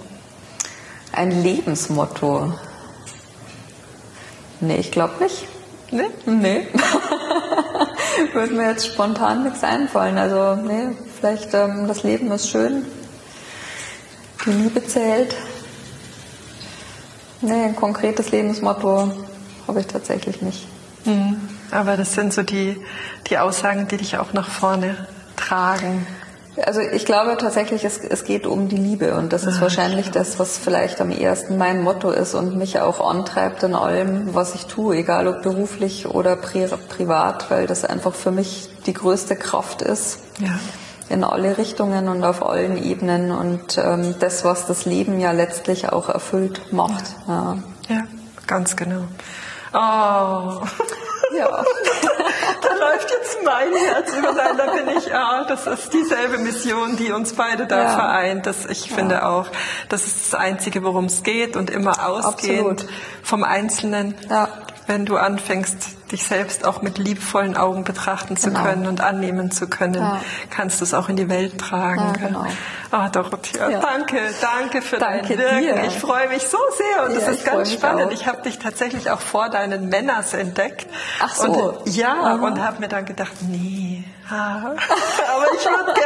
Ein 1.12 1.44
Lebensmotto? 1.44 2.54
Nee, 4.60 4.78
ich 4.78 4.92
glaube 4.92 5.24
nicht. 5.24 5.48
Nee? 5.92 6.10
Nee. 6.26 6.68
Würde 8.34 8.54
mir 8.54 8.70
jetzt 8.70 8.88
spontan 8.88 9.44
nichts 9.44 9.64
einfallen. 9.64 10.18
Also, 10.18 10.56
nee, 10.62 10.90
vielleicht 11.20 11.54
ähm, 11.54 11.88
das 11.88 12.04
Leben 12.04 12.32
ist 12.32 12.50
schön. 12.50 12.86
die 14.46 14.52
Liebe 14.52 14.86
zählt. 14.86 15.36
Nee, 17.42 17.64
ein 17.64 17.76
konkretes 17.76 18.32
Lebensmotto 18.32 19.12
habe 19.68 19.80
ich 19.80 19.88
tatsächlich 19.88 20.42
nicht. 20.42 20.68
Mhm. 21.06 21.40
Aber 21.72 21.96
das 21.96 22.14
sind 22.14 22.34
so 22.34 22.44
die, 22.44 22.76
die 23.28 23.38
Aussagen, 23.38 23.88
die 23.88 23.98
dich 23.98 24.18
auch 24.18 24.34
nach 24.34 24.50
vorne 24.50 25.08
tragen. 25.38 26.06
Also 26.66 26.82
ich 26.82 27.06
glaube 27.06 27.38
tatsächlich, 27.38 27.86
es, 27.86 28.00
es 28.00 28.24
geht 28.24 28.46
um 28.46 28.68
die 28.68 28.78
Liebe 28.78 29.16
und 29.16 29.32
das 29.32 29.46
ist 29.46 29.60
ah, 29.60 29.62
wahrscheinlich 29.62 30.12
das, 30.12 30.40
was 30.40 30.58
vielleicht 30.58 31.00
am 31.00 31.12
ehesten 31.12 31.58
mein 31.58 31.82
Motto 31.82 32.12
ist 32.12 32.34
und 32.34 32.58
mich 32.58 32.80
auch 32.80 33.08
antreibt 33.08 33.64
in 33.64 33.76
allem, 33.76 34.34
was 34.34 34.56
ich 34.56 34.66
tue, 34.66 34.98
egal 34.98 35.28
ob 35.28 35.42
beruflich 35.42 36.08
oder 36.08 36.36
pri 36.36 36.68
privat, 36.90 37.50
weil 37.50 37.68
das 37.68 37.86
einfach 37.86 38.14
für 38.14 38.32
mich 38.32 38.70
die 38.86 38.94
größte 38.94 39.36
Kraft 39.36 39.82
ist. 39.82 40.20
Ja. 40.40 40.60
In 41.10 41.24
alle 41.24 41.58
Richtungen 41.58 42.08
und 42.08 42.24
auf 42.24 42.46
allen 42.46 42.78
Ebenen 42.78 43.32
und 43.32 43.78
ähm, 43.78 44.16
das, 44.20 44.44
was 44.46 44.68
das 44.68 44.86
Leben 44.86 45.20
ja 45.20 45.32
letztlich 45.32 45.90
auch 45.92 46.10
erfüllt 46.10 46.72
macht. 46.72 47.04
Ja, 47.28 47.58
ja 47.88 48.04
ganz 48.46 48.76
genau. 48.76 49.06
Oh. 49.74 50.62
Ja. 51.32 51.48
da 52.62 52.74
läuft 52.76 53.12
jetzt 53.12 53.38
mein 53.44 53.74
Herz 53.74 54.14
über 54.14 54.34
sein. 54.34 54.58
Da 54.58 54.72
bin 54.72 54.98
ich, 54.98 55.08
ja, 55.08 55.46
das 55.46 55.68
ist 55.68 55.94
dieselbe 55.94 56.38
Mission, 56.38 56.98
die 56.98 57.12
uns 57.12 57.34
beide 57.34 57.68
da 57.68 57.84
ja. 57.84 57.90
vereint. 57.90 58.46
Das, 58.46 58.66
ich 58.66 58.88
ja. 58.88 58.96
finde 58.96 59.26
auch, 59.26 59.48
das 59.90 60.06
ist 60.06 60.34
das 60.34 60.40
Einzige, 60.40 60.84
worum 60.84 61.06
es 61.06 61.24
geht 61.24 61.56
und 61.56 61.70
immer 61.70 62.08
ausgehend 62.08 62.82
Absolut. 62.82 62.94
vom 63.24 63.44
Einzelnen. 63.44 64.16
Ja. 64.30 64.50
Wenn 64.90 65.06
du 65.06 65.18
anfängst, 65.18 66.12
dich 66.12 66.24
selbst 66.24 66.66
auch 66.66 66.82
mit 66.82 66.98
liebvollen 66.98 67.56
Augen 67.56 67.84
betrachten 67.84 68.38
zu 68.38 68.50
genau. 68.50 68.64
können 68.64 68.88
und 68.88 69.02
annehmen 69.02 69.52
zu 69.52 69.68
können, 69.68 70.02
ja. 70.02 70.20
kannst 70.50 70.82
du 70.82 70.84
es 70.84 70.96
auch 70.96 71.10
in 71.10 71.16
die 71.16 71.30
Welt 71.30 71.60
tragen. 71.60 72.16
Ja, 72.20 72.28
genau. 72.28 72.46
Ah, 72.90 73.08
Dorothea, 73.10 73.70
ja. 73.70 73.80
danke, 73.82 74.18
danke 74.42 74.82
für 74.82 74.98
danke 74.98 75.38
dein 75.38 75.64
Wirken. 75.64 75.82
Dir. 75.82 75.88
Ich 75.90 76.00
freue 76.00 76.28
mich 76.30 76.48
so 76.48 76.58
sehr 76.76 77.06
und 77.06 77.16
es 77.16 77.24
ja, 77.24 77.32
ist 77.34 77.46
ganz 77.46 77.72
spannend. 77.72 78.12
Ich 78.14 78.26
habe 78.26 78.42
dich 78.42 78.58
tatsächlich 78.58 79.12
auch 79.12 79.20
vor 79.20 79.50
deinen 79.50 79.90
Männers 79.90 80.34
entdeckt. 80.34 80.88
Ach 81.20 81.36
so. 81.36 81.52
Und, 81.52 81.96
ja, 81.96 82.14
Aha. 82.14 82.34
und 82.34 82.60
habe 82.60 82.80
mir 82.80 82.88
dann 82.88 83.06
gedacht, 83.06 83.34
nee, 83.42 84.04
aber 84.30 84.76
ich 85.56 85.66
würde 85.66 85.99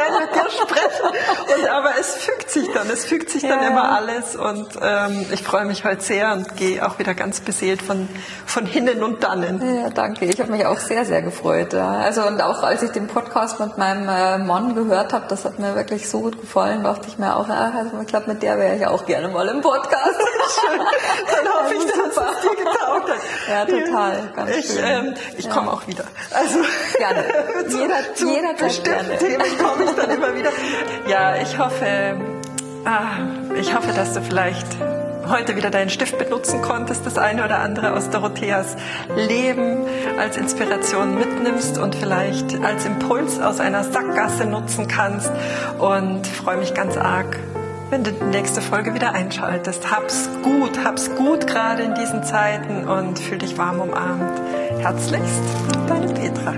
sprechen. 0.64 1.58
Und, 1.58 1.68
aber 1.68 1.90
es 1.98 2.14
fügt 2.14 2.50
sich 2.50 2.70
dann, 2.72 2.88
es 2.90 3.04
fügt 3.04 3.30
sich 3.30 3.42
dann 3.42 3.62
immer 3.62 3.92
alles. 3.92 4.36
Und 4.36 4.68
ähm, 4.80 5.26
ich 5.32 5.42
freue 5.42 5.64
mich 5.64 5.84
heute 5.84 6.02
sehr 6.02 6.32
und 6.32 6.56
gehe 6.56 6.86
auch 6.86 6.98
wieder 6.98 7.14
ganz 7.14 7.40
beseelt 7.40 7.82
von, 7.82 8.08
von 8.46 8.66
hinnen 8.66 9.02
und 9.02 9.22
dannen. 9.22 9.62
Ja, 9.82 9.90
danke. 9.90 10.24
Ich 10.26 10.40
habe 10.40 10.50
mich 10.50 10.66
auch 10.66 10.78
sehr, 10.78 11.04
sehr 11.04 11.22
gefreut. 11.22 11.72
Ja. 11.72 11.92
Also 11.92 12.26
und 12.26 12.40
auch 12.42 12.62
als 12.62 12.82
ich 12.82 12.90
den 12.90 13.06
Podcast 13.06 13.60
mit 13.60 13.78
meinem 13.78 14.08
äh, 14.08 14.38
Mann 14.38 14.74
gehört 14.74 15.12
habe, 15.12 15.26
das 15.28 15.44
hat 15.44 15.58
mir 15.58 15.74
wirklich 15.74 16.08
so 16.08 16.20
gut 16.20 16.40
gefallen, 16.40 16.84
dachte 16.84 17.08
ich 17.08 17.18
mir 17.18 17.36
auch, 17.36 17.48
ja, 17.48 17.72
also 17.76 18.00
ich 18.00 18.06
glaube, 18.06 18.32
mit 18.32 18.42
der 18.42 18.58
wäre 18.58 18.76
ich 18.76 18.86
auch 18.86 19.06
gerne 19.06 19.28
mal 19.28 19.46
im 19.48 19.60
Podcast. 19.60 20.14
Schön. 20.54 20.78
Dann 20.78 21.52
hoffe 21.52 21.74
ich, 21.74 21.84
dass 21.84 22.06
es 22.06 22.40
dir 22.42 22.56
getaugt 22.56 23.10
hat. 23.10 23.18
Ja, 23.48 23.64
total. 23.64 24.32
Ganz 24.34 24.50
ich 24.50 24.78
ähm, 24.82 25.14
ich 25.36 25.50
komme 25.50 25.72
auch 25.72 25.86
wieder. 25.86 26.04
Also 26.32 26.58
gerne. 26.96 27.24
Jeder, 27.68 28.14
zu 28.14 28.28
jeder 28.28 28.54
bestimmten 28.54 29.18
Themen 29.18 29.58
komme 29.58 29.84
ich 29.84 29.90
dann 29.92 30.10
immer 30.10 30.34
wieder. 30.34 30.50
Ja, 31.08 31.36
ich 31.36 31.58
hoffe, 31.58 32.16
ah, 32.84 33.56
ich 33.60 33.74
hoffe, 33.74 33.92
dass 33.94 34.14
du 34.14 34.22
vielleicht 34.22 34.66
heute 35.28 35.56
wieder 35.56 35.70
deinen 35.70 35.90
Stift 35.90 36.18
benutzen 36.18 36.62
konntest, 36.62 37.06
das 37.06 37.18
eine 37.18 37.44
oder 37.44 37.60
andere 37.60 37.92
aus 37.92 38.10
Dorotheas 38.10 38.76
Leben 39.16 39.78
als 40.18 40.36
Inspiration 40.36 41.18
mitnimmst 41.18 41.78
und 41.78 41.94
vielleicht 41.94 42.62
als 42.62 42.84
Impuls 42.84 43.40
aus 43.40 43.60
einer 43.60 43.84
Sackgasse 43.84 44.44
nutzen 44.44 44.88
kannst. 44.88 45.30
Und 45.78 46.26
freue 46.26 46.58
mich 46.58 46.74
ganz 46.74 46.96
arg, 46.96 47.38
wenn 47.90 48.04
du 48.04 48.12
die 48.12 48.24
nächste 48.24 48.60
Folge 48.60 48.94
wieder 48.94 49.12
einschaltest. 49.12 49.90
Hab's 49.90 50.28
gut, 50.42 50.84
hab's 50.84 51.14
gut 51.14 51.46
gerade 51.46 51.82
in 51.82 51.94
diesen 51.94 52.24
Zeiten 52.24 52.86
und 52.88 53.18
fühl 53.18 53.38
dich 53.38 53.56
warm 53.58 53.80
umarmt. 53.80 54.40
Herzlichst, 54.78 55.42
deine 55.88 56.12
Petra. 56.12 56.54